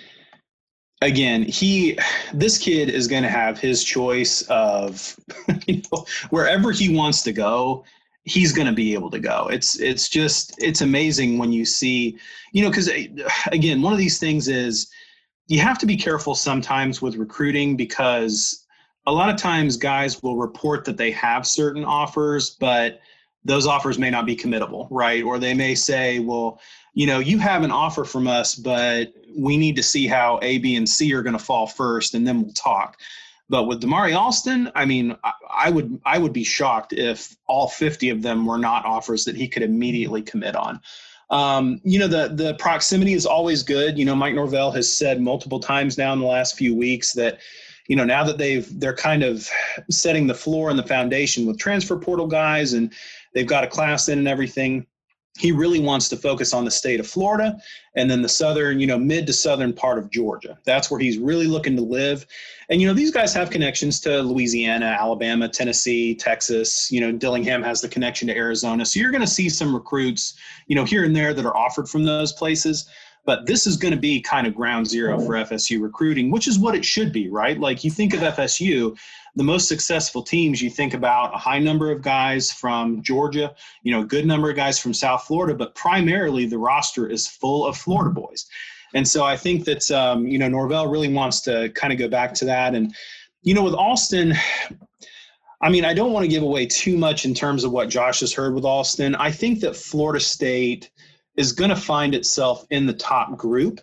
again 1.02 1.44
he 1.44 1.98
this 2.34 2.58
kid 2.58 2.90
is 2.90 3.08
going 3.08 3.24
to 3.24 3.30
have 3.30 3.60
his 3.60 3.84
choice 3.84 4.44
of 4.44 5.16
you 5.68 5.82
know 5.92 6.06
wherever 6.30 6.72
he 6.72 6.96
wants 6.96 7.24
to 7.24 7.34
go 7.34 7.84
he's 8.24 8.52
going 8.52 8.68
to 8.68 8.74
be 8.74 8.94
able 8.94 9.10
to 9.10 9.20
go. 9.20 9.48
It's 9.52 9.80
it's 9.80 10.10
just 10.10 10.54
it's 10.62 10.82
amazing 10.82 11.38
when 11.38 11.52
you 11.52 11.66
see 11.66 12.18
you 12.52 12.64
know 12.64 12.70
because 12.70 12.90
eh, 12.90 13.08
again 13.52 13.82
one 13.82 13.94
of 13.94 14.00
these 14.00 14.20
things 14.20 14.48
is 14.48 14.92
you 15.48 15.60
have 15.60 15.78
to 15.80 15.86
be 15.86 15.98
careful 15.98 16.36
sometimes 16.36 17.02
with 17.02 17.16
recruiting 17.16 17.76
because 17.76 18.66
a 19.08 19.12
lot 19.12 19.30
of 19.30 19.38
times 19.38 19.78
guys 19.78 20.22
will 20.22 20.38
report 20.38 20.86
that 20.86 20.98
they 20.98 21.12
have 21.12 21.48
certain 21.48 21.84
offers 21.84 22.52
but 22.52 23.02
those 23.44 23.66
offers 23.66 23.98
may 23.98 24.10
not 24.10 24.26
be 24.26 24.36
committable, 24.36 24.88
right? 24.92 25.24
Or 25.24 25.40
they 25.40 25.54
may 25.54 25.76
say, 25.76 26.20
well, 26.20 26.60
you 26.94 27.08
know, 27.08 27.20
you 27.20 27.40
have 27.40 27.64
an 27.64 27.72
offer 27.72 28.04
from 28.04 28.28
us, 28.28 28.56
but 28.56 29.14
we 29.36 29.58
need 29.58 29.76
to 29.78 29.84
see 29.84 30.08
how 30.08 30.40
A, 30.42 30.58
B, 30.58 30.76
and 30.76 30.88
C 30.88 31.14
are 31.14 31.24
going 31.24 31.38
to 31.38 31.44
fall 31.44 31.68
first, 31.68 32.14
and 32.14 32.28
then 32.28 32.44
we'll 32.44 32.54
talk. 32.54 33.00
But 33.50 33.66
with 33.66 33.82
Damari 33.82 34.16
Alston, 34.16 34.72
I 34.76 34.86
mean, 34.86 35.16
I 35.50 35.70
would 35.70 36.00
I 36.06 36.18
would 36.18 36.32
be 36.32 36.44
shocked 36.44 36.94
if 36.94 37.36
all 37.48 37.68
50 37.68 38.10
of 38.10 38.22
them 38.22 38.46
were 38.46 38.58
not 38.58 38.86
offers 38.86 39.26
that 39.26 39.36
he 39.36 39.48
could 39.48 39.64
immediately 39.64 40.22
commit 40.22 40.56
on. 40.56 40.80
Um, 41.30 41.82
you 41.84 42.00
know, 42.00 42.08
the 42.08 42.30
the 42.34 42.54
proximity 42.56 43.14
is 43.14 43.26
always 43.26 43.64
good. 43.64 43.98
You 43.98 44.06
know, 44.06 44.16
Mike 44.16 44.36
Norvell 44.36 44.72
has 44.72 44.96
said 44.96 45.22
multiple 45.22 45.60
times 45.60 45.98
now 45.98 46.14
in 46.14 46.20
the 46.20 46.26
last 46.26 46.58
few 46.58 46.74
weeks 46.76 47.12
that 47.14 47.40
you 47.92 47.98
know 47.98 48.06
now 48.06 48.24
that 48.24 48.38
they've 48.38 48.68
they're 48.80 48.96
kind 49.10 49.24
of 49.24 49.48
setting 49.90 50.26
the 50.26 50.40
floor 50.44 50.70
and 50.72 50.80
the 50.80 50.88
foundation 50.96 51.46
with 51.46 51.58
transfer 51.58 51.98
portal 51.98 52.28
guys 52.28 52.74
and 52.74 52.94
They've 53.34 53.48
got 53.48 53.64
a 53.64 53.68
class 53.68 54.10
in 54.10 54.20
and 54.20 54.28
everything. 54.28 54.86
He 55.40 55.54
really 55.54 55.80
wants 55.80 56.10
to 56.10 56.18
focus 56.18 56.54
on 56.54 56.66
the 56.66 56.72
state 56.72 57.00
of 57.00 57.08
Florida 57.08 57.58
and 57.96 58.12
then 58.12 58.22
the 58.22 58.30
southern, 58.30 58.82
you 58.82 58.88
know, 58.88 58.98
mid 58.98 59.26
to 59.28 59.34
southern 59.34 59.72
part 59.72 59.98
of 59.98 60.12
Georgia. 60.12 60.60
That's 60.66 60.92
where 60.92 61.00
he's 61.00 61.18
really 61.18 61.48
looking 61.48 61.76
to 61.78 61.82
live. 61.82 62.26
And, 62.70 62.82
you 62.82 62.88
know, 62.88 62.94
these 62.94 63.12
guys 63.12 63.34
have 63.34 63.50
connections 63.50 64.02
to 64.02 64.22
Louisiana, 64.22 64.86
Alabama, 64.88 65.48
Tennessee, 65.48 66.16
Texas. 66.16 66.92
You 66.92 67.00
know, 67.00 67.14
Dillingham 67.14 67.64
has 67.64 67.80
the 67.80 67.88
connection 67.88 68.28
to 68.28 68.36
Arizona. 68.36 68.86
So 68.86 69.00
you're 69.00 69.12
going 69.12 69.22
to 69.22 69.28
see 69.28 69.48
some 69.48 69.74
recruits, 69.74 70.34
you 70.68 70.76
know, 70.76 70.84
here 70.84 71.06
and 71.06 71.16
there 71.16 71.34
that 71.34 71.46
are 71.46 71.56
offered 71.56 71.88
from 71.88 72.04
those 72.04 72.34
places. 72.34 72.90
But 73.26 73.46
this 73.46 73.68
is 73.68 73.78
going 73.78 73.94
to 73.94 74.00
be 74.00 74.20
kind 74.20 74.48
of 74.48 74.56
ground 74.56 74.88
zero 74.88 75.20
for 75.20 75.34
FSU 75.34 75.82
recruiting, 75.82 76.32
which 76.32 76.48
is 76.48 76.58
what 76.58 76.76
it 76.76 76.84
should 76.84 77.14
be, 77.14 77.30
right? 77.30 77.60
Like 77.60 77.84
you 77.84 77.92
think 77.92 78.14
of 78.14 78.22
FSU, 78.22 78.98
the 79.36 79.44
most 79.44 79.68
successful 79.68 80.24
teams, 80.24 80.62
you 80.62 80.70
think 80.70 80.94
about 80.94 81.34
a 81.34 81.38
high 81.38 81.60
number 81.60 81.92
of 81.92 82.02
guys 82.02 82.52
from 82.52 83.02
Georgia, 83.02 83.54
you 83.84 83.92
know, 83.92 84.02
a 84.02 84.06
good 84.06 84.26
number 84.26 84.50
of 84.50 84.56
guys 84.56 84.80
from 84.80 84.94
South 84.94 85.24
Florida, 85.24 85.54
but 85.54 85.76
primarily 85.76 86.46
the 86.46 86.58
roster 86.58 87.08
is 87.08 87.28
full 87.28 87.66
of 87.66 87.78
Florida 87.78 88.10
boys. 88.10 88.48
And 88.94 89.08
so 89.08 89.24
I 89.24 89.38
think 89.38 89.66
that, 89.66 89.90
um, 89.92 90.28
you 90.28 90.38
know, 90.38 90.50
Norvell 90.50 90.88
really 90.88 91.14
wants 91.14 91.42
to 91.42 91.70
kind 91.70 91.94
of 91.94 92.00
go 92.00 92.10
back 92.10 92.34
to 92.36 92.46
that. 92.46 92.76
And, 92.76 92.94
you 93.42 93.54
know, 93.54 93.64
with 93.64 93.74
Alston, 93.74 94.34
I 95.62 95.70
mean, 95.70 95.86
I 95.86 95.94
don't 95.94 96.12
want 96.12 96.24
to 96.24 96.28
give 96.28 96.44
away 96.44 96.66
too 96.66 96.98
much 96.98 97.24
in 97.24 97.34
terms 97.34 97.64
of 97.64 97.72
what 97.72 97.88
Josh 97.88 98.20
has 98.22 98.34
heard 98.34 98.54
with 98.56 98.66
Alston. 98.66 99.16
I 99.16 99.32
think 99.32 99.60
that 99.62 99.76
Florida 99.76 100.20
State 100.20 100.90
is 101.38 101.52
going 101.52 101.70
to 101.70 101.76
find 101.76 102.14
itself 102.14 102.66
in 102.70 102.86
the 102.86 102.94
top 102.94 103.38
group, 103.38 103.82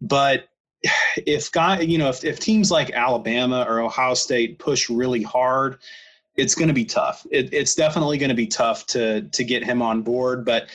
but 0.00 0.48
if 1.26 1.52
guy, 1.52 1.80
you 1.80 1.98
know, 1.98 2.08
if, 2.08 2.24
if 2.24 2.40
teams 2.40 2.70
like 2.70 2.90
Alabama 2.90 3.64
or 3.68 3.80
Ohio 3.80 4.14
State 4.14 4.58
push 4.58 4.88
really 4.88 5.22
hard, 5.22 5.78
it's 6.36 6.54
going 6.54 6.68
to 6.68 6.74
be 6.74 6.84
tough. 6.84 7.26
It, 7.30 7.52
it's 7.52 7.74
definitely 7.74 8.18
going 8.18 8.30
to 8.30 8.34
be 8.34 8.46
tough 8.46 8.86
to 8.88 9.22
to 9.22 9.44
get 9.44 9.64
him 9.64 9.82
on 9.82 10.02
board. 10.02 10.44
But 10.44 10.68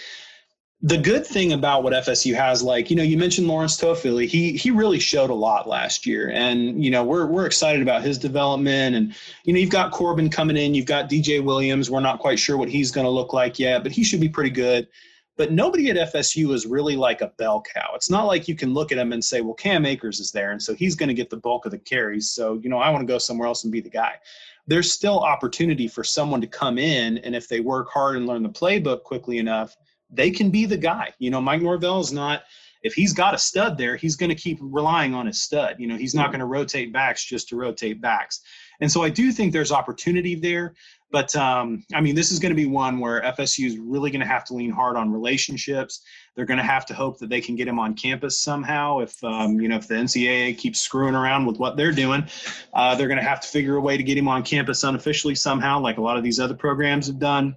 the 0.82 0.98
good 0.98 1.26
thing 1.26 1.54
about 1.54 1.82
what 1.84 1.94
FSU 1.94 2.36
has, 2.36 2.62
like 2.62 2.90
you 2.90 2.96
know, 2.96 3.04
you 3.04 3.18
mentioned 3.18 3.48
Lawrence 3.48 3.80
Toafili, 3.80 4.28
he 4.28 4.54
he 4.54 4.70
really 4.70 5.00
showed 5.00 5.30
a 5.30 5.36
lot 5.36 5.68
last 5.68 6.06
year, 6.06 6.30
and 6.30 6.84
you 6.84 6.92
know 6.92 7.04
we're 7.04 7.26
we're 7.26 7.46
excited 7.48 7.82
about 7.82 8.04
his 8.04 8.20
development. 8.20 8.96
And 8.96 9.16
you 9.46 9.54
know, 9.54 9.60
you've 9.60 9.70
got 9.70 9.92
Corbin 9.92 10.30
coming 10.30 10.58
in, 10.58 10.76
you've 10.76 10.86
got 10.86 11.10
DJ 11.10 11.44
Williams. 11.44 11.90
We're 11.90 12.02
not 12.02 12.20
quite 12.20 12.38
sure 12.38 12.58
what 12.58 12.70
he's 12.70 12.92
going 12.92 13.06
to 13.06 13.12
look 13.12 13.34
like 13.34 13.58
yet, 13.58 13.82
but 13.82 13.92
he 13.92 14.04
should 14.04 14.22
be 14.22 14.30
pretty 14.30 14.52
good. 14.52 14.88
But 15.38 15.52
nobody 15.52 15.90
at 15.90 16.14
FSU 16.14 16.54
is 16.54 16.66
really 16.66 16.96
like 16.96 17.22
a 17.22 17.34
bell 17.38 17.62
cow. 17.62 17.92
It's 17.94 18.10
not 18.10 18.26
like 18.26 18.48
you 18.48 18.56
can 18.56 18.74
look 18.74 18.92
at 18.92 18.98
him 18.98 19.12
and 19.12 19.24
say, 19.24 19.42
well, 19.42 19.54
Cam 19.54 19.86
Akers 19.86 20.20
is 20.20 20.32
there, 20.32 20.52
and 20.52 20.62
so 20.62 20.74
he's 20.74 20.96
going 20.96 21.10
to 21.10 21.14
get 21.14 21.30
the 21.30 21.38
bulk 21.38 21.66
of 21.66 21.72
the 21.72 21.78
carries. 21.78 22.30
So, 22.30 22.60
you 22.64 22.70
know, 22.70 22.78
I 22.78 22.90
want 22.90 23.02
to 23.02 23.14
go 23.14 23.18
somewhere 23.18 23.48
else 23.48 23.64
and 23.64 23.72
be 23.72 23.82
the 23.82 23.90
guy. 23.90 24.16
There's 24.68 24.92
still 24.92 25.20
opportunity 25.20 25.88
for 25.88 26.04
someone 26.04 26.42
to 26.42 26.48
come 26.48 26.78
in, 26.78 27.18
and 27.20 27.36
if 27.36 27.50
they 27.50 27.60
work 27.60 27.90
hard 27.90 28.16
and 28.16 28.28
learn 28.28 28.44
the 28.44 28.50
playbook 28.50 29.04
quickly 29.04 29.38
enough, 29.38 29.76
they 30.10 30.32
can 30.32 30.50
be 30.50 30.66
the 30.66 30.78
guy. 30.78 31.14
You 31.20 31.32
know, 31.32 31.42
Mike 31.42 31.62
Norvell 31.62 32.00
is 32.00 32.14
not 32.14 32.44
if 32.86 32.94
he's 32.94 33.14
got 33.14 33.34
a 33.34 33.38
stud 33.38 33.80
there, 33.80 33.96
he's 33.96 34.16
going 34.16 34.30
to 34.30 34.36
keep 34.36 34.60
relying 34.62 35.16
on 35.16 35.26
his 35.26 35.42
stud. 35.42 35.76
You 35.80 35.88
know, 35.88 35.98
he's 35.98 36.14
not 36.14 36.30
going 36.30 36.40
to 36.40 36.46
rotate 36.46 36.94
backs 36.94 37.26
just 37.26 37.50
to 37.50 37.56
rotate 37.56 38.00
backs. 38.00 38.42
And 38.80 38.92
so 38.92 39.02
I 39.02 39.10
do 39.10 39.32
think 39.32 39.54
there's 39.54 39.72
opportunity 39.72 40.36
there. 40.36 40.76
But 41.12 41.36
um, 41.36 41.84
I 41.96 42.02
mean, 42.02 42.14
this 42.14 42.32
is 42.32 42.38
going 42.38 42.52
to 42.52 42.56
be 42.56 42.68
one 42.68 43.00
where 43.00 43.22
FSU 43.22 43.66
is 43.66 43.80
really 43.80 44.12
going 44.12 44.22
to 44.22 44.28
have 44.28 44.46
to 44.46 44.54
lean 44.54 44.70
hard 44.70 44.98
on 44.98 45.12
relationships. 45.12 46.02
They're 46.36 46.46
going 46.46 46.60
to 46.60 46.64
have 46.64 46.86
to 46.88 46.94
hope 46.94 47.18
that 47.20 47.30
they 47.30 47.42
can 47.42 47.56
get 47.56 47.68
him 47.68 47.80
on 47.80 47.96
campus 47.96 48.40
somehow. 48.40 49.00
If 49.00 49.24
um, 49.24 49.60
you 49.60 49.68
know, 49.68 49.78
if 49.78 49.88
the 49.88 49.96
NCAA 49.96 50.56
keeps 50.56 50.80
screwing 50.80 51.16
around 51.16 51.48
with 51.48 51.58
what 51.58 51.78
they're 51.78 51.92
doing, 51.92 52.28
uh, 52.74 52.94
they're 52.94 53.08
going 53.08 53.18
to 53.18 53.24
have 53.24 53.42
to 53.42 53.48
figure 53.48 53.78
a 53.78 53.82
way 53.82 53.98
to 53.98 54.04
get 54.04 54.16
him 54.16 54.28
on 54.28 54.44
campus 54.44 54.84
unofficially 54.84 55.34
somehow, 55.34 55.80
like 55.80 55.98
a 55.98 56.02
lot 56.02 56.18
of 56.18 56.24
these 56.24 56.40
other 56.40 56.56
programs 56.56 57.08
have 57.08 57.18
done. 57.18 57.56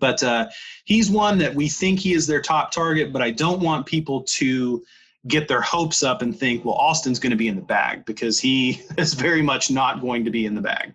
But 0.00 0.22
uh, 0.22 0.48
he's 0.84 1.10
one 1.10 1.38
that 1.38 1.54
we 1.54 1.68
think 1.68 2.00
he 2.00 2.12
is 2.14 2.26
their 2.26 2.40
top 2.40 2.70
target. 2.70 3.12
But 3.12 3.22
I 3.22 3.30
don't 3.30 3.60
want 3.60 3.86
people 3.86 4.22
to 4.22 4.82
get 5.26 5.48
their 5.48 5.60
hopes 5.60 6.02
up 6.02 6.22
and 6.22 6.38
think, 6.38 6.64
well, 6.64 6.74
Austin's 6.74 7.18
going 7.18 7.30
to 7.30 7.36
be 7.36 7.48
in 7.48 7.56
the 7.56 7.62
bag 7.62 8.04
because 8.04 8.38
he 8.38 8.82
is 8.98 9.14
very 9.14 9.42
much 9.42 9.70
not 9.70 10.00
going 10.00 10.24
to 10.24 10.30
be 10.30 10.46
in 10.46 10.54
the 10.54 10.60
bag. 10.60 10.92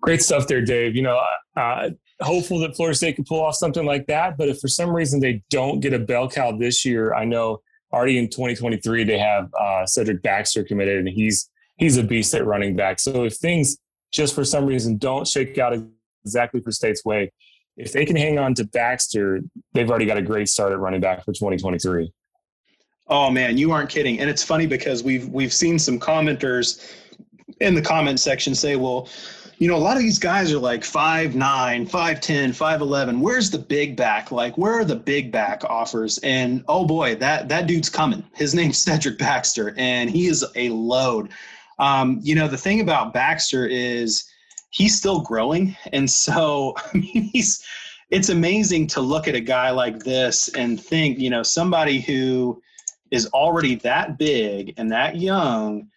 Great 0.00 0.22
stuff 0.22 0.46
there, 0.46 0.62
Dave. 0.62 0.96
You 0.96 1.02
know, 1.02 1.22
uh, 1.56 1.90
hopeful 2.22 2.58
that 2.60 2.74
Florida 2.74 2.96
State 2.96 3.16
can 3.16 3.24
pull 3.24 3.42
off 3.42 3.54
something 3.54 3.84
like 3.84 4.06
that. 4.06 4.38
But 4.38 4.48
if 4.48 4.58
for 4.58 4.68
some 4.68 4.90
reason 4.90 5.20
they 5.20 5.42
don't 5.50 5.80
get 5.80 5.92
a 5.92 5.98
bell 5.98 6.28
cow 6.28 6.52
this 6.52 6.84
year, 6.84 7.14
I 7.14 7.24
know 7.24 7.60
already 7.92 8.18
in 8.18 8.28
2023 8.28 9.04
they 9.04 9.18
have 9.18 9.50
uh, 9.58 9.84
Cedric 9.84 10.22
Baxter 10.22 10.64
committed, 10.64 10.98
and 10.98 11.08
he's 11.08 11.50
he's 11.76 11.96
a 11.96 12.02
beast 12.02 12.34
at 12.34 12.46
running 12.46 12.76
back. 12.76 12.98
So 12.98 13.24
if 13.24 13.36
things 13.36 13.76
just 14.12 14.34
for 14.34 14.44
some 14.44 14.66
reason 14.66 14.96
don't 14.96 15.26
shake 15.26 15.58
out 15.58 15.74
exactly 16.24 16.60
for 16.60 16.70
State's 16.70 17.04
way, 17.04 17.32
if 17.76 17.92
they 17.92 18.04
can 18.04 18.16
hang 18.16 18.38
on 18.38 18.54
to 18.54 18.64
Baxter, 18.64 19.40
they've 19.72 19.88
already 19.88 20.06
got 20.06 20.18
a 20.18 20.22
great 20.22 20.48
start 20.48 20.72
at 20.72 20.78
running 20.78 21.00
back 21.00 21.24
for 21.24 21.32
2023. 21.32 22.12
Oh 23.08 23.30
man, 23.30 23.58
you 23.58 23.72
aren't 23.72 23.90
kidding. 23.90 24.20
And 24.20 24.30
it's 24.30 24.42
funny 24.42 24.66
because 24.66 25.02
we've 25.02 25.28
we've 25.28 25.52
seen 25.52 25.78
some 25.78 25.98
commenters 25.98 26.94
in 27.60 27.74
the 27.74 27.82
comment 27.82 28.20
section 28.20 28.54
say, 28.54 28.76
well, 28.76 29.08
you 29.58 29.68
know, 29.68 29.76
a 29.76 29.78
lot 29.78 29.96
of 29.96 30.02
these 30.02 30.18
guys 30.18 30.52
are 30.52 30.58
like 30.58 30.80
5'9, 30.80 31.34
5'10, 31.34 31.90
5'11. 31.90 33.20
Where's 33.20 33.50
the 33.50 33.58
big 33.58 33.94
back? 33.94 34.30
Like, 34.30 34.56
where 34.56 34.72
are 34.72 34.86
the 34.86 34.96
big 34.96 35.30
back 35.30 35.64
offers? 35.64 36.18
And 36.22 36.64
oh 36.68 36.86
boy, 36.86 37.16
that 37.16 37.48
that 37.48 37.66
dude's 37.66 37.90
coming. 37.90 38.24
His 38.34 38.54
name's 38.54 38.78
Cedric 38.84 39.18
Baxter, 39.18 39.74
and 39.76 40.08
he 40.08 40.28
is 40.28 40.44
a 40.54 40.68
load. 40.70 41.30
Um, 41.78 42.20
you 42.22 42.34
know, 42.34 42.46
the 42.46 42.56
thing 42.56 42.80
about 42.80 43.12
Baxter 43.12 43.66
is 43.66 44.29
he's 44.70 44.96
still 44.96 45.20
growing. 45.20 45.76
And 45.92 46.10
so 46.10 46.74
I 46.94 46.96
mean 46.96 47.30
he's 47.32 47.64
it's 48.10 48.28
amazing 48.28 48.88
to 48.88 49.00
look 49.00 49.28
at 49.28 49.34
a 49.34 49.40
guy 49.40 49.70
like 49.70 50.00
this 50.00 50.48
and 50.54 50.80
think, 50.80 51.18
you 51.18 51.30
know, 51.30 51.44
somebody 51.44 52.00
who 52.00 52.60
is 53.10 53.26
already 53.28 53.76
that 53.76 54.18
big 54.18 54.74
and 54.76 54.90
that 54.90 55.16
young 55.16 55.88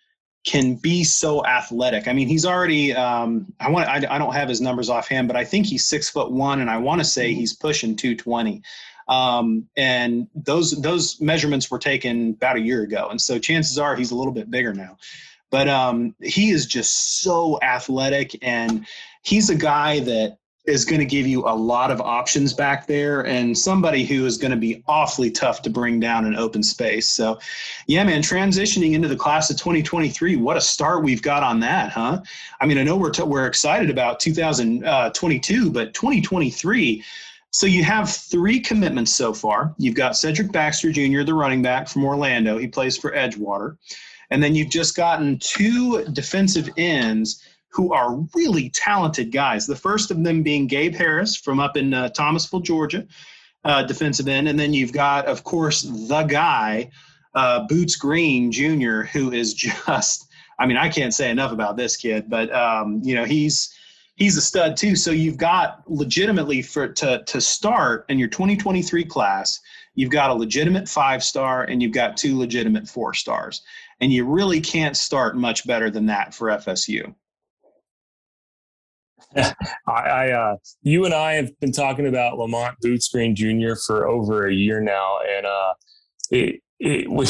can 0.45 0.75
be 0.75 1.03
so 1.03 1.45
athletic. 1.45 2.07
I 2.07 2.13
mean, 2.13 2.27
he's 2.27 2.45
already. 2.45 2.93
Um, 2.93 3.53
I 3.59 3.69
want. 3.69 3.87
I, 3.87 3.95
I 4.09 4.17
don't 4.17 4.33
have 4.33 4.49
his 4.49 4.59
numbers 4.59 4.89
offhand, 4.89 5.27
but 5.27 5.37
I 5.37 5.45
think 5.45 5.65
he's 5.65 5.85
six 5.85 6.09
foot 6.09 6.31
one, 6.31 6.59
and 6.59 6.69
I 6.69 6.77
want 6.77 6.99
to 6.99 7.05
say 7.05 7.33
he's 7.33 7.53
pushing 7.53 7.95
two 7.95 8.15
twenty. 8.15 8.61
Um, 9.07 9.67
and 9.77 10.27
those 10.35 10.81
those 10.81 11.19
measurements 11.21 11.71
were 11.71 11.79
taken 11.79 12.31
about 12.31 12.57
a 12.57 12.61
year 12.61 12.83
ago, 12.83 13.07
and 13.09 13.21
so 13.21 13.39
chances 13.39 13.77
are 13.77 13.95
he's 13.95 14.11
a 14.11 14.15
little 14.15 14.33
bit 14.33 14.51
bigger 14.51 14.73
now. 14.73 14.97
But 15.53 15.69
um, 15.69 16.15
he 16.19 16.49
is 16.49 16.65
just 16.65 17.21
so 17.21 17.59
athletic, 17.61 18.35
and 18.41 18.87
he's 19.21 19.51
a 19.51 19.55
guy 19.55 19.99
that 19.99 20.39
is 20.65 20.83
going 20.83 20.99
to 20.99 21.05
give 21.05 21.27
you 21.27 21.41
a 21.41 21.53
lot 21.53 21.91
of 21.91 22.01
options 22.01 22.53
back 22.53 22.87
there 22.87 23.27
and 23.27 23.55
somebody 23.55 24.03
who 24.03 24.25
is 24.25 24.35
going 24.35 24.49
to 24.49 24.57
be 24.57 24.83
awfully 24.87 25.29
tough 25.29 25.61
to 25.61 25.69
bring 25.69 25.99
down 25.99 26.25
in 26.25 26.35
open 26.35 26.63
space. 26.63 27.07
So, 27.07 27.37
yeah, 27.85 28.03
man, 28.03 28.23
transitioning 28.23 28.93
into 28.93 29.07
the 29.07 29.15
class 29.15 29.51
of 29.51 29.57
2023, 29.57 30.37
what 30.37 30.57
a 30.57 30.61
start 30.61 31.03
we've 31.03 31.21
got 31.21 31.43
on 31.43 31.59
that, 31.59 31.91
huh? 31.91 32.23
I 32.59 32.65
mean, 32.65 32.79
I 32.79 32.83
know 32.83 32.97
we're, 32.97 33.11
t- 33.11 33.21
we're 33.21 33.45
excited 33.45 33.91
about 33.91 34.19
2022, 34.19 35.69
but 35.69 35.93
2023. 35.93 37.03
So 37.51 37.67
you 37.67 37.83
have 37.83 38.09
three 38.09 38.59
commitments 38.59 39.13
so 39.13 39.35
far. 39.35 39.75
You've 39.77 39.93
got 39.93 40.17
Cedric 40.17 40.51
Baxter 40.51 40.91
Jr., 40.91 41.21
the 41.21 41.35
running 41.35 41.61
back 41.61 41.87
from 41.87 42.05
Orlando. 42.05 42.57
He 42.57 42.65
plays 42.65 42.97
for 42.97 43.11
Edgewater. 43.11 43.77
And 44.29 44.41
then 44.41 44.55
you've 44.55 44.69
just 44.69 44.95
gotten 44.95 45.39
two 45.39 46.05
defensive 46.05 46.69
ends 46.77 47.43
who 47.69 47.93
are 47.93 48.19
really 48.35 48.69
talented 48.69 49.31
guys. 49.31 49.65
The 49.65 49.75
first 49.75 50.11
of 50.11 50.23
them 50.23 50.43
being 50.43 50.67
Gabe 50.67 50.93
Harris 50.93 51.35
from 51.35 51.59
up 51.59 51.75
in 51.75 51.93
uh, 51.93 52.09
Thomasville, 52.09 52.61
Georgia, 52.61 53.05
uh, 53.65 53.83
defensive 53.83 54.27
end. 54.27 54.47
And 54.47 54.59
then 54.59 54.73
you've 54.73 54.93
got, 54.93 55.25
of 55.25 55.43
course, 55.43 55.81
the 55.81 56.23
guy, 56.23 56.91
uh, 57.33 57.65
Boots 57.67 57.95
Green 57.95 58.51
Jr., 58.51 59.01
who 59.01 59.31
is 59.31 59.53
just, 59.87 60.27
I 60.59 60.67
mean, 60.67 60.77
I 60.77 60.89
can't 60.89 61.13
say 61.13 61.31
enough 61.31 61.51
about 61.51 61.77
this 61.77 61.97
kid, 61.97 62.29
but, 62.29 62.53
um, 62.53 63.01
you 63.03 63.15
know, 63.15 63.25
he's, 63.25 63.73
he's 64.15 64.37
a 64.37 64.41
stud 64.41 64.77
too. 64.77 64.95
So 64.95 65.11
you've 65.11 65.37
got 65.37 65.83
legitimately 65.89 66.61
for 66.61 66.87
to 66.87 67.23
to 67.23 67.41
start 67.41 68.05
in 68.09 68.19
your 68.19 68.27
2023 68.27 69.05
class, 69.05 69.59
you've 69.95 70.11
got 70.11 70.29
a 70.29 70.33
legitimate 70.33 70.87
five 70.87 71.23
star 71.23 71.63
and 71.63 71.81
you've 71.81 71.91
got 71.91 72.17
two 72.17 72.37
legitimate 72.37 72.87
four 72.87 73.13
stars, 73.13 73.61
and 74.01 74.11
you 74.11 74.25
really 74.25 74.61
can't 74.61 74.97
start 74.97 75.35
much 75.35 75.65
better 75.65 75.89
than 75.89 76.07
that 76.07 76.33
for 76.33 76.49
FSU. 76.49 77.13
I, 79.35 79.53
I 79.87 80.31
uh, 80.31 80.57
you 80.81 81.05
and 81.05 81.13
I 81.13 81.33
have 81.33 81.57
been 81.59 81.71
talking 81.71 82.07
about 82.07 82.37
Lamont 82.37 82.77
Boots 82.81 83.07
Green 83.09 83.35
Jr. 83.35 83.75
for 83.75 84.07
over 84.07 84.47
a 84.47 84.53
year 84.53 84.81
now, 84.81 85.19
and 85.27 85.45
uh, 85.45 85.73
it, 86.31 86.61
it, 86.79 87.09
we 87.09 87.27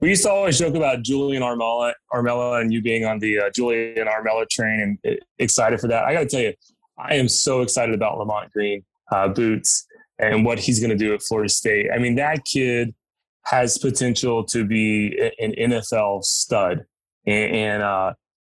we 0.00 0.10
used 0.10 0.24
to 0.24 0.30
always 0.30 0.58
joke 0.58 0.74
about 0.74 1.02
Julian 1.02 1.42
Armella, 1.42 1.92
Armella, 2.12 2.60
and 2.60 2.72
you 2.72 2.82
being 2.82 3.04
on 3.04 3.18
the 3.18 3.38
uh, 3.38 3.50
Julian 3.54 4.06
Armella 4.06 4.48
train, 4.48 4.80
and 4.80 4.98
it, 5.02 5.22
excited 5.38 5.80
for 5.80 5.88
that. 5.88 6.04
I 6.04 6.12
got 6.12 6.20
to 6.20 6.26
tell 6.26 6.40
you, 6.40 6.52
I 6.98 7.14
am 7.14 7.28
so 7.28 7.62
excited 7.62 7.94
about 7.94 8.18
Lamont 8.18 8.52
Green 8.52 8.84
uh, 9.12 9.28
Boots 9.28 9.86
and 10.18 10.44
what 10.44 10.58
he's 10.58 10.80
going 10.80 10.90
to 10.90 10.96
do 10.96 11.14
at 11.14 11.22
Florida 11.22 11.48
State. 11.48 11.88
I 11.94 11.98
mean, 11.98 12.16
that 12.16 12.44
kid 12.44 12.94
has 13.46 13.78
potential 13.78 14.44
to 14.44 14.64
be 14.64 15.16
an 15.38 15.52
NFL 15.52 16.24
stud, 16.24 16.84
and, 17.26 17.54
and 17.54 17.82
uh, 17.82 18.12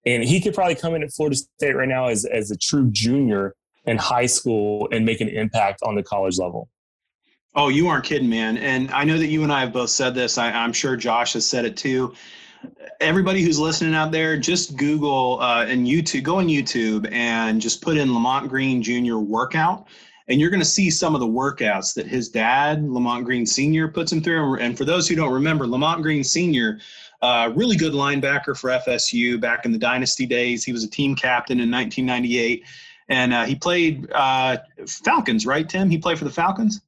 and 0.05 0.23
he 0.23 0.39
could 0.39 0.53
probably 0.53 0.75
come 0.75 0.95
in 0.95 1.03
at 1.03 1.11
Florida 1.11 1.35
State 1.35 1.75
right 1.75 1.89
now 1.89 2.07
as, 2.07 2.23
as 2.23 2.49
a 2.51 2.57
true 2.57 2.89
junior 2.91 3.53
in 3.85 3.97
high 3.97 4.25
school 4.25 4.87
and 4.91 5.05
make 5.05 5.19
an 5.19 5.27
impact 5.27 5.81
on 5.83 5.95
the 5.95 6.03
college 6.03 6.37
level. 6.37 6.69
Oh, 7.55 7.67
you 7.67 7.89
aren't 7.89 8.05
kidding, 8.05 8.29
man. 8.29 8.57
And 8.57 8.89
I 8.91 9.03
know 9.03 9.17
that 9.17 9.27
you 9.27 9.43
and 9.43 9.51
I 9.51 9.61
have 9.61 9.73
both 9.73 9.89
said 9.89 10.13
this. 10.13 10.37
I, 10.37 10.49
am 10.51 10.71
sure 10.71 10.95
Josh 10.95 11.33
has 11.33 11.45
said 11.45 11.65
it 11.65 11.75
too. 11.75 12.13
Everybody 13.01 13.41
who's 13.41 13.59
listening 13.59 13.95
out 13.95 14.11
there, 14.11 14.37
just 14.37 14.77
Google 14.77 15.39
uh, 15.41 15.65
and 15.65 15.85
YouTube, 15.85 16.23
go 16.23 16.37
on 16.37 16.47
YouTube 16.47 17.11
and 17.11 17.61
just 17.61 17.81
put 17.81 17.97
in 17.97 18.13
Lamont 18.13 18.47
Green 18.47 18.81
Jr. 18.81 19.17
workout 19.17 19.87
and 20.27 20.39
you're 20.39 20.49
going 20.49 20.61
to 20.61 20.65
see 20.65 20.89
some 20.89 21.15
of 21.15 21.21
the 21.21 21.27
workouts 21.27 21.93
that 21.93 22.07
his 22.07 22.29
dad, 22.29 22.83
Lamont 22.83 23.25
Green 23.25 23.45
Sr., 23.45 23.87
puts 23.87 24.11
him 24.11 24.21
through. 24.21 24.57
And 24.57 24.77
for 24.77 24.85
those 24.85 25.07
who 25.07 25.15
don't 25.15 25.31
remember, 25.31 25.67
Lamont 25.67 26.01
Green 26.01 26.23
Sr., 26.23 26.79
uh, 27.21 27.51
really 27.55 27.75
good 27.75 27.93
linebacker 27.93 28.57
for 28.57 28.69
FSU 28.69 29.39
back 29.39 29.65
in 29.65 29.71
the 29.71 29.77
dynasty 29.77 30.25
days. 30.25 30.63
He 30.63 30.71
was 30.71 30.83
a 30.83 30.89
team 30.89 31.15
captain 31.15 31.59
in 31.59 31.71
1998, 31.71 32.63
and 33.09 33.33
uh, 33.33 33.45
he 33.45 33.55
played 33.55 34.11
uh, 34.11 34.57
Falcons, 34.85 35.45
right, 35.45 35.67
Tim? 35.67 35.89
He 35.89 35.97
played 35.97 36.19
for 36.19 36.25
the 36.25 36.31
Falcons. 36.31 36.81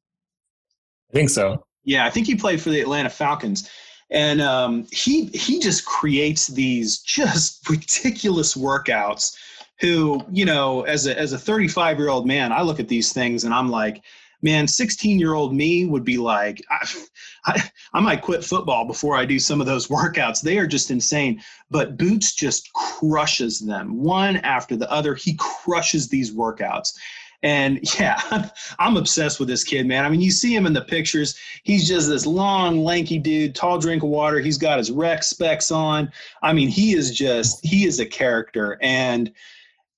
I 1.10 1.14
think 1.14 1.30
so. 1.30 1.66
Yeah, 1.84 2.06
I 2.06 2.10
think 2.10 2.28
he 2.28 2.36
played 2.36 2.62
for 2.62 2.70
the 2.70 2.82
Atlanta 2.82 3.10
Falcons 3.10 3.70
and 4.12 4.42
um, 4.42 4.88
he 4.92 5.26
he 5.28 5.60
just 5.60 5.86
creates 5.86 6.48
these 6.48 7.00
just 7.00 7.68
ridiculous 7.70 8.56
workouts 8.56 9.36
who 9.80 10.24
you 10.32 10.46
know 10.46 10.82
as 10.82 11.08
a 11.08 11.18
as 11.18 11.34
a 11.34 11.40
35 11.40 11.98
year 11.98 12.10
old 12.10 12.28
man 12.28 12.52
i 12.52 12.62
look 12.62 12.80
at 12.80 12.88
these 12.88 13.14
things 13.14 13.44
and 13.44 13.54
i'm 13.54 13.70
like 13.70 14.04
man 14.42 14.68
16 14.68 15.20
year 15.20 15.34
old 15.34 15.54
me 15.54 15.86
would 15.86 16.04
be 16.04 16.18
like 16.18 16.62
I, 16.70 16.88
I, 17.46 17.72
I 17.94 18.00
might 18.00 18.22
quit 18.22 18.44
football 18.44 18.86
before 18.86 19.16
i 19.16 19.26
do 19.26 19.40
some 19.40 19.62
of 19.62 19.68
those 19.68 19.88
workouts 19.90 20.42
they 20.42 20.58
are 20.58 20.68
just 20.68 20.92
insane 20.92 21.42
but 21.72 21.98
boots 21.98 22.34
just 22.34 22.72
crushes 22.74 23.60
them 23.60 24.02
one 24.02 24.38
after 24.38 24.76
the 24.76 24.92
other 24.92 25.16
he 25.16 25.36
crushes 25.38 26.08
these 26.08 26.34
workouts 26.34 26.94
and 27.42 27.80
yeah, 28.00 28.50
I'm, 28.80 28.98
obsessed 28.98 29.40
with 29.40 29.48
this 29.48 29.64
kid, 29.64 29.88
man. 29.88 30.04
I 30.04 30.10
mean, 30.10 30.22
you 30.22 30.32
see 30.32 30.54
him 30.54 30.66
in 30.66 30.74
the 30.74 30.82
pictures. 30.82 31.38
He's 31.64 31.88
just 31.88 32.10
this 32.10 32.26
long, 32.26 32.84
lanky 32.84 33.18
dude, 33.18 33.56
tall 33.56 33.78
drink 33.78 34.04
of 34.04 34.10
water. 34.10 34.40
He's 34.40 34.58
got 34.58 34.78
his 34.78 34.92
rec 34.92 35.24
specs 35.24 35.72
on. 35.72 36.12
I 36.42 36.54
mean, 36.54 36.68
he 36.68 36.94
is 36.94 37.16
just, 37.16 37.66
he 37.66 37.86
is 37.86 38.00
a 38.00 38.06
character. 38.06 38.78
And 38.82 39.32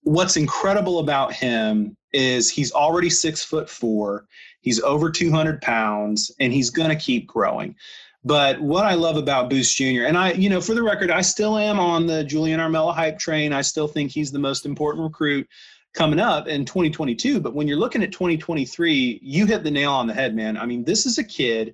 what's 0.03 0.37
incredible 0.37 0.99
about 0.99 1.33
him 1.33 1.95
is 2.13 2.49
he's 2.49 2.71
already 2.71 3.09
six 3.09 3.43
foot 3.43 3.69
four. 3.69 4.25
He's 4.61 4.81
over 4.81 5.09
200 5.09 5.61
pounds 5.61 6.31
and 6.39 6.51
he's 6.53 6.69
going 6.69 6.89
to 6.89 6.95
keep 6.95 7.27
growing. 7.27 7.75
But 8.23 8.61
what 8.61 8.85
I 8.85 8.93
love 8.93 9.17
about 9.17 9.49
Boots 9.49 9.73
Jr., 9.73 10.03
and 10.05 10.17
I, 10.17 10.33
you 10.33 10.49
know, 10.49 10.61
for 10.61 10.75
the 10.75 10.83
record, 10.83 11.09
I 11.09 11.21
still 11.21 11.57
am 11.57 11.79
on 11.79 12.05
the 12.05 12.23
Julian 12.23 12.59
Armella 12.59 12.93
hype 12.93 13.17
train. 13.17 13.51
I 13.51 13.61
still 13.61 13.87
think 13.87 14.11
he's 14.11 14.31
the 14.31 14.39
most 14.39 14.65
important 14.65 15.03
recruit 15.03 15.47
coming 15.93 16.19
up 16.19 16.47
in 16.47 16.63
2022. 16.63 17.39
But 17.39 17.55
when 17.55 17.67
you're 17.67 17.79
looking 17.79 18.03
at 18.03 18.11
2023, 18.11 19.19
you 19.23 19.45
hit 19.47 19.63
the 19.63 19.71
nail 19.71 19.91
on 19.91 20.05
the 20.05 20.13
head, 20.13 20.35
man. 20.35 20.55
I 20.55 20.67
mean, 20.67 20.83
this 20.83 21.07
is 21.07 21.17
a 21.17 21.23
kid 21.23 21.73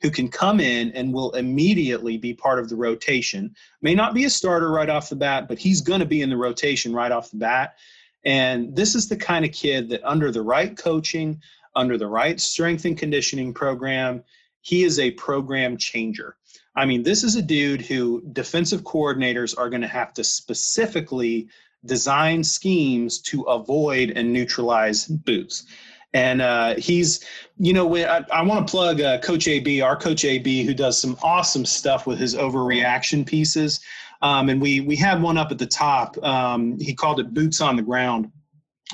who 0.00 0.10
can 0.10 0.28
come 0.28 0.60
in 0.60 0.92
and 0.92 1.12
will 1.12 1.32
immediately 1.32 2.16
be 2.16 2.32
part 2.32 2.58
of 2.58 2.68
the 2.68 2.76
rotation. 2.76 3.54
May 3.82 3.94
not 3.94 4.14
be 4.14 4.24
a 4.24 4.30
starter 4.30 4.70
right 4.70 4.88
off 4.88 5.08
the 5.08 5.16
bat, 5.16 5.48
but 5.48 5.58
he's 5.58 5.80
going 5.80 6.00
to 6.00 6.06
be 6.06 6.22
in 6.22 6.30
the 6.30 6.36
rotation 6.36 6.92
right 6.92 7.10
off 7.10 7.30
the 7.30 7.38
bat. 7.38 7.76
And 8.24 8.74
this 8.76 8.94
is 8.94 9.08
the 9.08 9.16
kind 9.16 9.44
of 9.44 9.52
kid 9.52 9.88
that, 9.90 10.04
under 10.04 10.30
the 10.30 10.42
right 10.42 10.76
coaching, 10.76 11.40
under 11.74 11.98
the 11.98 12.06
right 12.06 12.38
strength 12.40 12.84
and 12.84 12.98
conditioning 12.98 13.54
program, 13.54 14.22
he 14.60 14.84
is 14.84 14.98
a 14.98 15.12
program 15.12 15.76
changer. 15.76 16.36
I 16.74 16.84
mean, 16.84 17.02
this 17.02 17.24
is 17.24 17.34
a 17.36 17.42
dude 17.42 17.80
who 17.80 18.22
defensive 18.32 18.82
coordinators 18.82 19.56
are 19.58 19.70
going 19.70 19.82
to 19.82 19.88
have 19.88 20.12
to 20.14 20.24
specifically 20.24 21.48
design 21.84 22.44
schemes 22.44 23.20
to 23.20 23.42
avoid 23.42 24.10
and 24.10 24.32
neutralize 24.32 25.06
boots. 25.06 25.66
And 26.14 26.40
uh, 26.40 26.74
he's, 26.76 27.24
you 27.58 27.72
know, 27.72 27.86
when 27.86 28.08
I, 28.08 28.24
I 28.32 28.42
want 28.42 28.66
to 28.66 28.70
plug 28.70 29.00
uh, 29.00 29.18
Coach 29.18 29.46
AB, 29.46 29.80
our 29.82 29.96
Coach 29.96 30.24
AB, 30.24 30.64
who 30.64 30.74
does 30.74 31.00
some 31.00 31.18
awesome 31.22 31.66
stuff 31.66 32.06
with 32.06 32.18
his 32.18 32.34
overreaction 32.34 33.26
pieces. 33.26 33.80
Um, 34.20 34.48
and 34.48 34.60
we 34.60 34.80
we 34.80 34.96
had 34.96 35.22
one 35.22 35.38
up 35.38 35.52
at 35.52 35.58
the 35.58 35.66
top. 35.66 36.20
Um, 36.24 36.78
he 36.80 36.94
called 36.94 37.20
it 37.20 37.32
Boots 37.34 37.60
on 37.60 37.76
the 37.76 37.82
Ground 37.82 38.32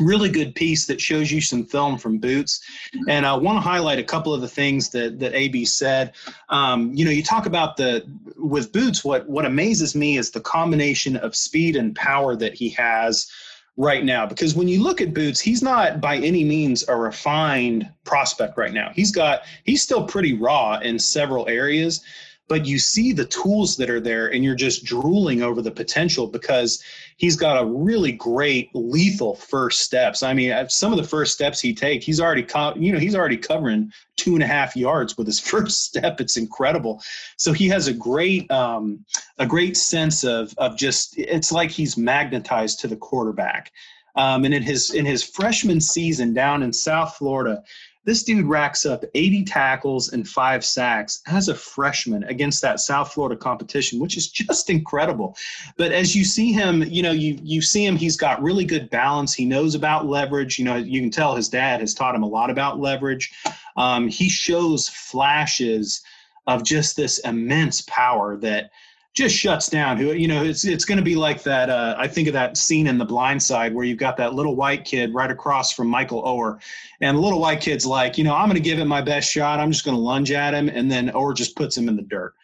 really 0.01 0.29
good 0.29 0.55
piece 0.55 0.87
that 0.87 1.01
shows 1.01 1.31
you 1.31 1.41
some 1.41 1.65
film 1.65 1.99
from 1.99 2.19
Boots. 2.19 2.61
And 3.09 3.25
I 3.25 3.35
want 3.35 3.57
to 3.57 3.61
highlight 3.61 3.99
a 3.99 4.05
couple 4.05 4.35
of 4.35 4.41
the 4.41 4.49
things 4.49 4.91
that 4.91 5.19
that 5.21 5.35
AB 5.35 5.65
said. 5.65 6.13
Um, 6.49 6.93
you 6.95 7.05
know, 7.05 7.11
you 7.11 7.23
talk 7.23 7.47
about 7.47 7.77
the 7.77 8.05
with 8.37 8.73
Boots. 8.73 9.05
What 9.05 9.29
what 9.29 9.45
amazes 9.45 9.95
me 9.95 10.17
is 10.17 10.31
the 10.31 10.41
combination 10.41 11.17
of 11.17 11.37
speed 11.37 11.77
and 11.77 11.95
power 11.95 12.37
that 12.37 12.55
he 12.55 12.71
has 12.71 13.31
right 13.77 14.05
now. 14.05 14.27
Because 14.27 14.55
when 14.55 14.69
you 14.69 14.83
look 14.83 15.01
at 15.01 15.15
Boots, 15.15 15.41
he's 15.41 15.63
not 15.63 16.01
by 16.01 16.17
any 16.17 16.45
means 16.45 16.85
a 16.89 16.97
refined 16.97 17.89
prospect 18.05 18.57
right 18.57 18.73
now. 18.73 18.91
He's 18.95 19.11
got 19.11 19.43
he's 19.65 19.83
still 19.83 20.07
pretty 20.07 20.35
raw 20.35 20.79
in 20.79 20.99
several 20.99 21.49
areas 21.49 22.03
but 22.49 22.67
you 22.67 22.79
see 22.79 23.13
the 23.13 23.25
tools 23.25 23.77
that 23.77 23.89
are 23.89 24.01
there 24.01 24.29
and 24.29 24.45
you're 24.45 24.55
just 24.55 24.85
drooling 24.85 25.43
over 25.43 25.63
the 25.63 25.71
potential 25.71 26.27
because 26.27 26.83
he's 27.17 27.37
got 27.37 27.61
a 27.61 27.67
really 27.67 28.13
great 28.13 28.71
lethal 28.75 29.35
first 29.35 29.81
steps. 29.81 30.23
I 30.23 30.35
mean 30.35 30.55
some 30.69 30.93
of 30.93 30.99
the 30.99 31.09
first 31.09 31.33
steps 31.33 31.61
he 31.61 31.75
takes 31.75 32.05
he's 32.05 32.21
already 32.21 32.43
co- 32.43 32.75
you 32.77 32.93
know 32.93 32.99
he's 32.99 33.17
already 33.17 33.37
covering 33.37 33.91
two 34.17 34.35
and 34.35 34.43
a 34.43 34.47
half 34.47 34.77
yards 34.77 35.17
with 35.17 35.27
his 35.27 35.41
first 35.51 35.85
step. 35.85 36.21
It's 36.21 36.37
incredible. 36.37 37.03
So 37.37 37.53
he 37.53 37.69
has 37.69 37.89
a 37.89 37.95
great 37.95 38.51
um, 38.51 39.05
a 39.39 39.47
great 39.47 39.77
sense 39.77 40.25
of 40.25 40.55
of 40.59 40.77
just 40.77 41.15
it's 41.17 41.53
like 41.53 41.71
he's 41.71 41.97
magnetized 41.97 42.81
to 42.81 42.89
the 42.89 42.97
quarterback. 42.97 43.73
Um, 44.17 44.45
and 44.45 44.55
in 44.55 44.63
his 44.63 44.91
in 44.91 45.05
his 45.05 45.25
freshman 45.25 45.81
season 45.81 46.35
down 46.35 46.63
in 46.63 46.73
south 46.73 47.17
florida 47.17 47.65
this 48.05 48.23
dude 48.23 48.47
racks 48.47 48.85
up 48.85 49.05
80 49.15 49.45
tackles 49.45 50.13
and 50.13 50.29
five 50.29 50.65
sacks 50.65 51.23
as 51.27 51.49
a 51.49 51.55
freshman 51.55 52.25
against 52.25 52.61
that 52.63 52.81
South 52.81 53.13
Florida 53.13 53.37
competition, 53.37 53.99
which 53.99 54.17
is 54.17 54.29
just 54.29 54.71
incredible. 54.71 55.37
But 55.77 55.93
as 55.93 56.15
you 56.15 56.25
see 56.25 56.53
him, 56.53 56.83
you 56.83 57.03
know, 57.03 57.13
you 57.13 57.39
you 57.43 57.63
see 57.63 57.85
him, 57.85 57.97
he's 57.97 58.17
got 58.17 58.43
really 58.43 58.65
good 58.65 58.91
balance. 58.91 59.33
He 59.33 59.45
knows 59.45 59.75
about 59.75 60.07
leverage. 60.07 60.59
You 60.59 60.65
know, 60.65 60.77
you 60.77 61.01
can 61.01 61.11
tell 61.11 61.35
his 61.35 61.49
dad 61.49 61.81
has 61.81 61.95
taught 61.95 62.15
him 62.15 62.23
a 62.23 62.29
lot 62.29 62.51
about 62.51 62.79
leverage. 62.79 63.33
Um, 63.77 64.09
he 64.09 64.29
shows 64.29 64.89
flashes 64.89 66.03
of 66.47 66.63
just 66.63 66.97
this 66.97 67.19
immense 67.21 67.81
power 67.83 68.37
that 68.37 68.71
just 69.15 69.37
shuts 69.37 69.69
down. 69.69 69.97
Who 69.97 70.13
you 70.13 70.27
know, 70.27 70.43
it's 70.45 70.65
it's 70.65 70.85
going 70.85 70.99
to 70.99 71.05
be 71.05 71.15
like 71.15 71.43
that. 71.45 71.71
Uh, 71.71 71.95
I 71.97 72.09
think 72.09 72.27
of 72.27 72.35
that 72.35 72.57
scene 72.57 72.89
in 72.89 72.99
The 72.99 73.05
Blind 73.05 73.43
Side 73.43 73.73
where 73.73 73.85
you've 73.85 73.99
got 73.99 74.17
that 74.17 74.35
little 74.35 74.57
white 74.57 74.85
kid 74.85 75.15
right 75.15 75.31
across 75.31 75.73
from 75.73 75.89
Michael 75.89 76.23
Oher, 76.25 76.61
and 77.01 77.17
the 77.17 77.21
little 77.21 77.41
white 77.41 77.61
kid's 77.61 77.87
like, 77.87 78.19
you 78.19 78.25
know, 78.25 78.35
I'm 78.35 78.49
going 78.49 78.57
to 78.57 78.69
give 78.69 78.81
it 78.81 78.85
my 78.87 79.01
best 79.01 79.31
shot. 79.31 79.61
I'm 79.61 79.71
just 79.71 79.85
going 79.85 79.97
to 79.97 80.01
lunge 80.01 80.33
at 80.33 80.53
him, 80.53 80.69
and 80.69 80.91
then 80.91 81.11
Oher 81.11 81.35
just 81.35 81.57
puts 81.57 81.77
him 81.77 81.89
in 81.89 81.97
the 81.97 82.03
dirt. 82.03 82.35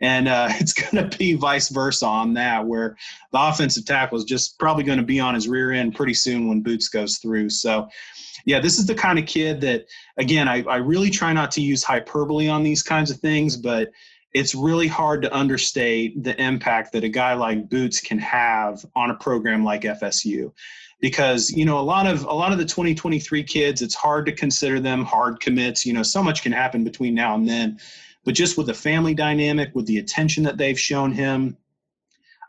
And 0.00 0.28
uh, 0.28 0.48
it's 0.52 0.72
going 0.72 1.10
to 1.10 1.18
be 1.18 1.34
vice 1.34 1.68
versa 1.68 2.06
on 2.06 2.32
that, 2.34 2.64
where 2.64 2.96
the 3.32 3.40
offensive 3.40 3.84
tackle 3.84 4.16
is 4.16 4.24
just 4.24 4.56
probably 4.58 4.84
going 4.84 5.00
to 5.00 5.04
be 5.04 5.18
on 5.18 5.34
his 5.34 5.48
rear 5.48 5.72
end 5.72 5.96
pretty 5.96 6.14
soon 6.14 6.48
when 6.48 6.60
Boots 6.60 6.88
goes 6.88 7.18
through. 7.18 7.50
So, 7.50 7.88
yeah, 8.44 8.60
this 8.60 8.78
is 8.78 8.86
the 8.86 8.94
kind 8.94 9.18
of 9.18 9.26
kid 9.26 9.60
that, 9.62 9.86
again, 10.16 10.48
I, 10.48 10.62
I 10.62 10.76
really 10.76 11.10
try 11.10 11.32
not 11.32 11.50
to 11.52 11.60
use 11.60 11.82
hyperbole 11.82 12.48
on 12.48 12.62
these 12.62 12.84
kinds 12.84 13.10
of 13.10 13.18
things, 13.18 13.56
but 13.56 13.90
it's 14.32 14.54
really 14.54 14.86
hard 14.86 15.22
to 15.22 15.34
understate 15.36 16.22
the 16.22 16.40
impact 16.40 16.92
that 16.92 17.04
a 17.04 17.08
guy 17.08 17.34
like 17.34 17.68
Boots 17.68 18.00
can 18.00 18.18
have 18.18 18.84
on 18.94 19.10
a 19.10 19.14
program 19.14 19.64
like 19.64 19.82
FSU 19.82 20.52
because 21.00 21.50
you 21.50 21.64
know 21.64 21.78
a 21.78 21.82
lot 21.82 22.06
of 22.06 22.24
a 22.24 22.32
lot 22.32 22.52
of 22.52 22.58
the 22.58 22.64
2023 22.64 23.42
kids 23.42 23.82
it's 23.82 23.94
hard 23.94 24.26
to 24.26 24.32
consider 24.32 24.78
them 24.78 25.04
hard 25.04 25.40
commits. 25.40 25.84
You 25.84 25.92
know 25.92 26.02
so 26.02 26.22
much 26.22 26.42
can 26.42 26.52
happen 26.52 26.84
between 26.84 27.14
now 27.14 27.34
and 27.34 27.48
then. 27.48 27.78
But 28.24 28.34
just 28.34 28.58
with 28.58 28.66
the 28.66 28.74
family 28.74 29.14
dynamic 29.14 29.70
with 29.74 29.86
the 29.86 29.98
attention 29.98 30.44
that 30.44 30.58
they've 30.58 30.78
shown 30.78 31.10
him 31.10 31.56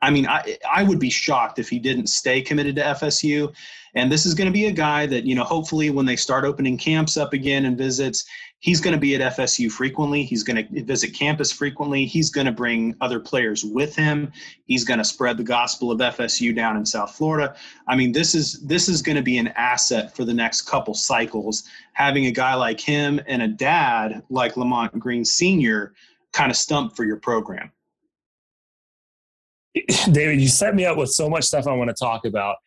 I 0.02 0.10
mean, 0.10 0.28
I 0.28 0.58
I 0.70 0.84
would 0.84 1.00
be 1.00 1.10
shocked 1.10 1.60
if 1.60 1.70
he 1.70 1.80
didn't 1.80 2.08
stay 2.08 2.42
committed 2.42 2.76
to 2.78 2.82
FSU. 2.82 3.54
And 3.94 4.12
this 4.12 4.26
is 4.26 4.34
going 4.34 4.48
to 4.48 4.54
be 4.54 4.68
a 4.68 4.72
guy 4.72 5.06
that, 5.08 5.26
you 5.26 5.36
know, 5.36 5.44
hopefully 5.44 5.90
when 5.90 6.06
they 6.06 6.16
start 6.16 6.46
opening 6.46 6.78
camps 6.78 7.18
up 7.18 7.34
again 7.34 7.66
and 7.66 7.78
visits, 7.78 8.24
he's 8.60 8.80
going 8.80 8.94
to 8.94 9.00
be 9.00 9.16
at 9.16 9.36
FSU 9.36 9.70
frequently. 9.70 10.24
He's 10.24 10.44
going 10.44 10.66
to 10.66 10.84
visit 10.84 11.14
campus 11.14 11.52
frequently. 11.52 12.06
He's 12.06 12.30
going 12.30 12.46
to 12.46 12.54
bring 12.54 12.96
other 13.02 13.20
players 13.20 13.66
with 13.66 13.94
him. 13.94 14.32
He's 14.66 14.86
going 14.86 15.00
to 15.00 15.04
spread 15.04 15.38
the 15.38 15.44
gospel 15.44 15.92
of 15.92 16.00
FSU 16.00 16.56
down 16.56 16.78
in 16.78 16.86
South 16.86 17.16
Florida. 17.16 17.56
I 17.88 17.98
mean, 17.98 18.14
this 18.14 18.34
is 18.34 18.62
this 18.62 18.88
is 18.88 19.02
going 19.02 19.18
to 19.18 19.22
be 19.22 19.38
an 19.38 19.50
asset 19.50 20.16
for 20.16 20.24
the 20.24 20.34
next 20.34 20.62
couple 20.62 20.94
cycles. 20.94 21.64
Having 21.94 22.28
a 22.28 22.32
guy 22.32 22.54
like 22.54 22.80
him 22.80 23.20
and 23.28 23.42
a 23.42 23.48
dad 23.48 24.24
like 24.30 24.56
Lamont 24.56 24.98
Green 24.98 25.26
Sr. 25.26 25.94
kind 26.32 26.50
of 26.50 26.56
stump 26.56 26.96
for 26.96 27.04
your 27.04 27.18
program. 27.18 27.72
David, 30.12 30.42
you 30.42 30.48
set 30.48 30.76
me 30.76 30.86
up 30.86 30.98
with 30.98 31.10
so 31.10 31.30
much 31.30 31.46
stuff 31.46 31.68
I 31.68 31.74
want 31.74 31.90
to 31.90 31.96
talk 31.96 32.26
about, 32.26 32.58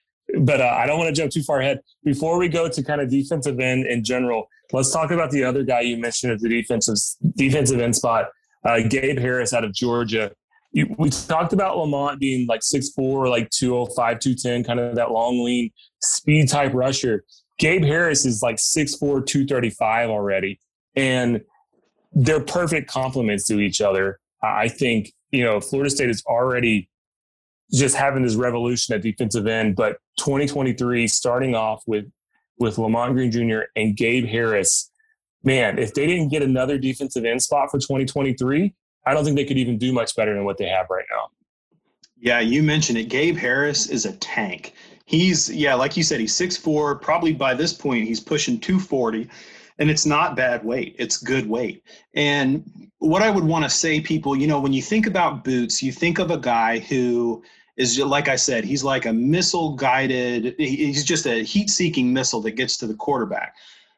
but 0.40 0.60
uh, 0.60 0.76
I 0.78 0.86
don't 0.86 0.98
want 0.98 1.14
to 1.14 1.20
jump 1.20 1.32
too 1.32 1.42
far 1.42 1.60
ahead. 1.60 1.80
Before 2.02 2.38
we 2.38 2.48
go 2.48 2.68
to 2.68 2.82
kind 2.82 3.00
of 3.00 3.10
defensive 3.10 3.60
end 3.60 3.86
in 3.86 4.04
general, 4.04 4.48
Let's 4.72 4.92
talk 4.92 5.10
about 5.10 5.30
the 5.30 5.44
other 5.44 5.62
guy 5.62 5.82
you 5.82 5.96
mentioned 5.96 6.32
at 6.32 6.40
the 6.40 6.48
defensive 6.48 6.96
defensive 7.36 7.80
end 7.80 7.94
spot, 7.94 8.26
uh, 8.64 8.80
Gabe 8.88 9.18
Harris 9.18 9.52
out 9.52 9.64
of 9.64 9.72
Georgia. 9.72 10.32
You, 10.72 10.92
we 10.98 11.10
talked 11.10 11.52
about 11.52 11.78
Lamont 11.78 12.18
being 12.18 12.46
like 12.48 12.60
6'4", 12.60 13.30
like 13.30 13.50
205, 13.50 14.18
210, 14.18 14.64
kind 14.64 14.80
of 14.80 14.96
that 14.96 15.12
long, 15.12 15.44
lean, 15.44 15.70
speed 16.02 16.48
type 16.48 16.72
rusher. 16.74 17.24
Gabe 17.58 17.84
Harris 17.84 18.24
is 18.24 18.42
like 18.42 18.56
6'4", 18.56 18.98
235 18.98 20.10
already. 20.10 20.58
And 20.96 21.42
they're 22.12 22.40
perfect 22.40 22.90
complements 22.90 23.46
to 23.48 23.60
each 23.60 23.80
other. 23.80 24.18
I 24.42 24.68
think, 24.68 25.12
you 25.30 25.44
know, 25.44 25.60
Florida 25.60 25.90
State 25.90 26.10
is 26.10 26.22
already 26.26 26.88
just 27.78 27.96
having 27.96 28.22
this 28.22 28.34
revolution 28.34 28.94
at 28.94 29.02
defensive 29.02 29.46
end, 29.46 29.76
but 29.76 29.98
2023 30.18 31.08
starting 31.08 31.54
off 31.54 31.82
with 31.86 32.06
with 32.58 32.78
Lamont 32.78 33.14
Green 33.14 33.32
Jr. 33.32 33.62
and 33.74 33.96
Gabe 33.96 34.26
Harris, 34.26 34.90
man, 35.42 35.78
if 35.78 35.92
they 35.92 36.06
didn't 36.06 36.28
get 36.28 36.42
another 36.42 36.78
defensive 36.78 37.24
end 37.24 37.42
spot 37.42 37.70
for 37.70 37.78
2023, 37.78 38.72
I 39.06 39.12
don't 39.12 39.24
think 39.24 39.36
they 39.36 39.44
could 39.44 39.58
even 39.58 39.76
do 39.76 39.92
much 39.92 40.14
better 40.14 40.34
than 40.34 40.44
what 40.44 40.56
they 40.56 40.68
have 40.68 40.86
right 40.88 41.04
now. 41.10 41.28
Yeah, 42.16 42.40
you 42.40 42.62
mentioned 42.62 42.96
it. 42.96 43.08
Gabe 43.08 43.36
Harris 43.36 43.88
is 43.88 44.06
a 44.06 44.12
tank. 44.12 44.74
He's 45.04 45.50
yeah, 45.50 45.74
like 45.74 45.96
you 45.96 46.02
said, 46.02 46.20
he's 46.20 46.32
6'4. 46.32 47.00
Probably 47.00 47.32
by 47.32 47.54
this 47.54 47.72
point, 47.72 48.06
he's 48.06 48.20
pushing 48.20 48.58
240. 48.58 49.28
And 49.78 49.90
it's 49.90 50.06
not 50.06 50.36
bad 50.36 50.64
weight. 50.64 50.94
It's 50.98 51.16
good 51.16 51.48
weight. 51.48 51.82
And 52.14 52.90
what 52.98 53.22
I 53.22 53.30
would 53.30 53.44
want 53.44 53.64
to 53.64 53.70
say, 53.70 54.00
people, 54.00 54.36
you 54.36 54.46
know, 54.46 54.60
when 54.60 54.72
you 54.72 54.82
think 54.82 55.06
about 55.06 55.42
boots, 55.42 55.82
you 55.82 55.90
think 55.90 56.18
of 56.18 56.30
a 56.30 56.38
guy 56.38 56.78
who 56.78 57.42
is 57.76 57.98
like 57.98 58.28
I 58.28 58.36
said, 58.36 58.64
he's 58.64 58.84
like 58.84 59.06
a 59.06 59.12
missile 59.12 59.74
guided, 59.74 60.54
he's 60.58 61.04
just 61.04 61.26
a 61.26 61.42
heat 61.42 61.70
seeking 61.70 62.12
missile 62.12 62.40
that 62.42 62.52
gets 62.52 62.76
to 62.78 62.86
the 62.86 62.94
quarterback. 62.94 63.56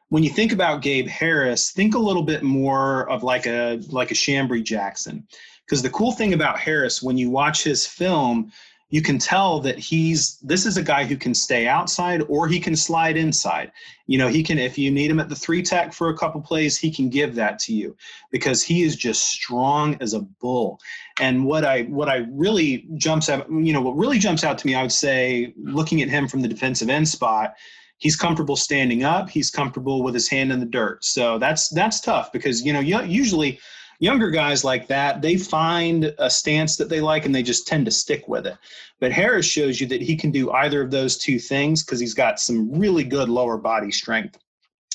When 0.09 0.23
you 0.23 0.29
think 0.29 0.51
about 0.51 0.81
Gabe 0.81 1.07
Harris, 1.07 1.71
think 1.71 1.93
a 1.93 1.99
little 1.99 2.23
bit 2.23 2.41
more 2.41 3.09
of 3.09 3.23
like 3.23 3.45
a 3.45 3.79
like 3.89 4.11
a 4.11 4.15
Chambry 4.15 4.63
Jackson. 4.63 5.27
Because 5.65 5.81
the 5.81 5.89
cool 5.89 6.13
thing 6.13 6.33
about 6.33 6.57
Harris, 6.57 7.03
when 7.03 7.17
you 7.17 7.29
watch 7.29 7.63
his 7.63 7.85
film, 7.85 8.51
you 8.89 9.01
can 9.01 9.17
tell 9.17 9.59
that 9.59 9.77
he's 9.77 10.37
this 10.39 10.65
is 10.65 10.77
a 10.77 10.83
guy 10.83 11.03
who 11.03 11.17
can 11.17 11.33
stay 11.33 11.67
outside 11.67 12.23
or 12.29 12.47
he 12.47 12.59
can 12.59 12.75
slide 12.75 13.17
inside. 13.17 13.71
You 14.05 14.17
know, 14.17 14.29
he 14.29 14.43
can 14.43 14.57
if 14.57 14.77
you 14.77 14.91
need 14.91 15.11
him 15.11 15.19
at 15.19 15.27
the 15.27 15.35
three 15.35 15.61
tech 15.61 15.91
for 15.91 16.09
a 16.09 16.17
couple 16.17 16.39
plays, 16.39 16.77
he 16.77 16.89
can 16.89 17.09
give 17.09 17.35
that 17.35 17.59
to 17.59 17.73
you 17.73 17.97
because 18.31 18.63
he 18.63 18.83
is 18.83 18.95
just 18.95 19.23
strong 19.23 19.97
as 19.99 20.13
a 20.13 20.21
bull. 20.21 20.79
And 21.19 21.45
what 21.45 21.65
I 21.65 21.83
what 21.83 22.07
I 22.07 22.27
really 22.31 22.87
jumps 22.95 23.27
out, 23.29 23.49
you 23.51 23.73
know, 23.73 23.81
what 23.81 23.97
really 23.97 24.19
jumps 24.19 24.45
out 24.45 24.57
to 24.59 24.67
me, 24.67 24.75
I 24.75 24.83
would 24.83 24.91
say, 24.91 25.53
looking 25.57 26.01
at 26.01 26.09
him 26.09 26.27
from 26.27 26.41
the 26.41 26.47
defensive 26.47 26.89
end 26.89 27.09
spot, 27.09 27.55
he's 27.97 28.15
comfortable 28.15 28.55
standing 28.55 29.03
up. 29.03 29.29
He's 29.29 29.51
comfortable 29.51 30.01
with 30.01 30.13
his 30.13 30.29
hand 30.29 30.53
in 30.53 30.61
the 30.61 30.65
dirt. 30.65 31.03
So 31.03 31.37
that's 31.37 31.67
that's 31.69 31.99
tough 31.99 32.31
because 32.31 32.65
you 32.65 32.71
know 32.71 32.79
usually 32.79 33.59
younger 33.99 34.29
guys 34.29 34.63
like 34.63 34.87
that, 34.87 35.21
they 35.21 35.37
find 35.37 36.13
a 36.19 36.29
stance 36.29 36.75
that 36.77 36.89
they 36.89 37.01
like 37.01 37.25
and 37.25 37.33
they 37.33 37.43
just 37.43 37.67
tend 37.67 37.85
to 37.85 37.91
stick 37.91 38.27
with 38.27 38.45
it. 38.45 38.57
But 38.99 39.11
Harris 39.11 39.45
shows 39.45 39.79
you 39.79 39.87
that 39.87 40.01
he 40.01 40.15
can 40.15 40.31
do 40.31 40.51
either 40.51 40.81
of 40.81 40.91
those 40.91 41.17
two 41.17 41.39
things 41.39 41.83
because 41.83 41.99
he's 41.99 42.13
got 42.13 42.39
some 42.39 42.71
really 42.79 43.03
good 43.03 43.29
lower 43.29 43.57
body 43.57 43.91
strength. 43.91 44.37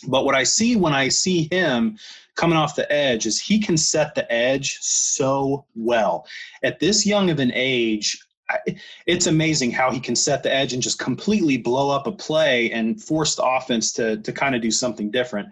But 0.08 0.24
what 0.24 0.34
I 0.34 0.42
see 0.42 0.76
when 0.76 0.92
I 0.92 1.08
see 1.08 1.48
him 1.50 1.96
coming 2.34 2.56
off 2.56 2.76
the 2.76 2.90
edge 2.90 3.26
is 3.26 3.40
he 3.40 3.60
can 3.60 3.76
set 3.76 4.14
the 4.14 4.30
edge 4.32 4.78
so 4.80 5.64
well. 5.74 6.26
At 6.62 6.80
this 6.80 7.06
young 7.06 7.30
of 7.30 7.38
an 7.38 7.52
age, 7.54 8.18
it's 9.06 9.26
amazing 9.26 9.70
how 9.70 9.90
he 9.90 10.00
can 10.00 10.16
set 10.16 10.42
the 10.42 10.52
edge 10.52 10.72
and 10.72 10.82
just 10.82 10.98
completely 10.98 11.56
blow 11.56 11.90
up 11.90 12.06
a 12.06 12.12
play 12.12 12.70
and 12.72 13.02
force 13.02 13.36
the 13.36 13.44
offense 13.44 13.92
to, 13.92 14.16
to 14.18 14.32
kind 14.32 14.54
of 14.54 14.62
do 14.62 14.70
something 14.70 15.10
different. 15.10 15.48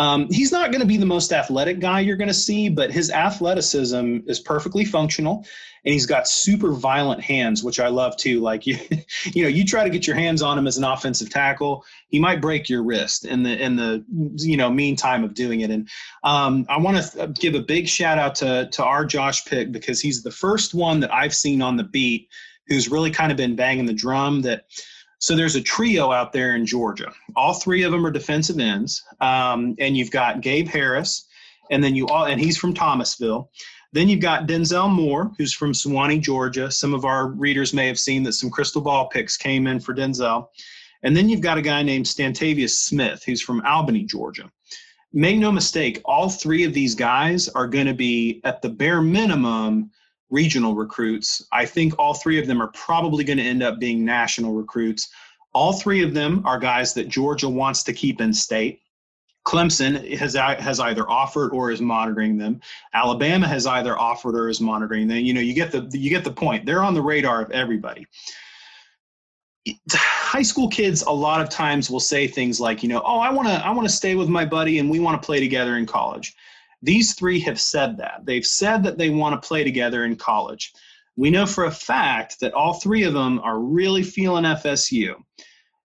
Um, 0.00 0.28
he's 0.30 0.50
not 0.50 0.70
going 0.70 0.80
to 0.80 0.86
be 0.86 0.96
the 0.96 1.04
most 1.04 1.30
athletic 1.30 1.78
guy 1.78 2.00
you're 2.00 2.16
going 2.16 2.28
to 2.28 2.32
see, 2.34 2.70
but 2.70 2.90
his 2.90 3.10
athleticism 3.10 4.20
is 4.26 4.40
perfectly 4.40 4.86
functional, 4.86 5.44
and 5.84 5.92
he's 5.92 6.06
got 6.06 6.26
super 6.26 6.72
violent 6.72 7.20
hands, 7.20 7.62
which 7.62 7.78
I 7.78 7.88
love 7.88 8.16
too. 8.16 8.40
Like 8.40 8.66
you, 8.66 8.78
you 9.24 9.42
know, 9.42 9.50
you 9.50 9.62
try 9.62 9.84
to 9.84 9.90
get 9.90 10.06
your 10.06 10.16
hands 10.16 10.40
on 10.40 10.56
him 10.56 10.66
as 10.66 10.78
an 10.78 10.84
offensive 10.84 11.28
tackle, 11.28 11.84
he 12.08 12.18
might 12.18 12.40
break 12.40 12.70
your 12.70 12.82
wrist 12.82 13.26
in 13.26 13.42
the 13.42 13.62
in 13.62 13.76
the 13.76 14.02
you 14.36 14.56
know 14.56 14.70
meantime 14.70 15.22
of 15.22 15.34
doing 15.34 15.60
it. 15.60 15.70
And 15.70 15.86
um, 16.24 16.64
I 16.70 16.78
want 16.78 16.96
to 16.96 17.26
give 17.38 17.54
a 17.54 17.60
big 17.60 17.86
shout 17.86 18.16
out 18.16 18.34
to 18.36 18.70
to 18.72 18.82
our 18.82 19.04
Josh 19.04 19.44
Pick 19.44 19.70
because 19.70 20.00
he's 20.00 20.22
the 20.22 20.30
first 20.30 20.72
one 20.72 21.00
that 21.00 21.12
I've 21.12 21.34
seen 21.34 21.60
on 21.60 21.76
the 21.76 21.84
beat 21.84 22.30
who's 22.68 22.88
really 22.88 23.10
kind 23.10 23.30
of 23.30 23.36
been 23.36 23.54
banging 23.54 23.84
the 23.84 23.92
drum 23.92 24.40
that 24.42 24.64
so 25.20 25.36
there's 25.36 25.54
a 25.54 25.60
trio 25.60 26.10
out 26.12 26.32
there 26.32 26.56
in 26.56 26.64
Georgia. 26.64 27.12
All 27.36 27.52
three 27.52 27.82
of 27.82 27.92
them 27.92 28.04
are 28.06 28.10
defensive 28.10 28.58
ends, 28.58 29.04
um, 29.20 29.76
and 29.78 29.96
you've 29.96 30.10
got 30.10 30.40
Gabe 30.40 30.66
Harris, 30.66 31.26
and 31.70 31.84
then 31.84 31.94
you 31.94 32.06
all, 32.08 32.24
and 32.24 32.40
he's 32.40 32.56
from 32.56 32.72
Thomasville. 32.72 33.50
Then 33.92 34.08
you've 34.08 34.20
got 34.20 34.46
Denzel 34.46 34.90
Moore, 34.90 35.32
who's 35.36 35.52
from 35.52 35.72
Suwanee, 35.72 36.20
Georgia. 36.20 36.70
Some 36.70 36.94
of 36.94 37.04
our 37.04 37.28
readers 37.28 37.74
may 37.74 37.86
have 37.86 37.98
seen 37.98 38.22
that 38.22 38.32
some 38.32 38.48
crystal 38.48 38.80
ball 38.80 39.08
picks 39.08 39.36
came 39.36 39.66
in 39.66 39.78
for 39.78 39.94
Denzel. 39.94 40.48
And 41.02 41.16
then 41.16 41.28
you've 41.28 41.40
got 41.40 41.58
a 41.58 41.62
guy 41.62 41.82
named 41.82 42.06
Stantavius 42.06 42.70
Smith, 42.70 43.22
who's 43.24 43.42
from 43.42 43.62
Albany, 43.66 44.04
Georgia. 44.04 44.50
Make 45.12 45.38
no 45.38 45.50
mistake, 45.50 46.00
all 46.04 46.28
three 46.30 46.62
of 46.64 46.72
these 46.72 46.94
guys 46.94 47.48
are 47.48 47.66
going 47.66 47.86
to 47.86 47.94
be, 47.94 48.40
at 48.44 48.62
the 48.62 48.68
bare 48.68 49.02
minimum, 49.02 49.90
regional 50.30 50.74
recruits. 50.74 51.44
I 51.52 51.66
think 51.66 51.98
all 51.98 52.14
three 52.14 52.38
of 52.38 52.46
them 52.46 52.62
are 52.62 52.68
probably 52.68 53.24
going 53.24 53.38
to 53.38 53.44
end 53.44 53.62
up 53.62 53.78
being 53.78 54.04
national 54.04 54.54
recruits. 54.54 55.08
All 55.52 55.72
three 55.72 56.02
of 56.02 56.14
them 56.14 56.46
are 56.46 56.58
guys 56.58 56.94
that 56.94 57.08
Georgia 57.08 57.48
wants 57.48 57.82
to 57.84 57.92
keep 57.92 58.20
in 58.20 58.32
state. 58.32 58.80
Clemson 59.46 60.16
has 60.16 60.34
has 60.34 60.80
either 60.80 61.08
offered 61.08 61.50
or 61.50 61.70
is 61.70 61.80
monitoring 61.80 62.36
them. 62.36 62.60
Alabama 62.92 63.48
has 63.48 63.66
either 63.66 63.98
offered 63.98 64.36
or 64.36 64.48
is 64.48 64.60
monitoring 64.60 65.08
them. 65.08 65.18
You 65.18 65.34
know, 65.34 65.40
you 65.40 65.54
get 65.54 65.72
the 65.72 65.88
you 65.98 66.10
get 66.10 66.24
the 66.24 66.32
point. 66.32 66.66
They're 66.66 66.82
on 66.82 66.94
the 66.94 67.02
radar 67.02 67.40
of 67.42 67.50
everybody. 67.50 68.06
High 69.90 70.42
school 70.42 70.68
kids 70.68 71.02
a 71.02 71.10
lot 71.10 71.40
of 71.40 71.48
times 71.48 71.90
will 71.90 72.00
say 72.00 72.26
things 72.26 72.60
like, 72.60 72.82
you 72.82 72.88
know, 72.88 73.02
oh, 73.04 73.18
I 73.18 73.32
want 73.32 73.48
to 73.48 73.54
I 73.54 73.70
want 73.70 73.88
to 73.88 73.94
stay 73.94 74.14
with 74.14 74.28
my 74.28 74.44
buddy 74.44 74.78
and 74.78 74.90
we 74.90 75.00
want 75.00 75.20
to 75.20 75.26
play 75.26 75.40
together 75.40 75.76
in 75.76 75.86
college. 75.86 76.36
These 76.82 77.14
three 77.14 77.40
have 77.40 77.60
said 77.60 77.98
that. 77.98 78.22
They've 78.24 78.46
said 78.46 78.82
that 78.84 78.98
they 78.98 79.10
want 79.10 79.40
to 79.40 79.46
play 79.46 79.64
together 79.64 80.04
in 80.04 80.16
college. 80.16 80.72
We 81.16 81.30
know 81.30 81.46
for 81.46 81.64
a 81.64 81.70
fact 81.70 82.40
that 82.40 82.54
all 82.54 82.74
three 82.74 83.02
of 83.02 83.12
them 83.12 83.40
are 83.40 83.58
really 83.58 84.02
feeling 84.02 84.44
FSU. 84.44 85.16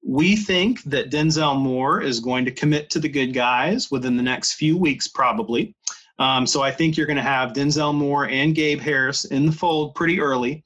We 0.07 0.37
think 0.37 0.82
that 0.85 1.11
Denzel 1.11 1.59
Moore 1.59 2.03
is 2.03 2.20
going 2.20 2.45
to 2.45 2.51
commit 2.51 2.91
to 2.91 2.99
the 2.99 3.09
good 3.09 3.32
guys 3.32 3.91
within 3.91 4.16
the 4.16 4.22
next 4.22 4.55
few 4.55 4.76
weeks, 4.76 5.09
probably. 5.09 5.74
Um, 6.18 6.47
so 6.47 6.62
I 6.62 6.70
think 6.70 6.97
you're 6.97 7.07
going 7.07 7.16
to 7.16 7.22
have 7.22 7.55
Denzel 7.55 7.95
Moore 7.95 8.28
and 8.28 8.55
Gabe 8.55 8.80
Harris 8.80 9.24
in 9.24 9.47
the 9.47 9.53
fold 9.53 9.95
pretty 9.95 10.20
early. 10.20 10.62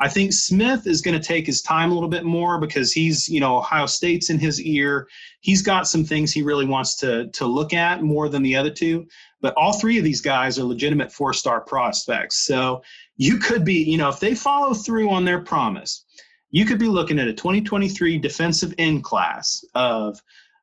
I 0.00 0.08
think 0.08 0.32
Smith 0.32 0.86
is 0.86 1.02
going 1.02 1.20
to 1.20 1.26
take 1.26 1.44
his 1.44 1.60
time 1.60 1.90
a 1.90 1.94
little 1.94 2.08
bit 2.08 2.24
more 2.24 2.60
because 2.60 2.92
he's, 2.92 3.28
you 3.28 3.40
know, 3.40 3.58
Ohio 3.58 3.86
State's 3.86 4.30
in 4.30 4.38
his 4.38 4.60
ear. 4.60 5.08
He's 5.40 5.60
got 5.60 5.88
some 5.88 6.04
things 6.04 6.32
he 6.32 6.42
really 6.42 6.66
wants 6.66 6.94
to 6.96 7.28
to 7.30 7.46
look 7.46 7.74
at 7.74 8.02
more 8.02 8.28
than 8.28 8.42
the 8.42 8.54
other 8.54 8.70
two. 8.70 9.06
But 9.40 9.54
all 9.56 9.72
three 9.72 9.98
of 9.98 10.04
these 10.04 10.20
guys 10.20 10.58
are 10.58 10.64
legitimate 10.64 11.12
four 11.12 11.32
star 11.32 11.60
prospects. 11.60 12.38
So 12.44 12.82
you 13.16 13.38
could 13.38 13.64
be, 13.64 13.84
you 13.84 13.96
know, 13.96 14.08
if 14.08 14.20
they 14.20 14.34
follow 14.34 14.74
through 14.74 15.10
on 15.10 15.24
their 15.24 15.40
promise, 15.40 16.04
you 16.50 16.64
could 16.64 16.78
be 16.78 16.88
looking 16.88 17.18
at 17.18 17.28
a 17.28 17.32
2023 17.32 18.18
defensive 18.18 18.74
end 18.78 19.04
class 19.04 19.64
of 19.74 20.20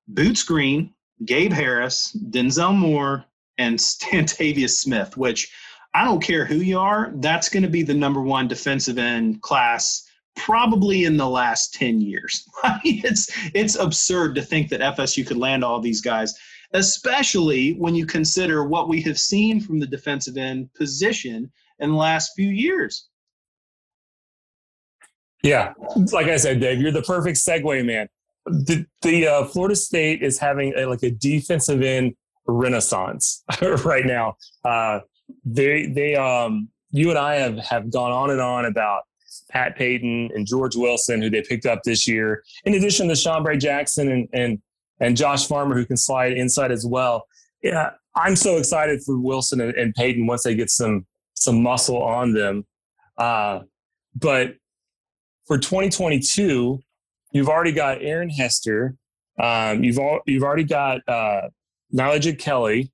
Boots 0.08 0.44
Green, 0.44 0.94
Gabe 1.24 1.54
Harris, 1.54 2.18
Denzel 2.30 2.76
Moore, 2.76 3.26
and 3.58 3.80
Stantavius 3.80 4.78
Smith, 4.78 5.16
which 5.16 5.52
I 5.94 6.04
don't 6.04 6.22
care 6.22 6.46
who 6.46 6.56
you 6.56 6.80
are, 6.80 7.14
that's 7.16 7.48
going 7.48 7.64
to 7.64 7.70
be 7.70 7.84
the 7.84 7.94
number 7.94 8.22
one 8.22 8.48
defensive 8.48 8.98
end 8.98 9.42
class 9.42 10.06
probably 10.36 11.06
in 11.06 11.16
the 11.16 11.28
last 11.28 11.74
10 11.74 12.02
years. 12.02 12.46
I 12.64 12.80
mean, 12.84 13.02
it's 13.06 13.32
it's 13.54 13.76
absurd 13.76 14.36
to 14.36 14.42
think 14.42 14.70
that 14.70 14.82
FSU 14.82 15.26
could 15.26 15.38
land 15.38 15.64
all 15.64 15.80
these 15.80 16.02
guys 16.02 16.38
especially 16.74 17.74
when 17.74 17.96
you 17.96 18.06
consider 18.06 18.64
what 18.64 18.90
we 18.90 19.02
have 19.02 19.20
seen 19.20 19.60
from 19.60 19.80
the 19.80 19.88
defensive 19.88 20.38
end 20.38 20.74
position 20.74 21.52
in 21.80 21.92
the 21.92 21.96
last 21.96 22.32
few 22.36 22.50
years. 22.50 23.08
Yeah, 25.44 25.74
like 26.12 26.26
I 26.28 26.38
said, 26.38 26.60
Dave, 26.60 26.82
you're 26.82 26.92
the 26.92 27.04
perfect 27.04 27.38
segue 27.38 27.86
man. 27.86 28.10
The, 28.48 28.86
the 29.02 29.28
uh, 29.28 29.46
Florida 29.46 29.76
State 29.76 30.24
is 30.24 30.40
having 30.40 30.74
a, 30.76 30.86
like 30.86 31.04
a 31.04 31.12
defensive 31.12 31.82
end 31.82 32.16
renaissance 32.48 33.44
right 33.84 34.06
now. 34.06 34.38
Uh, 34.64 35.00
they 35.44 35.88
they 35.88 36.16
um 36.16 36.70
you 36.92 37.10
and 37.10 37.18
I 37.18 37.36
have 37.36 37.58
have 37.60 37.92
gone 37.92 38.12
on 38.12 38.32
and 38.32 38.42
on 38.42 38.66
about 38.66 39.04
Pat 39.50 39.76
Payton 39.76 40.32
and 40.34 40.46
George 40.46 40.76
Wilson, 40.76 41.22
who 41.22 41.30
they 41.30 41.42
picked 41.42 41.66
up 41.66 41.84
this 41.84 42.08
year, 42.08 42.44
in 42.64 42.74
addition 42.74 43.08
to 43.10 43.16
Sean 43.16 43.44
Bray 43.44 43.58
Jackson 43.58 44.12
and 44.12 44.28
and 44.34 44.62
and 45.00 45.18
Josh 45.18 45.48
Farmer, 45.48 45.76
who 45.76 45.86
can 45.86 45.98
slide 45.98 46.34
inside 46.34 46.72
as 46.72 46.86
well. 46.86 47.26
Yeah, 47.62 47.92
I'm 48.16 48.36
so 48.36 48.58
excited 48.58 49.02
for 49.04 49.20
Wilson 49.20 49.62
and, 49.62 49.74
and 49.76 49.94
Payton 49.94 50.28
once 50.28 50.44
they 50.44 50.56
get 50.56 50.70
some 50.70 51.06
some 51.34 51.62
muscle 51.62 52.02
on 52.02 52.34
them. 52.34 52.66
Uh, 53.18 53.62
but 54.16 54.56
for 55.46 55.58
2022, 55.58 56.80
you've 57.32 57.50
already 57.50 57.72
got 57.72 58.02
Aaron 58.02 58.30
Hester. 58.30 58.96
Um, 59.42 59.84
you've 59.84 60.00
all, 60.00 60.22
you've 60.26 60.44
already 60.44 60.64
got 60.64 61.02
uh, 61.08 61.50
Nyjalik 61.94 62.40
Kelly, 62.40 62.92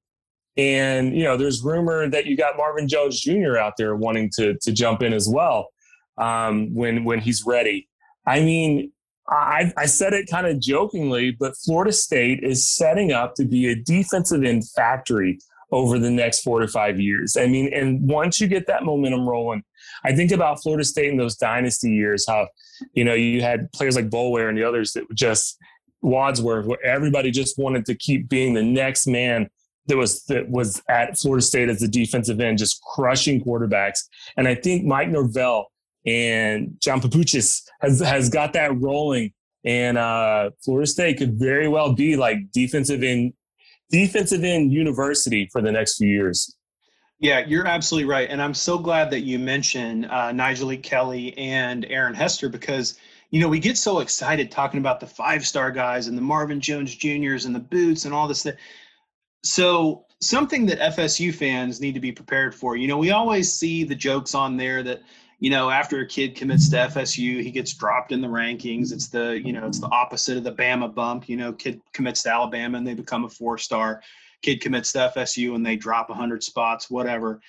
and 0.58 1.16
you 1.16 1.24
know 1.24 1.38
there's 1.38 1.62
rumor 1.64 2.10
that 2.10 2.26
you 2.26 2.36
got 2.36 2.58
Marvin 2.58 2.88
Jones 2.88 3.22
Jr. 3.22 3.58
out 3.58 3.74
there 3.78 3.95
wanting 3.95 4.32
to 4.38 4.58
to 4.62 4.72
jump 4.72 5.04
in 5.04 5.14
as 5.14 5.30
well 5.30 5.70
um, 6.18 6.74
when 6.74 7.04
when 7.04 7.20
he's 7.20 7.45
ready. 7.45 7.88
I 8.26 8.41
mean, 8.41 8.91
I, 9.32 9.72
I 9.78 9.86
said 9.86 10.14
it 10.14 10.30
kind 10.30 10.46
of 10.46 10.60
jokingly, 10.60 11.32
but 11.32 11.56
Florida 11.56 11.94
State 11.94 12.44
is 12.44 12.70
setting 12.70 13.14
up 13.14 13.36
to 13.36 13.46
be 13.46 13.72
a 13.72 13.76
defensive 13.76 14.44
end 14.44 14.70
factory 14.70 15.40
over 15.72 15.98
the 15.98 16.12
next 16.12 16.42
four 16.42 16.60
to 16.60 16.68
five 16.68 17.00
years. 17.00 17.38
I 17.38 17.48
mean, 17.48 17.74
and 17.74 18.08
once 18.10 18.42
you 18.42 18.48
get 18.48 18.68
that 18.68 18.84
momentum 18.84 19.28
rolling, 19.28 19.64
I 20.04 20.14
think 20.14 20.32
about 20.32 20.62
Florida 20.62 20.84
State 20.84 21.10
in 21.10 21.18
those 21.18 21.38
dynasty 21.38 21.92
years, 21.92 22.26
how, 22.28 22.50
you 22.94 23.06
know, 23.06 23.14
you 23.14 23.42
had 23.42 23.72
players 23.72 23.96
like 23.96 24.10
Boulware 24.10 24.50
and 24.50 24.58
the 24.58 24.64
others 24.64 24.92
that 24.94 25.06
just 25.14 25.58
Wadsworth, 26.02 26.66
where 26.66 26.86
everybody 26.86 27.32
just 27.32 27.58
wanted 27.58 27.86
to 27.86 27.96
keep 27.96 28.28
being 28.28 28.54
the 28.54 28.64
next 28.64 29.08
man 29.08 29.50
that 29.88 29.98
was 29.98 30.24
that 30.26 30.50
was 30.50 30.82
at 30.90 31.18
Florida 31.18 31.42
State 31.44 31.70
as 31.70 31.80
the 31.80 31.88
defensive 31.88 32.42
end, 32.42 32.58
just 32.58 32.82
crushing 32.82 33.42
quarterbacks. 33.42 34.00
And 34.36 34.48
I 34.48 34.56
think 34.56 34.84
Mike 34.84 35.10
Norvell 35.10 35.71
and 36.06 36.76
John 36.80 37.02
Papuchis 37.02 37.62
has 37.82 37.99
has 37.99 38.30
got 38.30 38.54
that 38.54 38.80
rolling. 38.80 39.34
And 39.64 39.97
uh, 39.97 40.49
Florida 40.64 40.88
State 40.88 41.18
could 41.18 41.38
very 41.38 41.68
well 41.68 41.93
be 41.93 42.16
like 42.16 42.52
defensive 42.52 43.04
end 43.04 43.34
defensive 43.91 44.43
end 44.43 44.72
university 44.72 45.47
for 45.52 45.62
the 45.62 45.72
next 45.72 45.97
few 45.97 46.08
years. 46.08 46.56
Yeah, 47.20 47.45
you're 47.45 47.68
absolutely 47.68 48.10
right. 48.10 48.28
And 48.30 48.41
I'm 48.41 48.56
so 48.56 48.80
glad 48.80 49.12
that 49.12 49.20
you 49.20 49.38
mentioned 49.38 50.06
uh, 50.06 50.32
Nyjalik 50.32 50.82
Kelly 50.82 51.38
and 51.38 51.86
Aaron 51.86 52.16
Hester 52.16 52.49
because, 52.49 52.97
you 53.30 53.39
know, 53.39 53.47
we 53.47 53.60
get 53.60 53.78
so 53.78 53.99
excited 53.99 54.49
talking 54.49 54.80
about 54.80 54.99
the 54.99 55.06
five 55.06 55.45
star 55.45 55.70
guys 55.70 56.08
and 56.08 56.18
the 56.18 56.22
Marvin 56.22 56.60
Jones 56.60 56.95
Juniors 56.95 57.45
and 57.45 57.54
the 57.54 57.60
boots 57.60 58.06
and 58.06 58.14
all 58.14 58.28
this. 58.28 58.39
Stuff. 58.39 58.56
So, 59.43 60.06
something 60.20 60.66
that 60.68 60.80
FSU 60.95 61.34
fans 61.34 61.80
need 61.80 61.93
to 61.93 61.99
be 61.99 62.12
prepared 62.12 62.56
for. 62.56 62.76
You 62.76 62.88
know, 62.88 62.97
we 62.97 63.12
always 63.12 63.54
see 63.54 63.84
the 63.84 63.95
jokes 63.95 64.34
on 64.34 64.58
there 64.58 64.82
that, 64.84 65.02
you 65.42 65.50
know, 65.50 65.72
after 65.72 66.00
a 66.00 66.08
kid 66.08 66.36
commits 66.36 66.70
to 66.70 66.76
FSU, 66.76 67.42
he 67.42 67.50
gets 67.50 67.74
dropped 67.74 68.12
in 68.12 68.22
the 68.22 68.28
rankings. 68.28 68.94
It's 68.94 69.08
the, 69.08 69.42
you 69.44 69.52
know, 69.52 69.66
it's 69.66 69.80
the 69.80 69.89
opposite 69.89 70.38
of 70.38 70.44
the 70.44 70.54
Bama 70.54 70.94
bump. 70.94 71.28
You 71.28 71.36
know, 71.36 71.52
kid 71.52 71.82
commits 71.94 72.22
to 72.24 72.32
Alabama 72.32 72.78
and 72.78 72.86
they 72.86 72.94
become 72.94 73.26
a 73.26 73.30
four 73.30 73.58
star. 73.58 74.04
Kid 74.44 74.62
commits 74.62 74.92
to 74.92 75.12
FSU 75.16 75.56
and 75.56 75.66
they 75.66 75.76
drop 75.76 76.10
100 76.10 76.44
spots, 76.44 76.92
whatever. 76.92 77.42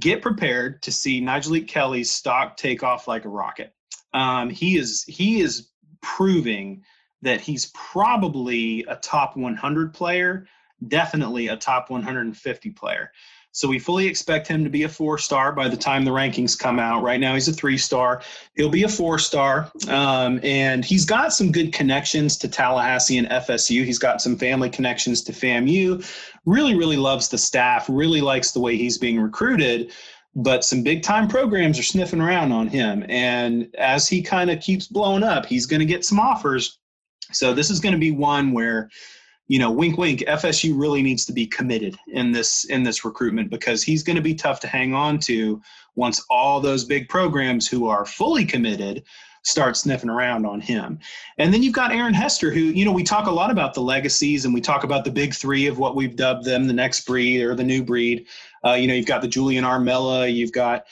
Get 0.00 0.20
prepared 0.20 0.82
to 0.82 0.90
see 0.90 1.22
Nyjalik 1.22 1.68
Kelly's 1.68 2.10
stock 2.10 2.56
take 2.56 2.82
off 2.82 3.06
like 3.06 3.24
a 3.24 3.28
rocket. 3.28 3.72
Um, 4.12 4.50
he 4.50 4.76
is 4.76 5.04
he 5.04 5.40
is 5.40 5.68
proving 6.00 6.82
that 7.22 7.40
he's 7.40 7.66
probably 7.66 8.84
a 8.88 8.96
top 8.96 9.36
100 9.36 9.94
player, 9.94 10.48
definitely 10.88 11.46
a 11.48 11.56
top 11.56 11.88
150 11.88 12.70
player. 12.70 13.12
So 13.52 13.68
we 13.68 13.78
fully 13.78 14.06
expect 14.06 14.48
him 14.48 14.64
to 14.64 14.70
be 14.70 14.84
a 14.84 14.88
four 14.88 15.18
star 15.18 15.52
by 15.52 15.68
the 15.68 15.76
time 15.76 16.04
the 16.04 16.10
rankings 16.10 16.58
come 16.58 16.78
out. 16.78 17.02
Right 17.02 17.20
now, 17.20 17.34
he's 17.34 17.48
a 17.48 17.52
three 17.52 17.76
star. 17.76 18.22
He'll 18.54 18.70
be 18.70 18.84
a 18.84 18.88
four 18.88 19.18
star. 19.18 19.70
Um, 19.88 20.40
and 20.42 20.84
he's 20.84 21.04
got 21.04 21.34
some 21.34 21.52
good 21.52 21.70
connections 21.72 22.38
to 22.38 22.48
Tallahassee 22.48 23.18
and 23.18 23.28
FSU. 23.28 23.84
He's 23.84 23.98
got 23.98 24.22
some 24.22 24.36
family 24.36 24.70
connections 24.70 25.22
to 25.24 25.32
FAMU. 25.32 26.02
Really, 26.46 26.74
really 26.74 26.96
loves 26.96 27.28
the 27.28 27.38
staff, 27.38 27.86
really 27.90 28.22
likes 28.22 28.52
the 28.52 28.60
way 28.60 28.76
he's 28.76 28.96
being 28.96 29.20
recruited. 29.20 29.92
But 30.34 30.64
some 30.64 30.82
big 30.82 31.02
time 31.02 31.28
programs 31.28 31.78
are 31.78 31.82
sniffing 31.82 32.22
around 32.22 32.52
on 32.52 32.68
him. 32.68 33.04
And 33.10 33.68
as 33.76 34.08
he 34.08 34.22
kind 34.22 34.50
of 34.50 34.60
keeps 34.60 34.86
blowing 34.86 35.22
up, 35.22 35.44
he's 35.44 35.66
going 35.66 35.80
to 35.80 35.86
get 35.86 36.06
some 36.06 36.18
offers. 36.18 36.78
So 37.32 37.52
this 37.52 37.68
is 37.68 37.80
going 37.80 37.92
to 37.92 38.00
be 38.00 38.12
one 38.12 38.52
where 38.52 38.88
you 39.48 39.58
know, 39.58 39.70
wink, 39.70 39.98
wink. 39.98 40.20
FSU 40.20 40.78
really 40.78 41.02
needs 41.02 41.24
to 41.26 41.32
be 41.32 41.46
committed 41.46 41.96
in 42.08 42.32
this 42.32 42.64
in 42.64 42.82
this 42.82 43.04
recruitment 43.04 43.50
because 43.50 43.82
he's 43.82 44.02
going 44.02 44.16
to 44.16 44.22
be 44.22 44.34
tough 44.34 44.60
to 44.60 44.68
hang 44.68 44.94
on 44.94 45.18
to 45.20 45.60
once 45.94 46.24
all 46.30 46.60
those 46.60 46.84
big 46.84 47.08
programs 47.08 47.68
who 47.68 47.86
are 47.86 48.06
fully 48.06 48.44
committed 48.44 49.04
start 49.44 49.76
sniffing 49.76 50.08
around 50.08 50.46
on 50.46 50.60
him. 50.60 50.98
And 51.38 51.52
then 51.52 51.62
you've 51.62 51.74
got 51.74 51.92
Aaron 51.92 52.14
Hester, 52.14 52.52
who, 52.52 52.60
you 52.60 52.84
know, 52.84 52.92
we 52.92 53.02
talk 53.02 53.26
a 53.26 53.32
lot 53.32 53.50
about 53.50 53.74
the 53.74 53.82
legacies 53.82 54.44
and 54.44 54.54
we 54.54 54.60
talk 54.60 54.84
about 54.84 55.04
the 55.04 55.10
big 55.10 55.34
three 55.34 55.66
of 55.66 55.78
what 55.78 55.96
we've 55.96 56.14
dubbed 56.14 56.44
them, 56.44 56.66
the 56.66 56.72
next 56.72 57.04
breed 57.06 57.42
or 57.42 57.54
the 57.54 57.64
new 57.64 57.82
breed. 57.82 58.26
Uh, 58.64 58.74
you 58.74 58.86
know, 58.86 58.94
you've 58.94 59.06
got 59.06 59.20
the 59.20 59.28
Julian 59.28 59.64
Armella, 59.64 60.32
you've 60.32 60.52
got 60.52 60.86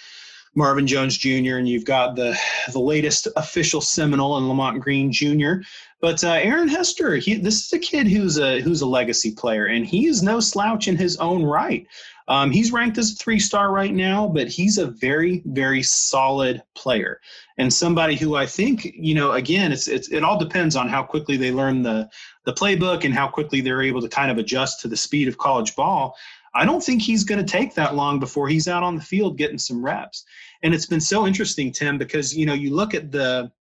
Marvin 0.55 0.87
Jones 0.87 1.17
Jr., 1.17 1.57
and 1.57 1.69
you've 1.69 1.85
got 1.85 2.17
the 2.17 2.37
the 2.73 2.81
latest 2.81 3.29
official 3.37 3.81
Seminole 3.81 4.37
and 4.37 4.49
Lamont 4.49 4.81
Green 4.81 5.13
Jr. 5.13 5.63
But 6.01 6.25
uh, 6.25 6.33
Aaron 6.33 6.69
Hester, 6.69 7.17
he, 7.17 7.35
this 7.35 7.67
is 7.67 7.73
a 7.73 7.79
kid 7.79 8.09
who's 8.09 8.39
a 8.39 8.61
who's 8.61 8.81
a 8.81 8.87
legacy 8.87 9.33
player, 9.35 9.67
and 9.67 9.87
he 9.87 10.07
is 10.07 10.23
no 10.23 10.41
slouch 10.41 10.89
in 10.89 10.97
his 10.97 11.17
own 11.19 11.43
right. 11.43 11.87
Um, 12.29 12.51
he's 12.51 12.73
ranked 12.73 12.97
as 12.97 13.13
a 13.13 13.17
three 13.17 13.41
star 13.41 13.73
right 13.73 13.93
now, 13.93 14.29
but 14.29 14.49
he's 14.49 14.79
a 14.79 14.87
very 14.87 15.43
very 15.45 15.83
solid 15.83 16.63
player 16.75 17.21
and 17.61 17.71
somebody 17.71 18.17
who 18.17 18.37
I 18.37 18.47
think 18.47 18.87
you 18.95 19.15
know 19.15 19.33
again 19.33 19.71
it's, 19.71 19.87
it's 19.87 20.09
it 20.09 20.25
all 20.25 20.39
depends 20.39 20.77
on 20.77 20.89
how 20.89 21.03
quickly 21.03 21.37
they 21.37 21.53
learn 21.53 21.83
the 21.83 22.09
the 22.47 22.55
playbook 22.55 23.05
and 23.05 23.13
how 23.13 23.29
quickly 23.29 23.61
they're 23.61 23.83
able 23.83 24.01
to 24.01 24.09
kind 24.09 24.31
of 24.31 24.39
adjust 24.39 24.81
to 24.81 24.89
the 24.89 24.97
speed 24.97 25.29
of 25.29 25.37
college 25.37 25.77
ball. 25.77 26.17
I 26.55 26.65
don't 26.65 26.83
think 26.83 27.03
he's 27.03 27.23
going 27.23 27.45
to 27.45 27.53
take 27.53 27.75
that 27.75 27.95
long 27.95 28.19
before 28.19 28.49
he's 28.49 28.67
out 28.67 28.83
on 28.83 28.97
the 28.97 29.03
field 29.03 29.37
getting 29.37 29.59
some 29.59 29.85
reps. 29.85 30.25
And 30.63 30.75
it's 30.75 30.87
been 30.87 31.01
so 31.01 31.27
interesting, 31.27 31.71
Tim, 31.71 31.99
because 31.99 32.35
you 32.35 32.47
know 32.47 32.55
you 32.55 32.75
look 32.75 32.95
at 32.95 33.13
the 33.13 33.53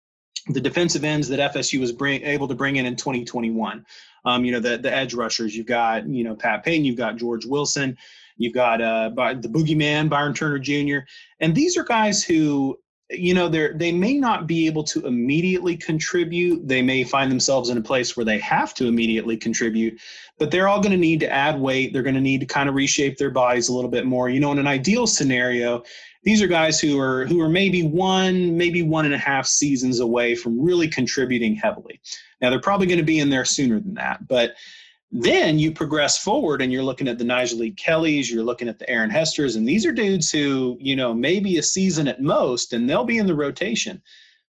the 0.49 0.61
defensive 0.61 1.05
ends 1.05 1.29
that 1.29 1.53
FSU 1.53 1.81
was 1.81 1.93
bring, 1.93 2.23
able 2.23 2.49
to 2.49 2.55
bring 2.55 2.77
in 2.77 2.87
in 2.87 2.97
2021. 2.97 3.85
Um, 4.25 4.45
you 4.45 4.53
know, 4.53 4.61
the, 4.61 4.79
the 4.79 4.93
edge 4.93 5.15
rushers, 5.15 5.57
you've 5.57 5.67
got, 5.67 6.07
you 6.09 6.25
know, 6.25 6.35
Pat 6.35 6.65
Payton, 6.65 6.85
you've 6.85 6.97
got 6.97 7.17
George 7.17 7.47
Wilson, 7.47 7.97
you've 8.37 8.55
got 8.55 8.81
uh, 8.81 9.11
the 9.15 9.49
boogeyman, 9.49 10.09
Byron 10.09 10.35
Turner 10.35 10.59
Jr. 10.59 11.07
And 11.41 11.55
these 11.55 11.77
are 11.77 11.85
guys 11.85 12.25
who, 12.25 12.79
you 13.11 13.33
know, 13.33 13.49
they're, 13.49 13.73
they 13.73 13.91
may 13.91 14.19
not 14.19 14.47
be 14.47 14.67
able 14.67 14.85
to 14.85 15.07
immediately 15.07 15.77
contribute. 15.77 16.67
They 16.67 16.83
may 16.83 17.05
find 17.05 17.31
themselves 17.31 17.71
in 17.71 17.79
a 17.79 17.83
place 17.83 18.17
where 18.17 18.25
they 18.25 18.39
have 18.41 18.75
to 18.75 18.87
immediately 18.87 19.37
contribute, 19.37 19.99
but 20.39 20.51
they're 20.51 20.69
all 20.69 20.81
going 20.81 20.93
to 20.93 20.99
need 20.99 21.21
to 21.21 21.33
add 21.33 21.59
weight. 21.59 21.93
They're 21.93 22.03
going 22.03 22.15
to 22.17 22.21
need 22.21 22.41
to 22.41 22.47
kind 22.47 22.69
of 22.69 22.75
reshape 22.75 23.17
their 23.17 23.31
bodies 23.31 23.69
a 23.69 23.75
little 23.75 23.91
bit 23.91 24.05
more. 24.05 24.29
You 24.29 24.41
know, 24.41 24.53
in 24.53 24.59
an 24.59 24.67
ideal 24.67 25.07
scenario, 25.07 25.85
these 26.29 26.43
are 26.43 26.47
guys 26.47 26.79
who 26.79 27.01
are 27.01 27.25
who 27.25 27.41
are 27.41 27.49
maybe 27.49 27.83
one, 27.83 28.55
maybe 28.55 28.83
one 28.83 29.07
and 29.07 29.15
a 29.15 29.19
half 29.19 29.47
seasons 29.47 29.99
away 29.99 30.35
from 30.35 30.61
really 30.61 30.87
contributing 30.87 31.55
heavily. 31.55 31.99
Now 32.43 32.51
they're 32.51 32.61
probably 32.61 32.87
going 32.87 32.99
to 32.99 33.03
be 33.05 33.21
in 33.21 33.31
there 33.31 33.47
sooner 33.47 33.81
than 33.81 33.95
that, 33.95 34.29
but 34.29 34.53
then 35.11 35.59
you 35.59 35.73
progress 35.73 36.19
forward 36.19 36.61
and 36.61 36.71
you're 36.71 36.83
looking 36.83 37.09
at 37.09 37.17
the 37.17 37.25
Nyjalik 37.25 37.79
Kellys, 37.79 38.31
you're 38.31 38.45
looking 38.45 38.69
at 38.69 38.79
the 38.79 38.91
Aaron 38.91 39.09
Hesters, 39.09 39.57
and 39.57 39.67
these 39.67 39.87
are 39.87 39.93
dudes 39.93 40.31
who, 40.31 40.77
you 40.79 40.97
know, 40.97 41.15
maybe 41.15 41.57
a 41.57 41.63
season 41.63 42.07
at 42.07 42.21
most, 42.21 42.75
and 42.75 42.91
they'll 42.91 43.05
be 43.05 43.17
in 43.17 43.27
the 43.27 43.35
rotation. 43.35 44.03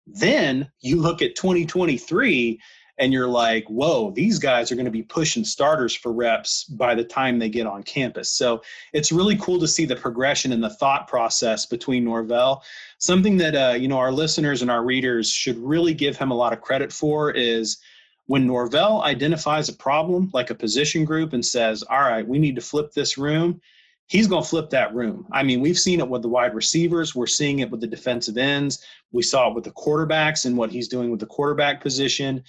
Then 0.07 0.71
you 0.81 0.99
look 0.99 1.21
at 1.21 1.35
2023 1.35 2.59
and 2.99 3.13
you're 3.13 3.27
like, 3.27 3.65
whoa, 3.67 4.11
these 4.11 4.39
guys 4.39 4.71
are 4.71 4.75
going 4.75 4.85
to 4.85 4.91
be 4.91 5.03
pushing 5.03 5.43
starters 5.43 5.95
for 5.95 6.11
reps 6.11 6.63
by 6.63 6.95
the 6.95 7.03
time 7.03 7.37
they 7.37 7.49
get 7.49 7.67
on 7.67 7.83
campus. 7.83 8.31
So 8.31 8.63
it's 8.93 9.11
really 9.11 9.37
cool 9.37 9.59
to 9.59 9.67
see 9.67 9.85
the 9.85 9.95
progression 9.95 10.51
and 10.51 10.63
the 10.63 10.69
thought 10.69 11.07
process 11.07 11.65
between 11.65 12.03
Norvell. 12.03 12.63
Something 12.97 13.37
that 13.37 13.55
uh, 13.55 13.75
you 13.75 13.87
know 13.87 13.99
our 13.99 14.11
listeners 14.11 14.61
and 14.61 14.71
our 14.71 14.83
readers 14.83 15.31
should 15.31 15.57
really 15.57 15.93
give 15.93 16.17
him 16.17 16.31
a 16.31 16.35
lot 16.35 16.53
of 16.53 16.61
credit 16.61 16.91
for 16.91 17.31
is 17.31 17.77
when 18.25 18.47
Norvell 18.47 19.03
identifies 19.03 19.69
a 19.69 19.73
problem 19.73 20.29
like 20.33 20.49
a 20.49 20.55
position 20.55 21.05
group 21.05 21.33
and 21.33 21.45
says, 21.45 21.83
"All 21.83 22.01
right, 22.01 22.27
we 22.27 22.39
need 22.39 22.55
to 22.55 22.61
flip 22.61 22.93
this 22.93 23.17
room." 23.17 23.61
He's 24.09 24.27
going 24.27 24.41
to 24.41 24.49
flip 24.49 24.69
that 24.69 24.95
room. 24.95 25.27
I 25.33 25.43
mean, 25.43 25.59
we've 25.59 25.77
seen 25.77 25.99
it 25.99 26.07
with 26.07 26.21
the 26.21 26.29
wide 26.29 26.55
receivers. 26.55 27.13
We're 27.13 27.27
seeing 27.27 27.59
it 27.59 27.69
with 27.69 27.81
the 27.81 27.87
defensive 27.87 28.37
ends. 28.37 28.81
We 29.11 29.21
saw 29.21 29.49
it 29.49 29.53
with 29.53 29.65
the 29.65 29.71
quarterbacks 29.71 30.45
and 30.45 30.55
what 30.55 30.71
he's 30.71 30.87
doing 30.87 31.11
with 31.11 31.19
the 31.19 31.25
quarterback 31.25 31.81
position 31.81 32.41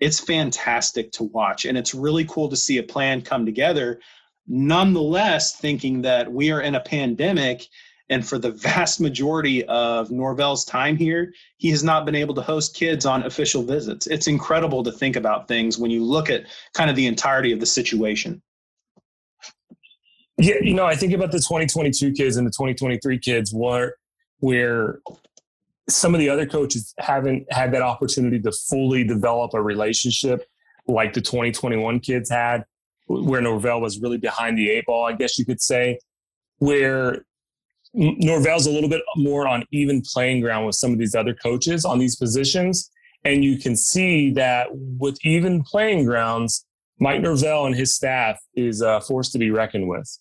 it's 0.00 0.18
fantastic 0.18 1.12
to 1.12 1.24
watch. 1.24 1.66
And 1.66 1.76
it's 1.76 1.94
really 1.94 2.24
cool 2.24 2.48
to 2.48 2.56
see 2.56 2.78
a 2.78 2.82
plan 2.82 3.22
come 3.22 3.44
together 3.44 4.00
nonetheless 4.48 5.56
thinking 5.56 6.02
that 6.02 6.32
we 6.32 6.50
are 6.50 6.60
in 6.60 6.74
a 6.74 6.80
pandemic 6.80 7.66
and 8.08 8.26
for 8.26 8.36
the 8.36 8.50
vast 8.50 9.00
majority 9.00 9.64
of 9.66 10.10
norvell's 10.10 10.64
time 10.64 10.96
here 10.96 11.32
he 11.58 11.70
has 11.70 11.84
not 11.84 12.04
been 12.04 12.16
able 12.16 12.34
to 12.34 12.42
host 12.42 12.74
kids 12.74 13.06
on 13.06 13.22
official 13.22 13.62
visits. 13.62 14.08
It's 14.08 14.26
incredible 14.26 14.82
to 14.82 14.90
think 14.90 15.14
about 15.14 15.46
things 15.46 15.78
when 15.78 15.90
you 15.90 16.02
look 16.02 16.30
at 16.30 16.46
kind 16.74 16.90
of 16.90 16.96
the 16.96 17.06
entirety 17.06 17.52
of 17.52 17.60
the 17.60 17.66
situation. 17.66 18.42
Yeah 20.38 20.54
you 20.62 20.74
know 20.74 20.86
i 20.86 20.96
think 20.96 21.12
about 21.12 21.30
the 21.32 21.38
2022 21.38 22.12
kids 22.12 22.36
and 22.36 22.46
the 22.46 22.50
2023 22.50 23.18
kids 23.18 23.52
where 23.54 23.94
where 24.38 25.00
some 25.90 26.14
of 26.14 26.20
the 26.20 26.28
other 26.28 26.46
coaches 26.46 26.94
haven't 26.98 27.46
had 27.52 27.72
that 27.72 27.82
opportunity 27.82 28.40
to 28.40 28.52
fully 28.52 29.04
develop 29.04 29.54
a 29.54 29.62
relationship 29.62 30.46
like 30.86 31.12
the 31.12 31.20
2021 31.20 32.00
kids 32.00 32.30
had, 32.30 32.64
where 33.06 33.40
Norvell 33.40 33.80
was 33.80 34.00
really 34.00 34.18
behind 34.18 34.56
the 34.56 34.70
eight 34.70 34.86
ball, 34.86 35.06
I 35.06 35.12
guess 35.12 35.38
you 35.38 35.44
could 35.44 35.60
say, 35.60 35.98
where 36.58 37.24
Norvell's 37.92 38.66
a 38.66 38.70
little 38.70 38.88
bit 38.88 39.02
more 39.16 39.48
on 39.48 39.64
even 39.72 40.02
playing 40.02 40.40
ground 40.40 40.66
with 40.66 40.76
some 40.76 40.92
of 40.92 40.98
these 40.98 41.14
other 41.14 41.34
coaches 41.34 41.84
on 41.84 41.98
these 41.98 42.16
positions. 42.16 42.90
And 43.24 43.44
you 43.44 43.58
can 43.58 43.76
see 43.76 44.32
that 44.32 44.68
with 44.72 45.18
even 45.24 45.62
playing 45.62 46.06
grounds, 46.06 46.64
Mike 46.98 47.20
Norvell 47.20 47.66
and 47.66 47.74
his 47.74 47.94
staff 47.94 48.38
is 48.54 48.82
uh, 48.82 48.96
a 48.96 49.00
force 49.00 49.30
to 49.32 49.38
be 49.38 49.50
reckoned 49.50 49.88
with. 49.88 50.18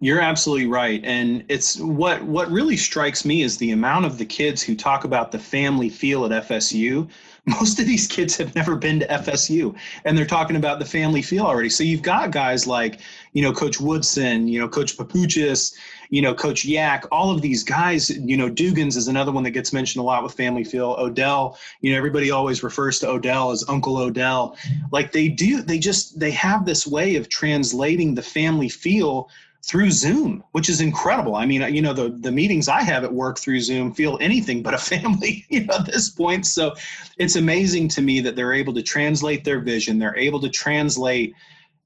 You're 0.00 0.20
absolutely 0.20 0.66
right. 0.66 1.00
And 1.04 1.44
it's 1.48 1.78
what 1.80 2.22
what 2.24 2.50
really 2.50 2.76
strikes 2.76 3.24
me 3.24 3.42
is 3.42 3.56
the 3.56 3.72
amount 3.72 4.06
of 4.06 4.18
the 4.18 4.24
kids 4.24 4.62
who 4.62 4.74
talk 4.74 5.04
about 5.04 5.32
the 5.32 5.38
family 5.38 5.88
feel 5.88 6.24
at 6.24 6.48
FSU 6.48 7.08
most 7.60 7.78
of 7.78 7.86
these 7.86 8.08
kids 8.08 8.36
have 8.36 8.54
never 8.56 8.74
been 8.74 8.98
to 8.98 9.06
FSU 9.06 9.74
and 10.04 10.18
they're 10.18 10.26
talking 10.26 10.56
about 10.56 10.80
the 10.80 10.84
family 10.84 11.22
feel 11.22 11.44
already. 11.44 11.68
So 11.68 11.84
you've 11.84 12.02
got 12.02 12.32
guys 12.32 12.66
like, 12.66 13.00
you 13.34 13.42
know, 13.42 13.52
Coach 13.52 13.80
Woodson, 13.80 14.48
you 14.48 14.58
know, 14.58 14.68
Coach 14.68 14.96
Papuchis, 14.96 15.76
you 16.10 16.22
know, 16.22 16.34
Coach 16.34 16.64
Yak, 16.64 17.04
all 17.12 17.30
of 17.30 17.42
these 17.42 17.62
guys, 17.62 18.10
you 18.10 18.36
know, 18.36 18.50
Dugans 18.50 18.96
is 18.96 19.06
another 19.06 19.30
one 19.30 19.44
that 19.44 19.52
gets 19.52 19.72
mentioned 19.72 20.00
a 20.00 20.04
lot 20.04 20.24
with 20.24 20.34
family 20.34 20.64
feel. 20.64 20.96
Odell, 20.98 21.56
you 21.82 21.92
know, 21.92 21.98
everybody 21.98 22.32
always 22.32 22.64
refers 22.64 22.98
to 23.00 23.08
Odell 23.08 23.52
as 23.52 23.64
Uncle 23.68 23.96
Odell. 23.96 24.56
Like 24.90 25.12
they 25.12 25.28
do, 25.28 25.62
they 25.62 25.78
just, 25.78 26.18
they 26.18 26.32
have 26.32 26.66
this 26.66 26.84
way 26.84 27.14
of 27.14 27.28
translating 27.28 28.14
the 28.16 28.22
family 28.22 28.68
feel 28.68 29.30
through 29.66 29.90
Zoom, 29.90 30.44
which 30.52 30.68
is 30.68 30.80
incredible. 30.80 31.34
I 31.34 31.44
mean, 31.44 31.74
you 31.74 31.82
know, 31.82 31.92
the 31.92 32.10
the 32.20 32.30
meetings 32.30 32.68
I 32.68 32.82
have 32.82 33.02
at 33.02 33.12
work 33.12 33.38
through 33.38 33.60
Zoom 33.60 33.92
feel 33.92 34.16
anything 34.20 34.62
but 34.62 34.74
a 34.74 34.78
family, 34.78 35.44
you 35.50 35.64
know, 35.64 35.74
at 35.74 35.86
this 35.86 36.08
point. 36.08 36.46
So 36.46 36.74
it's 37.18 37.36
amazing 37.36 37.88
to 37.88 38.02
me 38.02 38.20
that 38.20 38.36
they're 38.36 38.52
able 38.52 38.74
to 38.74 38.82
translate 38.82 39.44
their 39.44 39.60
vision. 39.60 39.98
They're 39.98 40.16
able 40.16 40.40
to 40.40 40.48
translate 40.48 41.34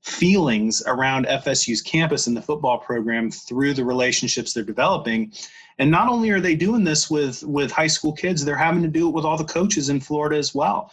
feelings 0.02 0.82
around 0.86 1.26
FSU's 1.26 1.82
campus 1.82 2.26
and 2.26 2.36
the 2.36 2.42
football 2.42 2.78
program 2.78 3.30
through 3.30 3.74
the 3.74 3.84
relationships 3.84 4.52
they're 4.52 4.64
developing. 4.64 5.32
And 5.78 5.90
not 5.90 6.08
only 6.08 6.30
are 6.30 6.40
they 6.40 6.54
doing 6.54 6.84
this 6.84 7.10
with 7.10 7.42
with 7.44 7.70
high 7.70 7.86
school 7.86 8.12
kids, 8.12 8.44
they're 8.44 8.56
having 8.56 8.82
to 8.82 8.88
do 8.88 9.08
it 9.08 9.14
with 9.14 9.24
all 9.24 9.38
the 9.38 9.44
coaches 9.44 9.88
in 9.88 10.00
Florida 10.00 10.36
as 10.36 10.54
well. 10.54 10.92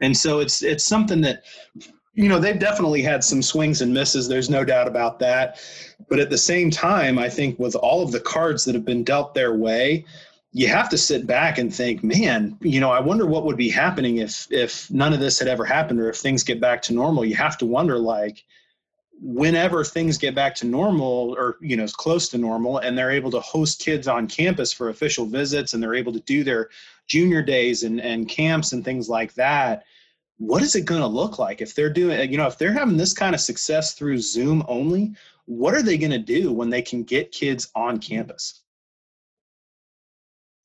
And 0.00 0.16
so 0.16 0.38
it's 0.38 0.62
it's 0.62 0.84
something 0.84 1.20
that 1.22 1.42
you 2.18 2.28
know 2.28 2.40
they've 2.40 2.58
definitely 2.58 3.00
had 3.00 3.22
some 3.22 3.40
swings 3.40 3.80
and 3.80 3.94
misses 3.94 4.26
there's 4.26 4.50
no 4.50 4.64
doubt 4.64 4.88
about 4.88 5.20
that. 5.20 5.60
But 6.08 6.18
at 6.18 6.30
the 6.30 6.38
same 6.38 6.70
time 6.70 7.18
i 7.18 7.28
think 7.28 7.58
with 7.58 7.76
all 7.76 8.02
of 8.02 8.12
the 8.12 8.20
cards 8.20 8.64
that 8.64 8.74
have 8.74 8.84
been 8.84 9.04
dealt 9.04 9.34
their 9.34 9.54
way 9.54 10.04
you 10.52 10.66
have 10.66 10.88
to 10.88 10.98
sit 10.98 11.26
back 11.26 11.58
and 11.58 11.72
think 11.74 12.02
man 12.02 12.56
you 12.60 12.80
know 12.80 12.90
i 12.90 12.98
wonder 12.98 13.26
what 13.26 13.44
would 13.44 13.56
be 13.56 13.68
happening 13.68 14.18
if 14.18 14.50
if 14.50 14.90
none 14.90 15.12
of 15.12 15.20
this 15.20 15.38
had 15.38 15.48
ever 15.48 15.64
happened 15.64 16.00
or 16.00 16.08
if 16.08 16.16
things 16.16 16.42
get 16.42 16.60
back 16.60 16.82
to 16.82 16.94
normal. 16.94 17.24
You 17.24 17.36
have 17.36 17.58
to 17.58 17.66
wonder 17.66 17.98
like 17.98 18.44
whenever 19.20 19.84
things 19.84 20.16
get 20.16 20.34
back 20.34 20.54
to 20.56 20.66
normal 20.66 21.34
or 21.38 21.58
you 21.60 21.76
know 21.76 21.86
close 21.86 22.28
to 22.30 22.38
normal 22.38 22.78
and 22.78 22.96
they're 22.96 23.10
able 23.10 23.30
to 23.32 23.40
host 23.40 23.80
kids 23.80 24.08
on 24.08 24.26
campus 24.26 24.72
for 24.72 24.88
official 24.88 25.26
visits 25.26 25.74
and 25.74 25.82
they're 25.82 25.94
able 25.94 26.12
to 26.12 26.20
do 26.20 26.42
their 26.42 26.70
junior 27.06 27.42
days 27.42 27.82
and, 27.82 28.00
and 28.00 28.28
camps 28.28 28.72
and 28.72 28.84
things 28.84 29.08
like 29.08 29.34
that 29.34 29.84
what 30.38 30.62
is 30.62 30.74
it 30.74 30.84
going 30.84 31.00
to 31.00 31.06
look 31.06 31.38
like? 31.38 31.60
If 31.60 31.74
they're 31.74 31.92
doing 31.92 32.30
you 32.30 32.38
know 32.38 32.46
if 32.46 32.58
they're 32.58 32.72
having 32.72 32.96
this 32.96 33.12
kind 33.12 33.34
of 33.34 33.40
success 33.40 33.94
through 33.94 34.18
zoom 34.18 34.64
only 34.68 35.14
what 35.46 35.74
are 35.74 35.82
they 35.82 35.96
going 35.96 36.10
to 36.10 36.18
do 36.18 36.52
when 36.52 36.68
they 36.68 36.82
can 36.82 37.02
get 37.02 37.32
kids 37.32 37.70
on 37.74 37.98
campus? 37.98 38.62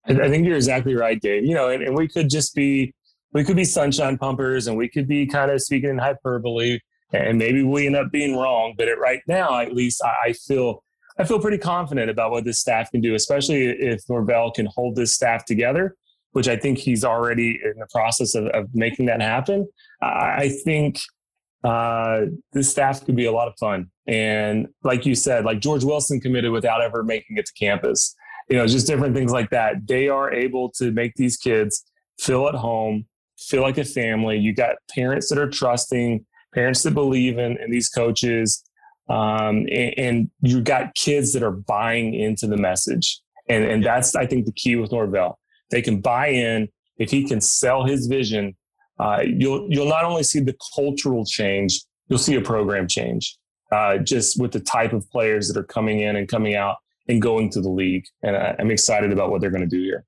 I 0.05 0.27
think 0.27 0.45
you're 0.45 0.57
exactly 0.57 0.95
right 0.95 1.19
dave. 1.21 1.45
You 1.45 1.55
know 1.55 1.69
and, 1.69 1.83
and 1.83 1.95
we 1.95 2.07
could 2.07 2.29
just 2.29 2.55
be 2.55 2.93
we 3.33 3.43
could 3.43 3.55
be 3.55 3.65
sunshine 3.65 4.17
pumpers 4.17 4.67
and 4.67 4.77
we 4.77 4.87
could 4.87 5.07
be 5.07 5.25
kind 5.25 5.51
of 5.51 5.61
speaking 5.61 5.89
in 5.89 5.97
hyperbole 5.97 6.79
and 7.11 7.37
maybe 7.37 7.63
we 7.63 7.85
end 7.85 7.95
up 7.95 8.11
being 8.11 8.35
wrong 8.35 8.73
but 8.77 8.87
at 8.87 8.99
right 8.99 9.21
now 9.27 9.59
at 9.59 9.73
least 9.73 10.01
I, 10.03 10.29
I 10.29 10.33
feel 10.33 10.83
i 11.17 11.23
feel 11.23 11.39
pretty 11.39 11.57
confident 11.57 12.09
about 12.09 12.31
what 12.31 12.43
this 12.43 12.59
staff 12.59 12.91
can 12.91 13.01
do 13.01 13.15
especially 13.15 13.65
if 13.65 14.01
norvell 14.09 14.51
can 14.51 14.65
hold 14.67 14.95
this 14.95 15.13
staff 15.13 15.45
together 15.45 15.95
which 16.33 16.47
I 16.47 16.57
think 16.57 16.77
he's 16.77 17.05
already 17.05 17.59
in 17.63 17.79
the 17.79 17.87
process 17.91 18.35
of, 18.35 18.47
of 18.47 18.67
making 18.73 19.05
that 19.05 19.21
happen. 19.21 19.67
I 20.01 20.49
think 20.63 20.99
uh, 21.63 22.25
this 22.51 22.69
staff 22.69 23.05
could 23.05 23.15
be 23.15 23.25
a 23.25 23.31
lot 23.31 23.47
of 23.47 23.53
fun. 23.59 23.89
And 24.05 24.67
like 24.83 25.05
you 25.05 25.15
said, 25.15 25.45
like 25.45 25.61
George 25.61 25.83
Wilson 25.83 26.19
committed 26.19 26.51
without 26.51 26.81
ever 26.81 27.03
making 27.03 27.37
it 27.37 27.45
to 27.45 27.53
campus. 27.53 28.15
You 28.49 28.57
know, 28.57 28.67
just 28.67 28.87
different 28.87 29.15
things 29.15 29.31
like 29.31 29.49
that. 29.51 29.87
They 29.87 30.09
are 30.09 30.33
able 30.33 30.69
to 30.71 30.91
make 30.91 31.13
these 31.15 31.37
kids 31.37 31.85
feel 32.19 32.47
at 32.47 32.55
home, 32.55 33.05
feel 33.39 33.61
like 33.61 33.77
a 33.77 33.85
family. 33.85 34.37
You 34.37 34.53
got 34.53 34.75
parents 34.93 35.29
that 35.29 35.37
are 35.37 35.49
trusting, 35.49 36.25
parents 36.53 36.83
that 36.83 36.93
believe 36.93 37.37
in, 37.37 37.57
in 37.57 37.71
these 37.71 37.89
coaches. 37.89 38.63
Um, 39.07 39.67
and, 39.71 39.93
and 39.97 40.31
you 40.41 40.61
got 40.61 40.95
kids 40.95 41.31
that 41.33 41.43
are 41.43 41.51
buying 41.51 42.13
into 42.13 42.47
the 42.47 42.57
message. 42.57 43.21
And, 43.47 43.63
and 43.63 43.85
that's, 43.85 44.15
I 44.15 44.25
think, 44.25 44.45
the 44.45 44.53
key 44.53 44.75
with 44.75 44.91
Norvell 44.91 45.39
they 45.73 45.81
can 45.81 45.99
buy 45.99 46.27
in. 46.27 46.69
If 46.97 47.09
he 47.09 47.27
can 47.27 47.41
sell 47.41 47.83
his 47.83 48.05
vision, 48.05 48.55
uh, 48.99 49.23
you'll 49.25 49.67
you'll 49.69 49.89
not 49.89 50.05
only 50.05 50.21
see 50.23 50.39
the 50.39 50.55
cultural 50.75 51.25
change, 51.25 51.81
you'll 52.07 52.19
see 52.19 52.35
a 52.35 52.41
program 52.41 52.87
change. 52.87 53.35
Uh, 53.71 53.97
just 53.97 54.39
with 54.39 54.51
the 54.51 54.59
type 54.59 54.93
of 54.93 55.09
players 55.09 55.47
that 55.47 55.57
are 55.59 55.63
coming 55.63 56.01
in 56.01 56.15
and 56.15 56.27
coming 56.27 56.53
out 56.53 56.75
and 57.07 57.19
going 57.19 57.49
to 57.49 57.59
the 57.59 57.69
league, 57.69 58.05
and 58.21 58.37
I, 58.37 58.55
I'm 58.59 58.69
excited 58.69 59.11
about 59.11 59.31
what 59.31 59.41
they're 59.41 59.49
going 59.49 59.67
to 59.67 59.75
do 59.77 59.81
here. 59.81 60.05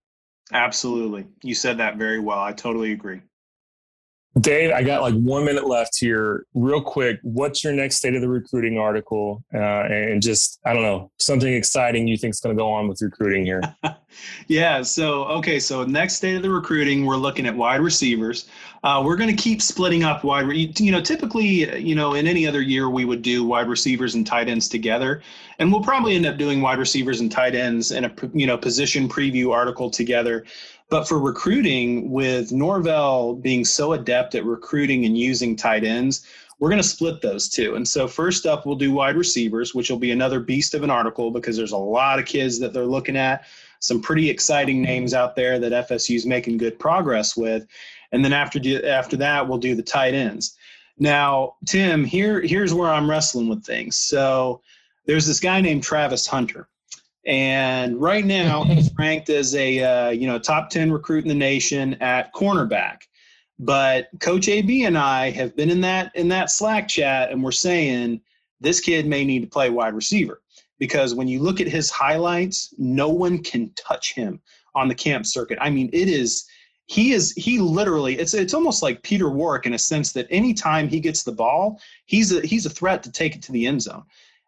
Absolutely, 0.53 1.25
you 1.41 1.55
said 1.55 1.79
that 1.79 1.97
very 1.97 2.19
well. 2.19 2.39
I 2.39 2.53
totally 2.53 2.91
agree. 2.91 3.21
Dave, 4.41 4.71
I 4.71 4.83
got 4.83 5.01
like 5.01 5.13
one 5.13 5.45
minute 5.45 5.65
left 5.65 5.97
here. 5.97 6.45
Real 6.53 6.81
quick, 6.81 7.19
what's 7.23 7.63
your 7.63 7.71
next 7.71 7.95
state 7.95 8.15
of 8.15 8.21
the 8.21 8.27
recruiting 8.27 8.77
article? 8.77 9.41
Uh, 9.53 9.83
and 9.85 10.21
just, 10.21 10.59
I 10.65 10.73
don't 10.73 10.83
know, 10.83 11.09
something 11.19 11.53
exciting 11.53 12.05
you 12.05 12.17
think 12.17 12.33
is 12.33 12.41
going 12.41 12.53
to 12.53 12.59
go 12.59 12.69
on 12.69 12.89
with 12.89 13.01
recruiting 13.01 13.45
here? 13.45 13.61
yeah. 14.47 14.81
So, 14.81 15.23
okay. 15.25 15.57
So, 15.57 15.85
next 15.85 16.15
state 16.15 16.35
of 16.35 16.41
the 16.41 16.49
recruiting, 16.49 17.05
we're 17.05 17.15
looking 17.15 17.45
at 17.45 17.55
wide 17.55 17.79
receivers. 17.79 18.49
Uh, 18.83 19.01
we're 19.03 19.15
going 19.15 19.33
to 19.33 19.41
keep 19.41 19.61
splitting 19.61 20.03
up 20.03 20.25
wide. 20.25 20.45
You 20.51 20.91
know, 20.91 21.01
typically, 21.01 21.79
you 21.79 21.95
know, 21.95 22.13
in 22.15 22.27
any 22.27 22.45
other 22.45 22.61
year, 22.61 22.89
we 22.89 23.05
would 23.05 23.21
do 23.21 23.45
wide 23.45 23.69
receivers 23.69 24.15
and 24.15 24.27
tight 24.27 24.49
ends 24.49 24.67
together, 24.67 25.21
and 25.59 25.71
we'll 25.71 25.81
probably 25.81 26.13
end 26.15 26.25
up 26.25 26.37
doing 26.37 26.61
wide 26.61 26.77
receivers 26.77 27.21
and 27.21 27.31
tight 27.31 27.55
ends 27.55 27.91
in 27.91 28.05
a 28.05 28.13
you 28.33 28.45
know 28.45 28.57
position 28.57 29.07
preview 29.07 29.51
article 29.51 29.89
together. 29.89 30.45
But 30.89 31.07
for 31.07 31.19
recruiting, 31.19 32.11
with 32.11 32.51
Norvell 32.51 33.35
being 33.35 33.65
so 33.65 33.93
adept 33.93 34.35
at 34.35 34.45
recruiting 34.45 35.05
and 35.05 35.17
using 35.17 35.55
tight 35.55 35.83
ends, 35.83 36.25
we're 36.59 36.69
going 36.69 36.81
to 36.81 36.87
split 36.87 37.21
those 37.21 37.49
two. 37.49 37.75
And 37.75 37.87
so, 37.87 38.07
first 38.07 38.45
up, 38.45 38.65
we'll 38.65 38.75
do 38.75 38.91
wide 38.91 39.17
receivers, 39.17 39.73
which 39.73 39.89
will 39.89 39.97
be 39.97 40.11
another 40.11 40.39
beast 40.39 40.73
of 40.73 40.83
an 40.83 40.89
article 40.89 41.31
because 41.31 41.57
there's 41.57 41.71
a 41.71 41.77
lot 41.77 42.19
of 42.19 42.25
kids 42.25 42.59
that 42.59 42.71
they're 42.71 42.85
looking 42.85 43.17
at, 43.17 43.45
some 43.79 44.01
pretty 44.01 44.29
exciting 44.29 44.81
names 44.81 45.13
out 45.13 45.35
there 45.35 45.59
that 45.59 45.89
FSU 45.89 46.15
is 46.15 46.25
making 46.25 46.57
good 46.57 46.79
progress 46.79 47.35
with. 47.35 47.65
And 48.11 48.23
then 48.23 48.31
after 48.31 48.59
after 48.87 49.17
that, 49.17 49.47
we'll 49.47 49.57
do 49.57 49.75
the 49.75 49.83
tight 49.83 50.13
ends. 50.13 50.55
Now, 50.97 51.55
Tim, 51.65 52.05
here 52.05 52.41
here's 52.41 52.73
where 52.73 52.89
I'm 52.89 53.09
wrestling 53.09 53.49
with 53.49 53.65
things. 53.65 53.97
So, 53.97 54.61
there's 55.05 55.25
this 55.25 55.39
guy 55.39 55.61
named 55.61 55.83
Travis 55.83 56.25
Hunter. 56.25 56.69
And 57.25 57.99
right 57.99 58.25
now, 58.25 58.63
he's 58.65 58.91
ranked 58.97 59.29
as 59.29 59.55
a 59.55 59.81
uh, 59.81 60.09
you 60.09 60.27
know 60.27 60.39
top 60.39 60.69
ten 60.69 60.91
recruit 60.91 61.23
in 61.23 61.29
the 61.29 61.35
nation 61.35 61.95
at 62.01 62.33
cornerback. 62.33 63.01
But 63.57 64.09
Coach 64.19 64.49
AB 64.49 64.83
and 64.83 64.97
I 64.97 65.31
have 65.31 65.55
been 65.55 65.69
in 65.69 65.81
that 65.81 66.11
in 66.15 66.27
that 66.29 66.49
Slack 66.49 66.87
chat, 66.87 67.31
and 67.31 67.43
we're 67.43 67.51
saying 67.51 68.21
this 68.59 68.79
kid 68.79 69.05
may 69.05 69.25
need 69.25 69.41
to 69.41 69.47
play 69.47 69.69
wide 69.69 69.93
receiver 69.93 70.41
because 70.79 71.15
when 71.15 71.27
you 71.27 71.39
look 71.39 71.61
at 71.61 71.67
his 71.67 71.89
highlights, 71.89 72.73
no 72.77 73.09
one 73.09 73.41
can 73.43 73.71
touch 73.75 74.13
him 74.13 74.41
on 74.73 74.87
the 74.87 74.95
camp 74.95 75.25
circuit. 75.25 75.57
I 75.61 75.69
mean, 75.69 75.89
it 75.93 76.09
is 76.09 76.45
he 76.87 77.13
is 77.13 77.31
he 77.33 77.59
literally 77.59 78.17
it's 78.19 78.33
it's 78.33 78.53
almost 78.53 78.83
like 78.83 79.01
Peter 79.03 79.29
Warrick 79.29 79.65
in 79.65 79.73
a 79.73 79.79
sense 79.79 80.11
that 80.13 80.27
anytime 80.29 80.87
he 80.87 80.99
gets 80.99 81.23
the 81.23 81.31
ball, 81.31 81.79
he's 82.05 82.31
a 82.31 82.45
he's 82.45 82.65
a 82.65 82.69
threat 82.69 83.01
to 83.03 83.11
take 83.11 83.35
it 83.35 83.41
to 83.43 83.51
the 83.51 83.65
end 83.65 83.81
zone. 83.81 84.03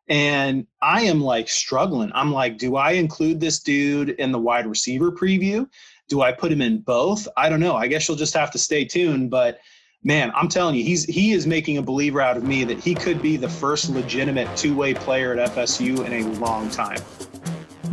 And 0.09 0.65
I 0.81 1.01
am 1.01 1.21
like 1.21 1.49
struggling. 1.49 2.11
I'm 2.13 2.31
like, 2.31 2.57
do 2.57 2.75
I 2.77 2.91
include 2.91 3.39
this 3.39 3.59
dude 3.59 4.11
in 4.11 4.31
the 4.31 4.39
wide 4.39 4.65
receiver 4.65 5.11
preview? 5.11 5.69
Do 6.07 6.21
I 6.21 6.31
put 6.31 6.51
him 6.51 6.61
in 6.61 6.79
both? 6.79 7.27
I 7.35 7.49
don't 7.49 7.59
know. 7.59 7.75
I 7.75 7.87
guess 7.87 8.07
you'll 8.07 8.17
just 8.17 8.33
have 8.33 8.51
to 8.51 8.57
stay 8.57 8.85
tuned. 8.85 9.29
But 9.29 9.59
man, 10.03 10.31
I'm 10.33 10.47
telling 10.47 10.75
you, 10.75 10.83
he's 10.83 11.03
he 11.03 11.33
is 11.33 11.45
making 11.45 11.77
a 11.77 11.81
believer 11.81 12.21
out 12.21 12.37
of 12.37 12.43
me 12.43 12.63
that 12.63 12.79
he 12.79 12.95
could 12.95 13.21
be 13.21 13.35
the 13.35 13.49
first 13.49 13.89
legitimate 13.89 14.55
two-way 14.55 14.93
player 14.93 15.37
at 15.37 15.51
FSU 15.51 16.05
in 16.05 16.13
a 16.13 16.39
long 16.39 16.69
time. 16.69 17.01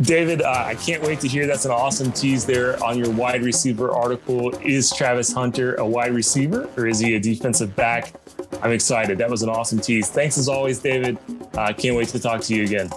David, 0.01 0.41
uh, 0.41 0.63
I 0.65 0.75
can't 0.75 1.01
wait 1.03 1.19
to 1.21 1.27
hear. 1.27 1.47
That's 1.47 1.65
an 1.65 1.71
awesome 1.71 2.11
tease 2.11 2.45
there 2.45 2.81
on 2.83 2.97
your 2.97 3.09
wide 3.11 3.43
receiver 3.43 3.91
article. 3.91 4.55
Is 4.57 4.91
Travis 4.91 5.31
Hunter 5.31 5.75
a 5.75 5.85
wide 5.85 6.13
receiver 6.13 6.69
or 6.75 6.87
is 6.87 6.99
he 6.99 7.15
a 7.15 7.19
defensive 7.19 7.75
back? 7.75 8.13
I'm 8.61 8.71
excited. 8.71 9.17
That 9.17 9.29
was 9.29 9.43
an 9.43 9.49
awesome 9.49 9.79
tease. 9.79 10.09
Thanks 10.09 10.37
as 10.37 10.47
always, 10.47 10.79
David. 10.79 11.17
I 11.55 11.69
uh, 11.69 11.73
can't 11.73 11.95
wait 11.95 12.09
to 12.09 12.19
talk 12.19 12.41
to 12.41 12.55
you 12.55 12.63
again. 12.63 12.89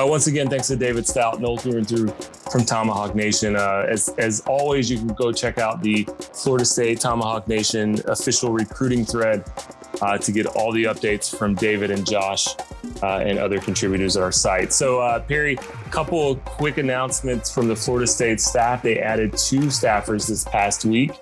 Uh, 0.00 0.06
once 0.06 0.26
again, 0.26 0.48
thanks 0.48 0.68
to 0.68 0.76
David 0.76 1.06
Stout, 1.06 1.40
Nole 1.40 1.58
through 1.58 1.78
and 1.78 1.88
through 1.88 2.08
from 2.50 2.64
Tomahawk 2.64 3.14
Nation. 3.14 3.56
Uh, 3.56 3.86
as, 3.88 4.08
as 4.18 4.40
always, 4.46 4.90
you 4.90 4.96
can 4.96 5.08
go 5.08 5.32
check 5.32 5.58
out 5.58 5.82
the 5.82 6.08
Florida 6.32 6.64
State 6.64 7.00
Tomahawk 7.00 7.46
Nation 7.48 8.00
official 8.06 8.52
recruiting 8.52 9.04
thread 9.04 9.44
uh, 10.02 10.18
to 10.18 10.32
get 10.32 10.46
all 10.46 10.72
the 10.72 10.84
updates 10.84 11.36
from 11.36 11.54
David 11.54 11.90
and 11.90 12.06
Josh 12.06 12.48
uh, 13.02 13.18
and 13.18 13.38
other 13.38 13.60
contributors 13.60 14.16
at 14.16 14.22
our 14.22 14.32
site. 14.32 14.72
So, 14.72 15.00
uh, 15.00 15.20
Perry, 15.20 15.54
a 15.54 15.90
couple 15.90 16.36
quick 16.36 16.78
announcements 16.78 17.52
from 17.52 17.68
the 17.68 17.76
Florida 17.76 18.06
State 18.06 18.40
staff. 18.40 18.82
They 18.82 18.98
added 18.98 19.32
two 19.32 19.60
staffers 19.60 20.28
this 20.28 20.44
past 20.44 20.84
week. 20.84 21.12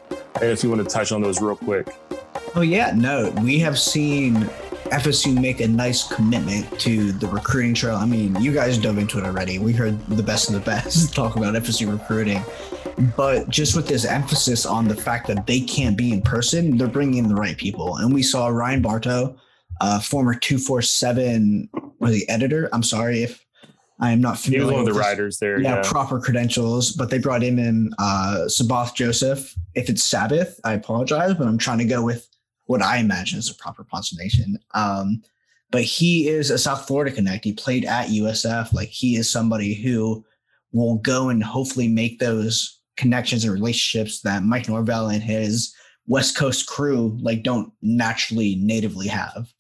And 0.41 0.51
if 0.51 0.62
you 0.62 0.70
want 0.70 0.83
to 0.83 0.89
touch 0.89 1.12
on 1.12 1.22
those 1.22 1.41
real 1.41 1.57
quick. 1.57 1.89
Oh, 2.55 2.61
yeah. 2.61 2.93
No, 2.95 3.31
we 3.43 3.59
have 3.59 3.79
seen 3.79 4.49
FSU 4.91 5.39
make 5.39 5.61
a 5.61 5.68
nice 5.68 6.07
commitment 6.07 6.79
to 6.81 7.12
the 7.12 7.26
recruiting 7.26 7.74
trail. 7.74 7.97
I 7.97 8.07
mean, 8.07 8.41
you 8.41 8.53
guys 8.53 8.79
dove 8.79 8.99
into 8.99 9.18
it 9.18 9.24
already. 9.24 9.59
We 9.59 9.72
heard 9.72 10.05
the 10.07 10.22
best 10.22 10.49
of 10.49 10.55
the 10.55 10.61
best 10.61 11.14
talk 11.14 11.37
about 11.37 11.55
FSU 11.55 11.91
recruiting, 11.93 12.43
but 13.16 13.49
just 13.49 13.76
with 13.76 13.86
this 13.86 14.05
emphasis 14.05 14.66
on 14.66 14.88
the 14.88 14.96
fact 14.96 15.26
that 15.28 15.46
they 15.46 15.61
can't 15.61 15.96
be 15.96 16.12
in 16.12 16.20
person, 16.22 16.76
they're 16.76 16.88
bringing 16.88 17.18
in 17.24 17.28
the 17.28 17.34
right 17.34 17.57
people. 17.57 17.96
And 17.96 18.12
we 18.12 18.22
saw 18.22 18.49
Ryan 18.49 18.82
Bartow, 18.82 19.36
uh, 19.80 20.01
former 20.01 20.34
two 20.34 20.59
four 20.59 20.82
seven, 20.82 21.68
or 22.01 22.11
the 22.11 22.28
editor. 22.28 22.68
I'm 22.72 22.82
sorry 22.82 23.22
if 23.22 23.44
I 24.01 24.11
am 24.12 24.20
not 24.20 24.38
familiar. 24.38 24.61
He 24.61 24.64
was 24.66 24.72
one 24.72 24.80
of 24.80 24.86
the 24.86 24.92
his- 24.92 25.01
writers 25.01 25.38
there. 25.38 25.61
yeah, 25.61 25.76
Yeah. 25.76 25.82
proper 25.90 26.20
credentials, 26.20 26.92
but 26.92 27.11
they 27.11 27.18
brought 27.18 27.42
him 27.42 27.59
in 27.59 27.90
uh 27.99 28.44
Sabath 28.49 28.94
Joseph. 28.94 29.55
If 29.74 29.88
it's 29.88 30.05
Sabbath, 30.05 30.59
I 30.64 30.72
apologize, 30.74 31.34
but 31.34 31.46
I'm 31.46 31.59
trying 31.59 31.78
to 31.78 31.84
go 31.84 32.03
with 32.05 32.26
what 32.66 32.82
I 32.82 32.99
imagine 32.99 33.38
is 33.38 33.51
a 33.51 33.55
proper 33.55 33.82
pronunciation. 33.84 34.59
Um, 34.74 35.22
but 35.70 35.82
he 35.82 36.28
is 36.28 36.51
a 36.51 36.59
South 36.59 36.86
Florida 36.86 37.11
connect. 37.14 37.44
He 37.44 37.53
played 37.53 37.84
at 37.84 38.09
USF. 38.09 38.72
Like 38.72 38.88
he 38.88 39.16
is 39.16 39.30
somebody 39.30 39.74
who 39.74 40.24
will 40.72 40.96
go 40.96 41.28
and 41.30 41.42
hopefully 41.42 41.88
make 41.88 42.18
those 42.18 42.78
connections 42.99 43.44
and 43.44 43.53
relationships 43.55 44.20
that 44.22 44.42
Mike 44.42 44.68
Norvell 44.68 45.09
and 45.09 45.22
his 45.22 45.74
West 46.07 46.36
Coast 46.36 46.66
crew 46.66 47.16
like 47.22 47.42
don't 47.42 47.72
naturally 47.80 48.57
natively 48.57 49.07
have. 49.07 49.51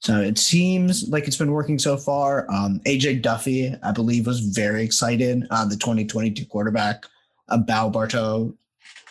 So 0.00 0.20
it 0.20 0.38
seems 0.38 1.08
like 1.08 1.26
it's 1.26 1.36
been 1.36 1.50
working 1.50 1.78
so 1.78 1.96
far. 1.96 2.46
Um, 2.50 2.80
AJ 2.86 3.20
Duffy, 3.20 3.74
I 3.82 3.90
believe, 3.92 4.26
was 4.26 4.40
very 4.40 4.84
excited, 4.84 5.46
uh, 5.50 5.64
the 5.66 5.76
2022 5.76 6.46
quarterback, 6.46 7.04
about 7.48 7.92
Bartow 7.92 8.54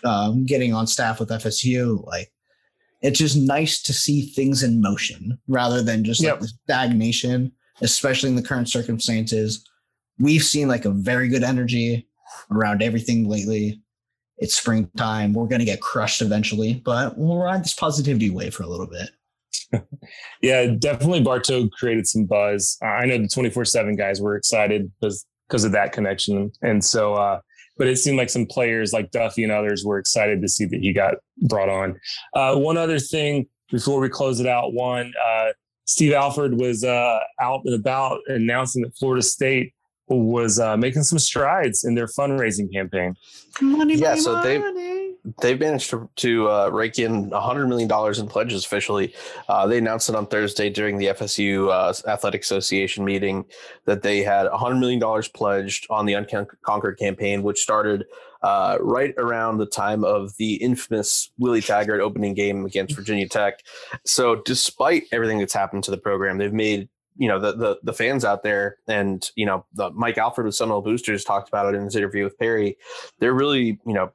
um, 0.03 0.45
getting 0.45 0.73
on 0.73 0.87
staff 0.87 1.19
with 1.19 1.29
FSU. 1.29 2.05
Like, 2.05 2.31
it's 3.01 3.19
just 3.19 3.35
nice 3.37 3.81
to 3.83 3.93
see 3.93 4.21
things 4.21 4.63
in 4.63 4.81
motion 4.81 5.37
rather 5.47 5.81
than 5.83 6.03
just 6.03 6.21
Yep. 6.21 6.33
like 6.33 6.39
the 6.41 6.47
stagnation, 6.63 7.51
especially 7.81 8.29
in 8.29 8.35
the 8.35 8.41
current 8.41 8.69
circumstances. 8.69 9.67
We've 10.19 10.43
seen 10.43 10.67
like 10.67 10.85
a 10.85 10.91
very 10.91 11.27
good 11.27 11.43
energy 11.43 12.07
around 12.51 12.81
everything 12.81 13.27
lately. 13.27 13.81
It's 14.37 14.55
springtime. 14.55 15.33
We're 15.33 15.47
going 15.47 15.59
to 15.59 15.65
get 15.65 15.81
crushed 15.81 16.21
eventually, 16.21 16.75
but 16.85 17.17
we'll 17.17 17.37
ride 17.37 17.63
this 17.63 17.73
positivity 17.73 18.29
wave 18.29 18.53
for 18.53 18.63
a 18.63 18.67
little 18.67 18.87
bit. 18.87 19.09
Yeah, 20.41 20.67
definitely 20.67 21.21
Bartow 21.21 21.67
created 21.67 22.07
some 22.07 22.25
buzz. 22.25 22.77
I 22.81 23.05
know 23.05 23.17
the 23.17 23.27
24 23.27 23.65
7 23.65 23.95
guys 23.95 24.21
were 24.21 24.37
excited 24.37 24.89
because 25.01 25.25
because 25.47 25.63
of 25.63 25.71
that 25.71 25.93
connection. 25.93 26.51
And 26.61 26.83
so, 26.83 27.15
uh, 27.15 27.39
but 27.77 27.87
it 27.87 27.97
seemed 27.97 28.17
like 28.17 28.29
some 28.29 28.45
players 28.45 28.93
like 28.93 29.11
Duffy 29.11 29.43
and 29.43 29.51
others 29.51 29.83
were 29.85 29.97
excited 29.97 30.41
to 30.41 30.47
see 30.47 30.65
that 30.65 30.79
he 30.79 30.93
got 30.93 31.15
brought 31.43 31.69
on. 31.69 31.99
Uh, 32.33 32.55
one 32.55 32.77
other 32.77 32.99
thing 32.99 33.47
before 33.71 33.99
we 33.99 34.09
close 34.09 34.39
it 34.39 34.47
out 34.47 34.73
one, 34.73 35.13
uh, 35.25 35.49
Steve 35.85 36.13
Alford 36.13 36.59
was 36.59 36.83
uh, 36.83 37.19
out 37.39 37.61
and 37.65 37.75
about 37.75 38.19
announcing 38.27 38.81
that 38.81 38.97
Florida 38.97 39.21
State 39.21 39.73
was 40.09 40.59
uh, 40.59 40.77
making 40.77 41.03
some 41.03 41.19
strides 41.19 41.83
in 41.83 41.95
their 41.95 42.07
fundraising 42.07 42.71
campaign. 42.71 43.15
Money, 43.61 43.95
Yeah, 43.95 44.09
money, 44.09 44.21
so 44.21 44.41
they- 44.41 44.57
money. 44.59 45.15
they've 45.41 45.59
managed 45.59 45.89
to, 45.89 46.09
to 46.17 46.49
uh, 46.49 46.69
rake 46.69 46.97
in 46.99 47.29
$100 47.31 47.67
million 47.67 47.91
in 48.19 48.27
pledges 48.27 48.63
officially. 48.65 49.13
Uh, 49.49 49.67
they 49.67 49.77
announced 49.79 50.07
it 50.09 50.15
on 50.15 50.25
Thursday 50.27 50.69
during 50.69 50.97
the 50.97 51.07
FSU 51.07 51.69
uh, 51.69 51.93
Athletic 52.09 52.41
Association 52.43 53.03
meeting 53.03 53.43
that 53.85 54.01
they 54.01 54.23
had 54.23 54.47
$100 54.47 54.79
million 54.79 55.23
pledged 55.33 55.85
on 55.89 56.05
the 56.05 56.13
Unconquered 56.13 56.97
campaign, 56.97 57.43
which 57.43 57.59
started 57.59 58.05
uh, 58.43 58.77
right 58.79 59.13
around 59.17 59.57
the 59.57 59.65
time 59.65 60.03
of 60.05 60.31
the 60.37 60.53
infamous 60.55 61.31
Willie 61.39 61.59
Taggart 61.61 61.99
opening 61.99 62.33
game 62.35 62.65
against 62.65 62.95
Virginia 62.95 63.27
Tech. 63.27 63.59
So, 64.05 64.35
despite 64.45 65.03
everything 65.11 65.39
that's 65.39 65.53
happened 65.55 65.83
to 65.85 65.91
the 65.91 65.97
program, 65.97 66.37
they've 66.37 66.53
made 66.53 66.87
you 67.17 67.27
know 67.27 67.39
the, 67.39 67.53
the 67.53 67.79
the 67.83 67.93
fans 67.93 68.23
out 68.23 68.43
there 68.43 68.77
and 68.87 69.31
you 69.35 69.45
know 69.45 69.65
the 69.73 69.89
mike 69.91 70.17
alford 70.17 70.45
with 70.45 70.55
Seminole 70.55 70.81
boosters 70.81 71.23
talked 71.23 71.47
about 71.49 71.73
it 71.73 71.77
in 71.77 71.83
his 71.83 71.95
interview 71.95 72.23
with 72.23 72.37
perry. 72.37 72.77
They're 73.19 73.33
really 73.33 73.79
you 73.85 73.93
know 73.93 74.11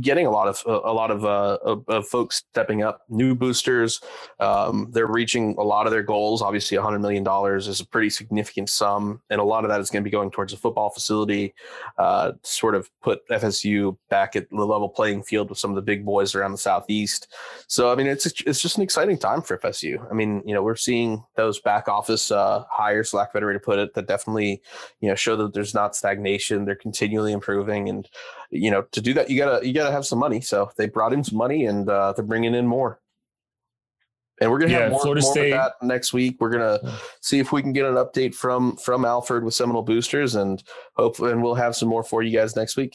getting 0.00 0.26
a 0.26 0.30
lot 0.30 0.48
of 0.48 0.62
a 0.66 0.92
lot 0.92 1.10
of, 1.10 1.24
uh, 1.24 1.58
of, 1.62 1.84
of 1.88 2.06
folks 2.06 2.42
stepping 2.50 2.82
up, 2.82 3.02
new 3.08 3.34
boosters. 3.34 4.00
Um, 4.40 4.88
they're 4.92 5.06
reaching 5.06 5.54
a 5.58 5.62
lot 5.62 5.86
of 5.86 5.92
their 5.92 6.02
goals. 6.02 6.42
Obviously, 6.42 6.76
$100 6.76 7.00
million 7.00 7.26
is 7.56 7.80
a 7.80 7.86
pretty 7.86 8.10
significant 8.10 8.68
sum, 8.68 9.20
and 9.30 9.40
a 9.40 9.44
lot 9.44 9.64
of 9.64 9.70
that 9.70 9.80
is 9.80 9.90
going 9.90 10.02
to 10.02 10.04
be 10.04 10.10
going 10.10 10.30
towards 10.30 10.52
a 10.52 10.56
football 10.56 10.90
facility, 10.90 11.54
uh, 11.98 12.32
sort 12.42 12.74
of 12.74 12.90
put 13.02 13.26
FSU 13.28 13.96
back 14.10 14.36
at 14.36 14.48
the 14.50 14.64
level 14.64 14.88
playing 14.88 15.22
field 15.22 15.48
with 15.48 15.58
some 15.58 15.70
of 15.70 15.76
the 15.76 15.82
big 15.82 16.04
boys 16.04 16.34
around 16.34 16.52
the 16.52 16.58
southeast. 16.58 17.32
So, 17.66 17.90
I 17.90 17.94
mean, 17.94 18.06
it's 18.06 18.26
it's 18.42 18.60
just 18.60 18.76
an 18.76 18.82
exciting 18.82 19.18
time 19.18 19.42
for 19.42 19.56
FSU. 19.58 20.06
I 20.10 20.14
mean, 20.14 20.42
you 20.44 20.54
know, 20.54 20.62
we're 20.62 20.76
seeing 20.76 21.24
those 21.36 21.60
back 21.60 21.88
office 21.88 22.30
uh, 22.30 22.64
hires, 22.70 23.14
lack 23.14 23.32
better 23.32 23.46
way 23.46 23.52
to 23.52 23.60
put 23.60 23.78
it, 23.78 23.94
that 23.94 24.06
definitely 24.06 24.62
you 25.00 25.08
know 25.08 25.14
show 25.14 25.36
that 25.36 25.54
there's 25.54 25.74
not 25.74 25.96
stagnation. 25.96 26.64
They're 26.64 26.74
continually 26.74 27.32
improving, 27.32 27.88
and 27.88 28.08
you 28.50 28.70
know, 28.70 28.82
to 28.92 29.00
do 29.00 29.12
that, 29.14 29.30
you 29.30 29.36
gotta 29.38 29.66
you 29.66 29.72
gotta 29.72 29.92
have 29.92 30.06
some 30.06 30.18
money. 30.18 30.40
So 30.40 30.70
they 30.78 30.88
brought 30.88 31.12
in 31.12 31.24
some 31.24 31.38
money, 31.38 31.66
and 31.66 31.88
uh, 31.88 32.12
they're 32.12 32.24
bringing 32.24 32.54
in 32.54 32.66
more. 32.66 33.00
And 34.40 34.50
we're 34.50 34.58
gonna 34.58 34.72
Yeah, 34.72 34.78
have 34.80 34.90
more, 34.92 35.00
Florida 35.00 35.22
more 35.22 35.32
State- 35.32 35.52
with 35.52 35.60
that 35.60 35.72
next 35.82 36.12
week. 36.12 36.36
We're 36.40 36.50
gonna 36.50 36.78
see 37.22 37.38
if 37.38 37.52
we 37.52 37.62
can 37.62 37.72
get 37.72 37.86
an 37.86 37.94
update 37.94 38.34
from 38.34 38.76
from 38.76 39.04
Alford 39.04 39.44
with 39.44 39.54
Seminole 39.54 39.82
Boosters, 39.82 40.34
and 40.34 40.62
hope 40.96 41.18
and 41.20 41.42
we'll 41.42 41.54
have 41.54 41.74
some 41.74 41.88
more 41.88 42.02
for 42.02 42.22
you 42.22 42.36
guys 42.36 42.54
next 42.56 42.76
week. 42.76 42.94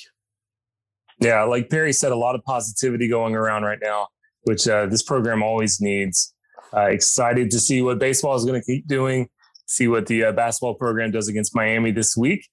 Yeah, 1.20 1.44
like 1.44 1.70
Perry 1.70 1.94
said, 1.94 2.12
a 2.12 2.16
lot 2.16 2.36
of 2.36 2.44
positivity 2.44 3.08
going 3.08 3.36
around 3.36 3.64
right 3.64 3.78
now, 3.82 4.08
which 4.44 4.68
uh, 4.68 4.86
this 4.88 5.04
program 5.04 5.44
always 5.44 5.80
needs. 5.80 6.34
Uh, 6.74 6.86
excited 6.88 7.52
to 7.52 7.60
see 7.60 7.82
what 7.82 8.00
baseball 8.00 8.34
is 8.36 8.46
going 8.46 8.60
to 8.60 8.66
keep 8.66 8.88
doing, 8.88 9.28
see 9.66 9.88
what 9.88 10.06
the 10.08 10.24
uh, 10.24 10.32
basketball 10.32 10.74
program 10.74 11.12
does 11.12 11.28
against 11.28 11.54
Miami 11.56 11.92
this 11.92 12.16
week, 12.16 12.48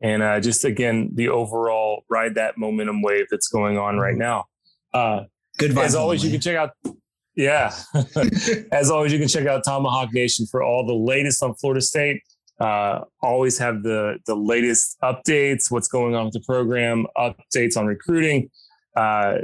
and 0.00 0.22
uh, 0.22 0.40
just 0.40 0.64
again 0.64 1.10
the 1.14 1.28
overall 1.28 2.04
ride 2.08 2.34
that 2.34 2.58
momentum 2.58 3.02
wave 3.02 3.26
that's 3.30 3.48
going 3.48 3.78
on 3.78 3.98
right 3.98 4.16
now. 4.16 4.44
Uh, 4.92 5.24
Good 5.58 5.72
vibes. 5.72 5.84
as 5.84 5.94
always, 5.94 6.24
you 6.24 6.30
can 6.30 6.40
check 6.40 6.56
out. 6.56 6.70
Yeah, 7.36 7.74
as 8.72 8.90
always, 8.90 9.12
you 9.12 9.18
can 9.18 9.28
check 9.28 9.46
out 9.46 9.64
Tomahawk 9.64 10.12
Nation 10.12 10.46
for 10.46 10.62
all 10.62 10.86
the 10.86 10.94
latest 10.94 11.42
on 11.42 11.54
Florida 11.54 11.80
State. 11.80 12.22
Uh, 12.60 13.00
always 13.22 13.58
have 13.58 13.82
the 13.82 14.18
the 14.26 14.34
latest 14.34 14.96
updates, 15.02 15.70
what's 15.70 15.88
going 15.88 16.14
on 16.14 16.26
with 16.26 16.34
the 16.34 16.42
program, 16.46 17.06
updates 17.16 17.76
on 17.76 17.86
recruiting, 17.86 18.50
uh, 18.96 19.38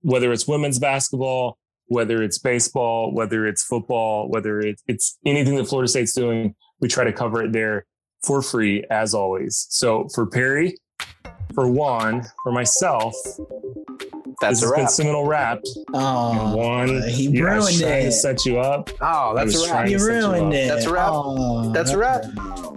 whether 0.00 0.32
it's 0.32 0.48
women's 0.48 0.78
basketball, 0.78 1.58
whether 1.86 2.22
it's 2.22 2.38
baseball, 2.38 3.12
whether 3.12 3.46
it's 3.46 3.62
football, 3.62 4.28
whether 4.28 4.60
it's, 4.60 4.82
it's 4.88 5.18
anything 5.24 5.56
that 5.56 5.66
Florida 5.66 5.88
State's 5.88 6.12
doing. 6.12 6.54
We 6.80 6.88
try 6.88 7.04
to 7.04 7.12
cover 7.12 7.44
it 7.44 7.52
there 7.52 7.86
for 8.24 8.42
free 8.42 8.84
as 8.90 9.14
always. 9.14 9.66
So 9.70 10.08
for 10.14 10.26
Perry, 10.26 10.76
for 11.54 11.70
Juan, 11.70 12.24
for 12.42 12.52
myself, 12.52 13.14
That's 14.40 14.60
this 14.60 14.62
a 14.62 14.66
has 14.66 14.70
been 14.74 14.80
wrap. 14.80 14.90
Seminole 14.90 15.26
Wrapped. 15.26 15.68
Oh, 15.94 16.30
And 16.30 16.54
one, 16.54 17.02
he 17.08 17.28
yeah, 17.28 17.44
I 17.44 17.56
was 17.56 17.66
ruined 17.66 17.80
trying 17.80 18.04
to 18.04 18.12
set 18.12 18.44
you 18.46 18.58
up. 18.58 18.90
Oh, 19.00 19.34
that's 19.34 19.54
a 19.56 19.60
wrap. 19.66 19.70
trying 19.70 19.90
You 19.90 19.98
to 19.98 20.04
set 20.04 20.14
you 20.14 20.20
ruined 20.28 20.54
it. 20.54 20.68
That's 20.68 20.86
a 20.86 20.92
wrap. 20.92 21.08
Oh, 21.12 21.72
That's 21.72 21.90
a 21.90 21.98
wrap. 21.98 22.24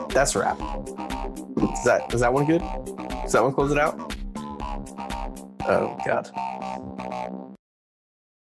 That's 0.09 0.35
a 0.35 0.39
wrap. 0.39 0.59
Is 0.59 1.83
that 1.85 2.13
is 2.13 2.19
that 2.21 2.31
one 2.33 2.45
good? 2.45 2.61
Does 3.23 3.31
that 3.33 3.43
one 3.43 3.53
close 3.53 3.71
it 3.71 3.77
out? 3.79 4.13
Oh 5.67 5.97
God. 6.05 6.29